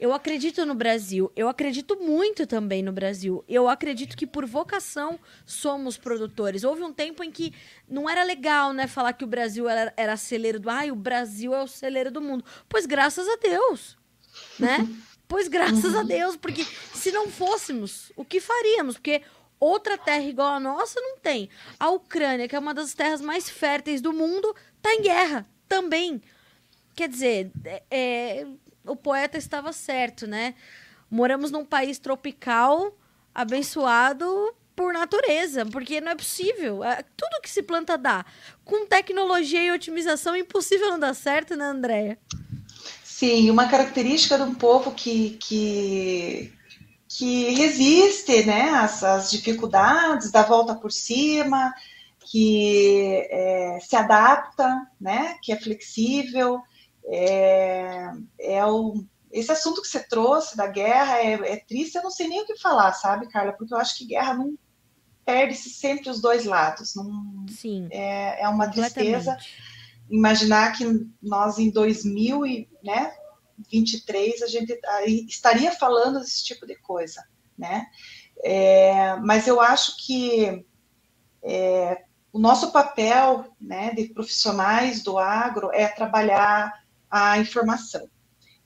eu 0.00 0.14
acredito 0.14 0.64
no 0.64 0.74
Brasil. 0.74 1.30
Eu 1.36 1.46
acredito 1.46 1.94
muito 2.00 2.46
também 2.46 2.82
no 2.82 2.90
Brasil. 2.90 3.44
Eu 3.46 3.68
acredito 3.68 4.16
que 4.16 4.26
por 4.26 4.46
vocação 4.46 5.20
somos 5.44 5.98
produtores. 5.98 6.64
Houve 6.64 6.82
um 6.82 6.92
tempo 6.92 7.22
em 7.22 7.30
que 7.30 7.52
não 7.86 8.08
era 8.08 8.24
legal, 8.24 8.72
né, 8.72 8.86
falar 8.86 9.12
que 9.12 9.24
o 9.24 9.26
Brasil 9.26 9.68
era, 9.68 9.92
era 9.98 10.16
celeiro 10.16 10.58
do. 10.58 10.70
Ai, 10.70 10.90
o 10.90 10.96
Brasil 10.96 11.54
é 11.54 11.62
o 11.62 11.68
celeiro 11.68 12.10
do 12.10 12.22
mundo. 12.22 12.42
Pois 12.66 12.86
graças 12.86 13.28
a 13.28 13.36
Deus, 13.36 13.98
né? 14.58 14.78
Pois 15.28 15.46
graças 15.46 15.94
a 15.94 16.02
Deus, 16.02 16.36
porque 16.36 16.64
se 16.92 17.12
não 17.12 17.28
fôssemos, 17.28 18.10
o 18.16 18.24
que 18.24 18.40
faríamos? 18.40 18.96
Porque 18.96 19.22
outra 19.60 19.96
terra 19.96 20.24
igual 20.24 20.54
a 20.54 20.58
nossa 20.58 21.00
não 21.00 21.18
tem. 21.18 21.48
A 21.78 21.88
Ucrânia, 21.88 22.48
que 22.48 22.56
é 22.56 22.58
uma 22.58 22.74
das 22.74 22.94
terras 22.94 23.20
mais 23.20 23.48
férteis 23.48 24.00
do 24.00 24.12
mundo, 24.12 24.52
está 24.76 24.92
em 24.92 25.02
guerra 25.02 25.46
também. 25.68 26.20
Quer 26.96 27.08
dizer, 27.08 27.52
é, 27.64 27.82
é 27.88 28.46
o 28.86 28.96
poeta 28.96 29.38
estava 29.38 29.72
certo, 29.72 30.26
né? 30.26 30.54
Moramos 31.10 31.50
num 31.50 31.64
país 31.64 31.98
tropical, 31.98 32.96
abençoado 33.34 34.54
por 34.76 34.92
natureza, 34.92 35.66
porque 35.66 36.00
não 36.00 36.12
é 36.12 36.14
possível. 36.14 36.82
É, 36.82 37.04
tudo 37.16 37.42
que 37.42 37.50
se 37.50 37.62
planta 37.62 37.98
dá. 37.98 38.24
Com 38.64 38.86
tecnologia 38.86 39.62
e 39.62 39.70
otimização, 39.70 40.34
impossível 40.34 40.90
não 40.90 40.98
dar 40.98 41.14
certo, 41.14 41.54
né, 41.56 41.66
Andréia? 41.66 42.18
Sim, 43.04 43.50
uma 43.50 43.68
característica 43.68 44.38
de 44.38 44.44
um 44.44 44.54
povo 44.54 44.92
que, 44.92 45.36
que, 45.38 46.52
que 47.06 47.50
resiste 47.50 48.46
né, 48.46 48.70
às, 48.70 49.04
às 49.04 49.30
dificuldades, 49.30 50.30
dá 50.30 50.42
volta 50.42 50.74
por 50.74 50.90
cima, 50.90 51.74
que 52.30 53.26
é, 53.28 53.78
se 53.82 53.94
adapta, 53.94 54.86
né, 54.98 55.36
que 55.42 55.52
é 55.52 55.60
flexível, 55.60 56.62
é, 57.10 58.12
é 58.38 58.64
o, 58.64 59.04
esse 59.32 59.50
assunto 59.50 59.82
que 59.82 59.88
você 59.88 59.98
trouxe 60.00 60.56
da 60.56 60.68
guerra 60.68 61.18
é, 61.18 61.32
é, 61.32 61.56
triste, 61.56 61.96
eu 61.96 62.02
não 62.02 62.10
sei 62.10 62.28
nem 62.28 62.42
o 62.42 62.46
que 62.46 62.58
falar, 62.58 62.92
sabe, 62.92 63.28
Carla? 63.28 63.52
Porque 63.52 63.74
eu 63.74 63.78
acho 63.78 63.98
que 63.98 64.06
guerra 64.06 64.34
não 64.34 64.56
perde-se 65.24 65.70
sempre 65.70 66.08
os 66.08 66.20
dois 66.20 66.44
lados. 66.44 66.94
Não, 66.94 67.44
Sim. 67.48 67.88
É, 67.90 68.42
é 68.42 68.48
uma 68.48 68.70
tristeza 68.70 69.36
imaginar 70.08 70.76
que 70.76 70.84
nós 71.22 71.58
em 71.58 71.70
2023 71.70 74.40
né, 74.40 74.46
a 74.46 74.48
gente 74.48 74.80
estaria 75.28 75.72
falando 75.72 76.20
desse 76.20 76.44
tipo 76.44 76.64
de 76.66 76.76
coisa, 76.76 77.24
né? 77.56 77.86
É, 78.42 79.16
mas 79.16 79.46
eu 79.46 79.60
acho 79.60 80.04
que 80.04 80.64
é, 81.42 82.04
o 82.32 82.38
nosso 82.38 82.72
papel 82.72 83.54
né, 83.60 83.92
de 83.94 84.08
profissionais 84.08 85.02
do 85.02 85.18
agro 85.18 85.70
é 85.72 85.88
trabalhar 85.88 86.79
a 87.10 87.38
informação. 87.38 88.08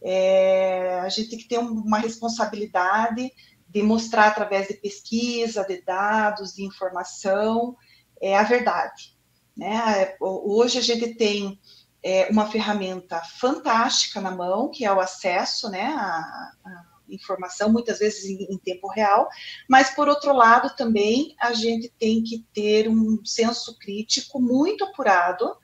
É, 0.02 1.00
a 1.00 1.08
gente 1.08 1.30
tem 1.30 1.38
que 1.38 1.48
ter 1.48 1.58
uma 1.58 1.98
responsabilidade 1.98 3.32
de 3.68 3.82
mostrar 3.82 4.28
através 4.28 4.68
de 4.68 4.74
pesquisa, 4.74 5.64
de 5.64 5.80
dados, 5.82 6.54
de 6.54 6.62
informação, 6.62 7.76
é, 8.20 8.36
a 8.36 8.42
verdade. 8.42 9.16
Né? 9.56 10.14
Hoje 10.20 10.78
a 10.78 10.82
gente 10.82 11.14
tem 11.14 11.58
é, 12.02 12.28
uma 12.30 12.50
ferramenta 12.50 13.20
fantástica 13.20 14.20
na 14.20 14.30
mão, 14.30 14.70
que 14.70 14.84
é 14.84 14.92
o 14.92 15.00
acesso 15.00 15.70
né, 15.70 15.86
à, 15.86 16.52
à 16.64 16.84
informação, 17.08 17.72
muitas 17.72 17.98
vezes 17.98 18.24
em, 18.24 18.44
em, 18.44 18.58
tempo 18.58 18.88
real, 18.88 19.28
mas, 19.68 19.90
por 19.90 20.08
outro 20.08 20.32
lado, 20.32 20.74
também 20.76 21.34
a 21.40 21.52
gente 21.52 21.92
tem 21.98 22.22
que 22.22 22.46
ter 22.52 22.88
um 22.88 23.24
senso 23.24 23.78
crítico 23.78 24.40
muito 24.40 24.84
apurado 24.84 25.56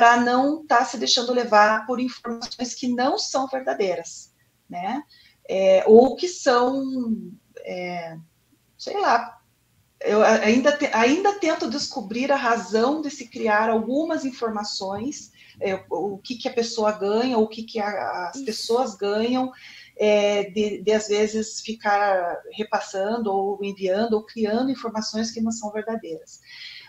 para 0.00 0.16
não 0.16 0.62
estar 0.62 0.78
tá 0.78 0.84
se 0.86 0.96
deixando 0.96 1.30
levar 1.30 1.84
por 1.84 2.00
informações 2.00 2.72
que 2.72 2.88
não 2.88 3.18
são 3.18 3.46
verdadeiras, 3.46 4.32
né? 4.66 5.02
É, 5.46 5.84
ou 5.86 6.16
que 6.16 6.26
são, 6.26 7.30
é, 7.58 8.16
sei 8.78 8.98
lá, 8.98 9.38
eu 10.00 10.22
ainda, 10.22 10.72
te, 10.72 10.86
ainda 10.86 11.38
tento 11.38 11.68
descobrir 11.68 12.32
a 12.32 12.36
razão 12.36 13.02
de 13.02 13.10
se 13.10 13.28
criar 13.28 13.68
algumas 13.68 14.24
informações, 14.24 15.32
é, 15.60 15.84
o 15.90 16.16
que, 16.16 16.36
que 16.36 16.48
a 16.48 16.54
pessoa 16.54 16.92
ganha, 16.92 17.36
o 17.36 17.46
que, 17.46 17.62
que 17.62 17.78
a, 17.78 18.30
as 18.30 18.40
pessoas 18.40 18.96
ganham, 18.96 19.52
é, 19.98 20.44
de, 20.44 20.82
de, 20.82 20.92
às 20.92 21.08
vezes 21.08 21.60
ficar 21.60 22.40
repassando 22.54 23.30
ou 23.30 23.62
enviando 23.62 24.14
ou 24.14 24.24
criando 24.24 24.70
informações 24.70 25.30
que 25.30 25.42
não 25.42 25.52
são 25.52 25.70
verdadeiras. 25.70 26.40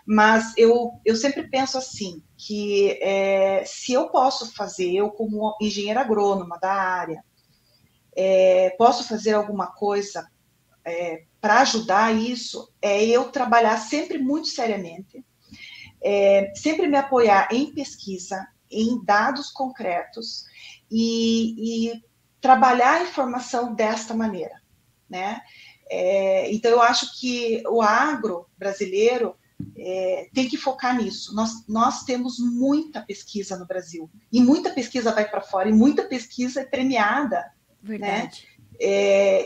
Mas 0.05 0.53
eu, 0.57 0.99
eu 1.05 1.15
sempre 1.15 1.47
penso 1.47 1.77
assim, 1.77 2.23
que 2.37 2.97
é, 3.01 3.63
se 3.65 3.93
eu 3.93 4.09
posso 4.09 4.53
fazer, 4.53 4.93
eu 4.93 5.11
como 5.11 5.55
engenheira 5.61 6.01
agrônoma 6.01 6.57
da 6.59 6.73
área, 6.73 7.23
é, 8.15 8.71
posso 8.77 9.07
fazer 9.07 9.33
alguma 9.33 9.67
coisa 9.67 10.27
é, 10.83 11.23
para 11.39 11.61
ajudar 11.61 12.13
isso, 12.15 12.71
é 12.81 13.03
eu 13.05 13.31
trabalhar 13.31 13.77
sempre 13.77 14.17
muito 14.17 14.47
seriamente, 14.47 15.23
é, 16.03 16.51
sempre 16.55 16.87
me 16.87 16.97
apoiar 16.97 17.47
em 17.51 17.73
pesquisa, 17.73 18.47
em 18.69 19.03
dados 19.03 19.49
concretos 19.51 20.45
e, 20.89 21.89
e 21.89 22.03
trabalhar 22.39 22.93
a 22.93 23.03
informação 23.03 23.73
desta 23.73 24.13
maneira, 24.13 24.61
né? 25.09 25.41
É, 25.89 26.49
então 26.51 26.71
eu 26.71 26.81
acho 26.81 27.19
que 27.19 27.61
o 27.67 27.81
agro 27.81 28.47
brasileiro 28.57 29.35
é, 29.77 30.29
tem 30.33 30.47
que 30.47 30.57
focar 30.57 30.95
nisso. 30.97 31.33
Nós, 31.35 31.65
nós 31.67 32.03
temos 32.03 32.39
muita 32.39 33.01
pesquisa 33.01 33.57
no 33.57 33.65
Brasil, 33.65 34.09
e 34.31 34.41
muita 34.41 34.69
pesquisa 34.69 35.11
vai 35.11 35.29
para 35.29 35.41
fora, 35.41 35.69
e 35.69 35.73
muita 35.73 36.03
pesquisa 36.03 36.61
é 36.61 36.65
premiada. 36.65 37.51
Verdade. 37.81 38.47
Né? 38.47 38.77
É, 38.79 39.45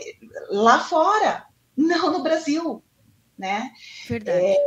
lá 0.50 0.80
fora, 0.80 1.46
não 1.76 2.12
no 2.12 2.22
Brasil. 2.22 2.82
Né? 3.38 3.70
Verdade. 4.08 4.44
É, 4.44 4.66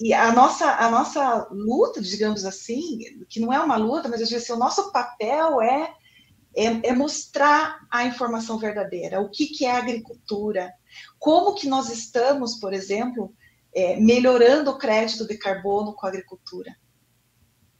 e 0.00 0.14
a 0.14 0.32
nossa, 0.32 0.76
a 0.76 0.90
nossa 0.90 1.46
luta, 1.50 2.00
digamos 2.00 2.46
assim, 2.46 3.00
que 3.28 3.38
não 3.38 3.52
é 3.52 3.60
uma 3.60 3.76
luta, 3.76 4.08
mas 4.08 4.20
eu 4.20 4.26
digo 4.26 4.40
assim, 4.40 4.52
o 4.52 4.58
nosso 4.58 4.90
papel 4.90 5.60
é, 5.60 5.94
é, 6.56 6.88
é 6.88 6.92
mostrar 6.94 7.86
a 7.90 8.04
informação 8.04 8.58
verdadeira, 8.58 9.20
o 9.20 9.28
que, 9.28 9.46
que 9.46 9.66
é 9.66 9.76
agricultura, 9.76 10.72
como 11.18 11.54
que 11.54 11.68
nós 11.68 11.90
estamos, 11.90 12.56
por 12.56 12.72
exemplo, 12.72 13.34
é, 13.74 13.96
melhorando 13.96 14.70
o 14.70 14.78
crédito 14.78 15.26
de 15.26 15.36
carbono 15.36 15.94
com 15.94 16.06
a 16.06 16.08
agricultura, 16.08 16.74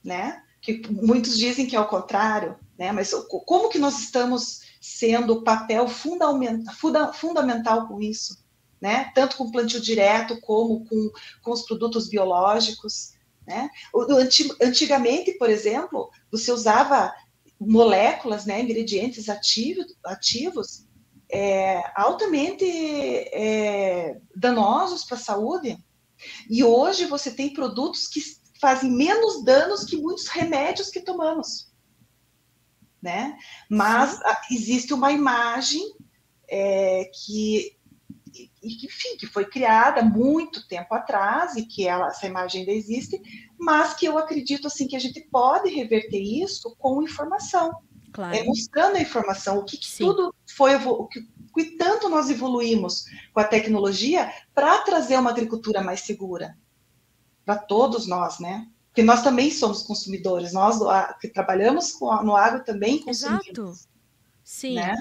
né? 0.04 0.42
Que 0.60 0.82
muitos 0.90 1.36
dizem 1.36 1.66
que 1.66 1.74
é 1.74 1.80
o 1.80 1.88
contrário. 1.88 2.58
né? 2.78 2.92
Mas 2.92 3.12
como 3.46 3.68
que 3.68 3.78
nós 3.78 3.98
estamos 3.98 4.60
sendo 4.80 5.42
papel 5.42 5.88
fundamental, 5.88 7.12
fundamental 7.12 7.88
com 7.88 8.00
isso, 8.00 8.42
né? 8.80 9.10
Tanto 9.14 9.36
com 9.36 9.50
plantio 9.50 9.80
direto 9.80 10.40
como 10.40 10.84
com, 10.84 11.10
com 11.42 11.50
os 11.50 11.62
produtos 11.62 12.08
biológicos, 12.08 13.14
né? 13.46 13.68
Antigamente, 14.62 15.32
por 15.32 15.50
exemplo, 15.50 16.10
você 16.30 16.52
usava 16.52 17.12
moléculas, 17.60 18.46
né, 18.46 18.62
ingredientes 18.62 19.28
ativos 19.28 20.86
é, 21.32 21.82
altamente 21.94 22.64
é, 22.64 24.20
danosos 24.34 25.04
para 25.04 25.16
a 25.16 25.20
saúde. 25.20 25.78
E 26.48 26.62
hoje 26.62 27.06
você 27.06 27.30
tem 27.30 27.52
produtos 27.52 28.06
que 28.06 28.20
fazem 28.60 28.90
menos 28.90 29.42
danos 29.44 29.84
que 29.84 29.96
muitos 29.96 30.28
remédios 30.28 30.90
que 30.90 31.00
tomamos 31.00 31.70
né? 33.02 33.36
Mas 33.68 34.18
existe 34.50 34.92
uma 34.92 35.12
imagem 35.12 35.82
é, 36.48 37.10
que, 37.12 37.76
enfim, 38.62 39.16
que 39.18 39.26
foi 39.26 39.46
criada 39.46 40.02
muito 40.02 40.66
tempo 40.68 40.94
atrás 40.94 41.56
e 41.56 41.64
que 41.64 41.86
ela, 41.86 42.08
essa 42.08 42.26
imagem 42.26 42.60
ainda 42.60 42.72
existe, 42.72 43.20
mas 43.58 43.94
que 43.94 44.06
eu 44.06 44.18
acredito 44.18 44.66
assim 44.66 44.86
que 44.86 44.96
a 44.96 45.00
gente 45.00 45.20
pode 45.30 45.70
reverter 45.70 46.20
isso 46.20 46.74
com 46.78 47.02
informação, 47.02 47.72
claro. 48.12 48.36
é, 48.36 48.44
mostrando 48.44 48.96
a 48.96 49.00
informação, 49.00 49.58
o 49.58 49.64
que, 49.64 49.76
que 49.76 49.98
tudo 49.98 50.34
foi, 50.56 50.74
o 50.76 51.06
que, 51.06 51.26
que 51.54 51.64
tanto 51.76 52.08
nós 52.08 52.30
evoluímos 52.30 53.04
com 53.32 53.40
a 53.40 53.44
tecnologia 53.44 54.32
para 54.54 54.78
trazer 54.78 55.18
uma 55.18 55.30
agricultura 55.30 55.82
mais 55.82 56.00
segura 56.00 56.56
para 57.44 57.56
todos 57.56 58.06
nós, 58.06 58.38
né? 58.38 58.66
Porque 58.88 59.02
nós 59.02 59.22
também 59.22 59.50
somos 59.50 59.82
consumidores, 59.82 60.52
nós 60.52 60.78
que 61.20 61.28
trabalhamos 61.28 61.98
no 62.00 62.34
agro 62.34 62.64
também 62.64 62.98
consumimos. 62.98 63.46
Exato. 63.46 63.74
Sim. 64.42 64.74
Né? 64.74 64.96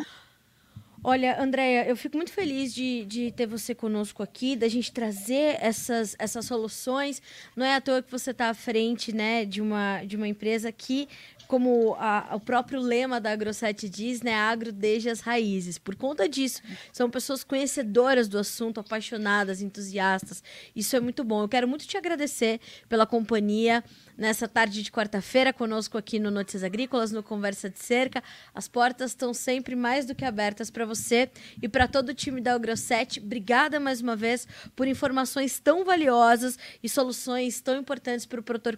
Olha, 1.03 1.41
Andréia, 1.41 1.87
eu 1.87 1.95
fico 1.95 2.17
muito 2.17 2.31
feliz 2.31 2.73
de, 2.73 3.05
de 3.05 3.31
ter 3.31 3.47
você 3.47 3.73
conosco 3.73 4.21
aqui, 4.21 4.55
da 4.55 4.67
gente 4.67 4.91
trazer 4.91 5.57
essas, 5.61 6.15
essas 6.19 6.45
soluções. 6.45 7.21
Não 7.55 7.65
é 7.65 7.75
à 7.75 7.81
toa 7.81 8.03
que 8.03 8.11
você 8.11 8.31
está 8.31 8.49
à 8.49 8.53
frente 8.53 9.13
né, 9.13 9.45
de, 9.45 9.61
uma, 9.61 10.03
de 10.03 10.17
uma 10.17 10.27
empresa 10.27 10.71
que 10.71 11.07
como 11.49 11.95
a, 11.97 12.35
o 12.35 12.39
próprio 12.39 12.79
lema 12.79 13.19
da 13.19 13.31
AgroSet 13.31 13.89
diz, 13.89 14.21
né, 14.21 14.35
agro 14.35 14.71
desde 14.71 15.09
as 15.09 15.19
raízes. 15.19 15.79
Por 15.79 15.95
conta 15.95 16.29
disso, 16.29 16.61
são 16.93 17.09
pessoas 17.09 17.43
conhecedoras 17.43 18.27
do 18.27 18.37
assunto, 18.37 18.79
apaixonadas, 18.79 19.59
entusiastas. 19.59 20.43
Isso 20.75 20.95
é 20.95 20.99
muito 20.99 21.23
bom. 21.23 21.41
Eu 21.41 21.49
quero 21.49 21.67
muito 21.67 21.87
te 21.87 21.97
agradecer 21.97 22.59
pela 22.87 23.07
companhia 23.07 23.83
nessa 24.15 24.47
tarde 24.47 24.83
de 24.83 24.91
quarta-feira 24.91 25.51
conosco 25.51 25.97
aqui 25.97 26.19
no 26.19 26.29
Notícias 26.29 26.63
Agrícolas, 26.63 27.11
no 27.11 27.23
Conversa 27.23 27.67
de 27.67 27.79
Cerca. 27.79 28.21
As 28.53 28.67
portas 28.67 29.11
estão 29.11 29.33
sempre 29.33 29.75
mais 29.75 30.05
do 30.05 30.13
que 30.13 30.25
abertas 30.25 30.69
para 30.69 30.85
você 30.85 31.31
e 31.59 31.67
para 31.67 31.87
todo 31.87 32.09
o 32.09 32.13
time 32.13 32.41
da 32.41 32.53
AgroSet. 32.53 33.19
Obrigada 33.19 33.79
mais 33.79 34.01
uma 34.01 34.15
vez 34.15 34.47
por 34.75 34.87
informações 34.87 35.59
tão 35.59 35.83
valiosas 35.83 36.59
e 36.83 36.87
soluções 36.87 37.59
tão 37.59 37.75
importantes 37.75 38.27
para 38.27 38.39
o 38.39 38.43
produtor 38.43 38.77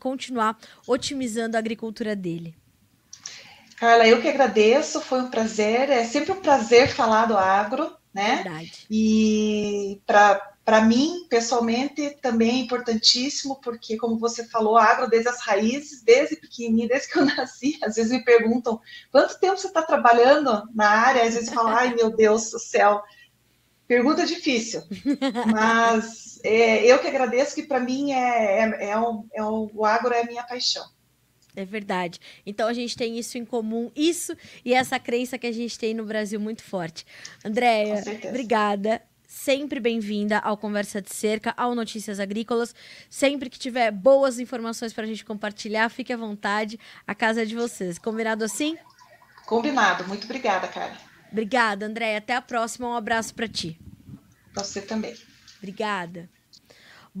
continuar 0.00 0.58
otimizando 0.84 1.56
a 1.56 1.60
agricultura 1.60 2.07
dele. 2.14 2.56
Carla, 3.78 4.08
eu 4.08 4.20
que 4.20 4.28
agradeço, 4.28 5.00
foi 5.00 5.20
um 5.20 5.30
prazer, 5.30 5.88
é 5.88 6.04
sempre 6.04 6.32
um 6.32 6.40
prazer 6.40 6.88
falar 6.88 7.26
do 7.26 7.36
agro, 7.36 7.96
né? 8.12 8.42
Verdade. 8.42 8.86
E 8.90 10.00
para 10.04 10.80
mim, 10.80 11.26
pessoalmente, 11.30 12.10
também 12.20 12.50
é 12.50 12.64
importantíssimo, 12.64 13.60
porque, 13.62 13.96
como 13.96 14.18
você 14.18 14.44
falou, 14.48 14.76
agro 14.76 15.08
desde 15.08 15.28
as 15.28 15.40
raízes, 15.40 16.02
desde 16.02 16.34
pequenininho, 16.34 16.88
desde 16.88 17.08
que 17.08 17.18
eu 17.18 17.24
nasci, 17.36 17.78
às 17.82 17.94
vezes 17.94 18.10
me 18.10 18.24
perguntam 18.24 18.80
quanto 19.12 19.38
tempo 19.38 19.56
você 19.56 19.68
está 19.68 19.82
trabalhando 19.82 20.68
na 20.74 20.88
área, 20.88 21.22
às 21.22 21.34
vezes 21.34 21.50
falam, 21.50 21.72
ai 21.72 21.94
meu 21.94 22.10
Deus 22.10 22.50
do 22.50 22.58
céu, 22.58 23.00
pergunta 23.86 24.26
difícil, 24.26 24.82
mas 25.54 26.40
é, 26.42 26.84
eu 26.84 26.98
que 26.98 27.06
agradeço, 27.06 27.54
que 27.54 27.62
para 27.62 27.78
mim 27.78 28.12
é, 28.12 28.58
é, 28.58 28.90
é, 28.90 28.98
um, 28.98 29.24
é 29.32 29.44
um, 29.44 29.70
o 29.72 29.86
agro 29.86 30.12
é 30.12 30.22
a 30.22 30.26
minha 30.26 30.42
paixão. 30.42 30.84
É 31.58 31.64
verdade. 31.64 32.20
Então 32.46 32.68
a 32.68 32.72
gente 32.72 32.96
tem 32.96 33.18
isso 33.18 33.36
em 33.36 33.44
comum, 33.44 33.90
isso 33.96 34.32
e 34.64 34.72
essa 34.72 34.96
crença 35.00 35.36
que 35.36 35.46
a 35.46 35.50
gente 35.50 35.76
tem 35.76 35.92
no 35.92 36.04
Brasil 36.04 36.38
muito 36.38 36.62
forte. 36.62 37.04
Andréia, 37.44 38.00
obrigada. 38.28 39.02
Sempre 39.26 39.80
bem-vinda 39.80 40.38
ao 40.38 40.56
Conversa 40.56 41.02
de 41.02 41.12
Cerca, 41.12 41.52
ao 41.56 41.74
Notícias 41.74 42.20
Agrícolas. 42.20 42.72
Sempre 43.10 43.50
que 43.50 43.58
tiver 43.58 43.90
boas 43.90 44.38
informações 44.38 44.92
para 44.92 45.02
a 45.02 45.06
gente 45.08 45.24
compartilhar, 45.24 45.88
fique 45.88 46.12
à 46.12 46.16
vontade. 46.16 46.78
A 47.04 47.12
casa 47.12 47.42
é 47.42 47.44
de 47.44 47.56
vocês. 47.56 47.98
Combinado 47.98 48.44
assim? 48.44 48.78
Combinado. 49.44 50.06
Muito 50.06 50.26
obrigada, 50.26 50.68
cara. 50.68 50.96
Obrigada, 51.32 51.86
Andréia. 51.86 52.18
Até 52.18 52.36
a 52.36 52.40
próxima. 52.40 52.88
Um 52.88 52.94
abraço 52.94 53.34
para 53.34 53.48
ti. 53.48 53.76
Para 54.54 54.62
você 54.62 54.80
também. 54.80 55.16
Obrigada. 55.58 56.30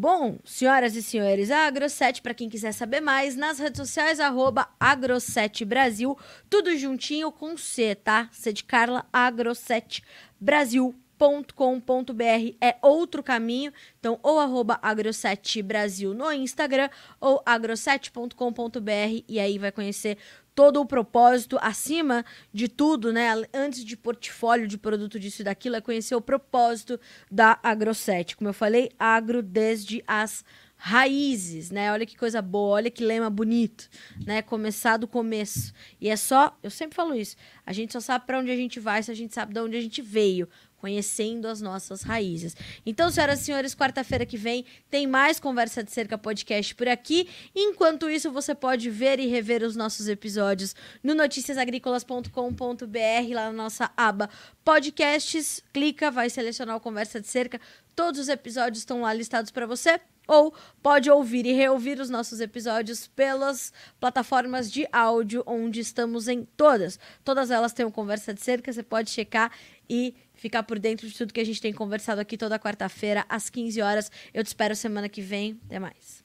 Bom, 0.00 0.38
senhoras 0.44 0.94
e 0.94 1.02
senhores, 1.02 1.50
a 1.50 1.68
Agro7, 1.68 2.22
para 2.22 2.32
quem 2.32 2.48
quiser 2.48 2.70
saber 2.70 3.00
mais, 3.00 3.34
nas 3.34 3.58
redes 3.58 3.78
sociais, 3.78 4.20
arroba 4.20 4.68
Agro7 4.80 5.64
Brasil, 5.64 6.16
tudo 6.48 6.76
juntinho 6.76 7.32
com 7.32 7.56
C, 7.56 7.96
tá? 7.96 8.28
C 8.30 8.52
de 8.52 8.62
Carla, 8.62 9.04
Agro7 9.12 10.04
Brasil 10.40 10.94
agro7brasil.com.br 11.18 12.56
é 12.60 12.76
outro 12.80 13.22
caminho. 13.22 13.72
Então, 13.98 14.18
ou 14.22 14.38
arroba 14.38 14.78
agro7 14.78 15.62
Brasil 15.62 16.14
no 16.14 16.32
Instagram 16.32 16.88
ou 17.20 17.42
agro7.com.br 17.44 19.24
e 19.28 19.40
aí 19.40 19.58
vai 19.58 19.72
conhecer 19.72 20.16
todo 20.58 20.80
o 20.80 20.86
propósito 20.86 21.56
acima 21.62 22.24
de 22.52 22.66
tudo, 22.66 23.12
né? 23.12 23.28
Antes 23.54 23.84
de 23.84 23.96
portfólio 23.96 24.66
de 24.66 24.76
produto 24.76 25.16
disso 25.16 25.42
e 25.42 25.44
daquilo, 25.44 25.76
é 25.76 25.80
conhecer 25.80 26.16
o 26.16 26.20
propósito 26.20 26.98
da 27.30 27.60
AgroSet. 27.62 28.36
Como 28.36 28.50
eu 28.50 28.52
falei, 28.52 28.90
agro 28.98 29.40
desde 29.40 30.02
as 30.04 30.44
raízes, 30.76 31.70
né? 31.70 31.92
Olha 31.92 32.04
que 32.04 32.16
coisa 32.16 32.42
boa, 32.42 32.74
olha 32.74 32.90
que 32.90 33.04
lema 33.04 33.30
bonito, 33.30 33.88
né? 34.26 34.42
Começar 34.42 34.96
do 34.96 35.06
começo. 35.06 35.72
E 36.00 36.08
é 36.08 36.16
só, 36.16 36.58
eu 36.60 36.70
sempre 36.70 36.96
falo 36.96 37.14
isso, 37.14 37.36
a 37.64 37.72
gente 37.72 37.92
só 37.92 38.00
sabe 38.00 38.26
para 38.26 38.40
onde 38.40 38.50
a 38.50 38.56
gente 38.56 38.80
vai 38.80 39.00
se 39.00 39.12
a 39.12 39.14
gente 39.14 39.32
sabe 39.32 39.54
de 39.54 39.60
onde 39.60 39.76
a 39.76 39.80
gente 39.80 40.02
veio 40.02 40.48
conhecendo 40.78 41.48
as 41.48 41.60
nossas 41.60 42.02
raízes. 42.02 42.56
Então, 42.86 43.10
senhoras 43.10 43.40
e 43.40 43.44
senhores, 43.44 43.74
quarta-feira 43.74 44.24
que 44.24 44.36
vem 44.36 44.64
tem 44.90 45.06
mais 45.06 45.38
Conversa 45.38 45.82
de 45.82 45.92
Cerca 45.92 46.16
podcast 46.16 46.74
por 46.74 46.88
aqui. 46.88 47.28
Enquanto 47.54 48.08
isso, 48.08 48.30
você 48.30 48.54
pode 48.54 48.88
ver 48.90 49.20
e 49.20 49.26
rever 49.26 49.62
os 49.62 49.76
nossos 49.76 50.08
episódios 50.08 50.74
no 51.02 51.14
noticiasagricolas.com.br, 51.14 53.34
lá 53.34 53.46
na 53.46 53.52
nossa 53.52 53.90
aba 53.96 54.30
podcasts. 54.64 55.62
Clica, 55.72 56.10
vai 56.10 56.30
selecionar 56.30 56.76
o 56.76 56.80
Conversa 56.80 57.20
de 57.20 57.26
Cerca. 57.26 57.60
Todos 57.94 58.20
os 58.20 58.28
episódios 58.28 58.78
estão 58.78 59.02
lá 59.02 59.12
listados 59.12 59.50
para 59.50 59.66
você 59.66 60.00
ou 60.28 60.54
pode 60.82 61.10
ouvir 61.10 61.46
e 61.46 61.52
reouvir 61.52 61.98
os 61.98 62.10
nossos 62.10 62.40
episódios 62.40 63.08
pelas 63.08 63.72
plataformas 63.98 64.70
de 64.70 64.86
áudio 64.92 65.42
onde 65.46 65.80
estamos 65.80 66.28
em 66.28 66.44
todas. 66.44 67.00
Todas 67.24 67.50
elas 67.50 67.72
têm 67.72 67.86
um 67.86 67.90
conversa 67.90 68.34
de 68.34 68.42
cerca, 68.42 68.70
você 68.70 68.82
pode 68.82 69.10
checar 69.10 69.50
e 69.88 70.14
ficar 70.38 70.62
por 70.62 70.78
dentro 70.78 71.06
de 71.06 71.14
tudo 71.14 71.32
que 71.32 71.40
a 71.40 71.44
gente 71.44 71.60
tem 71.60 71.72
conversado 71.72 72.20
aqui 72.20 72.38
toda 72.38 72.58
quarta-feira 72.58 73.26
às 73.28 73.50
15 73.50 73.82
horas. 73.82 74.10
Eu 74.32 74.42
te 74.42 74.46
espero 74.46 74.74
semana 74.74 75.08
que 75.08 75.20
vem. 75.20 75.60
Até 75.66 75.78
mais. 75.78 76.24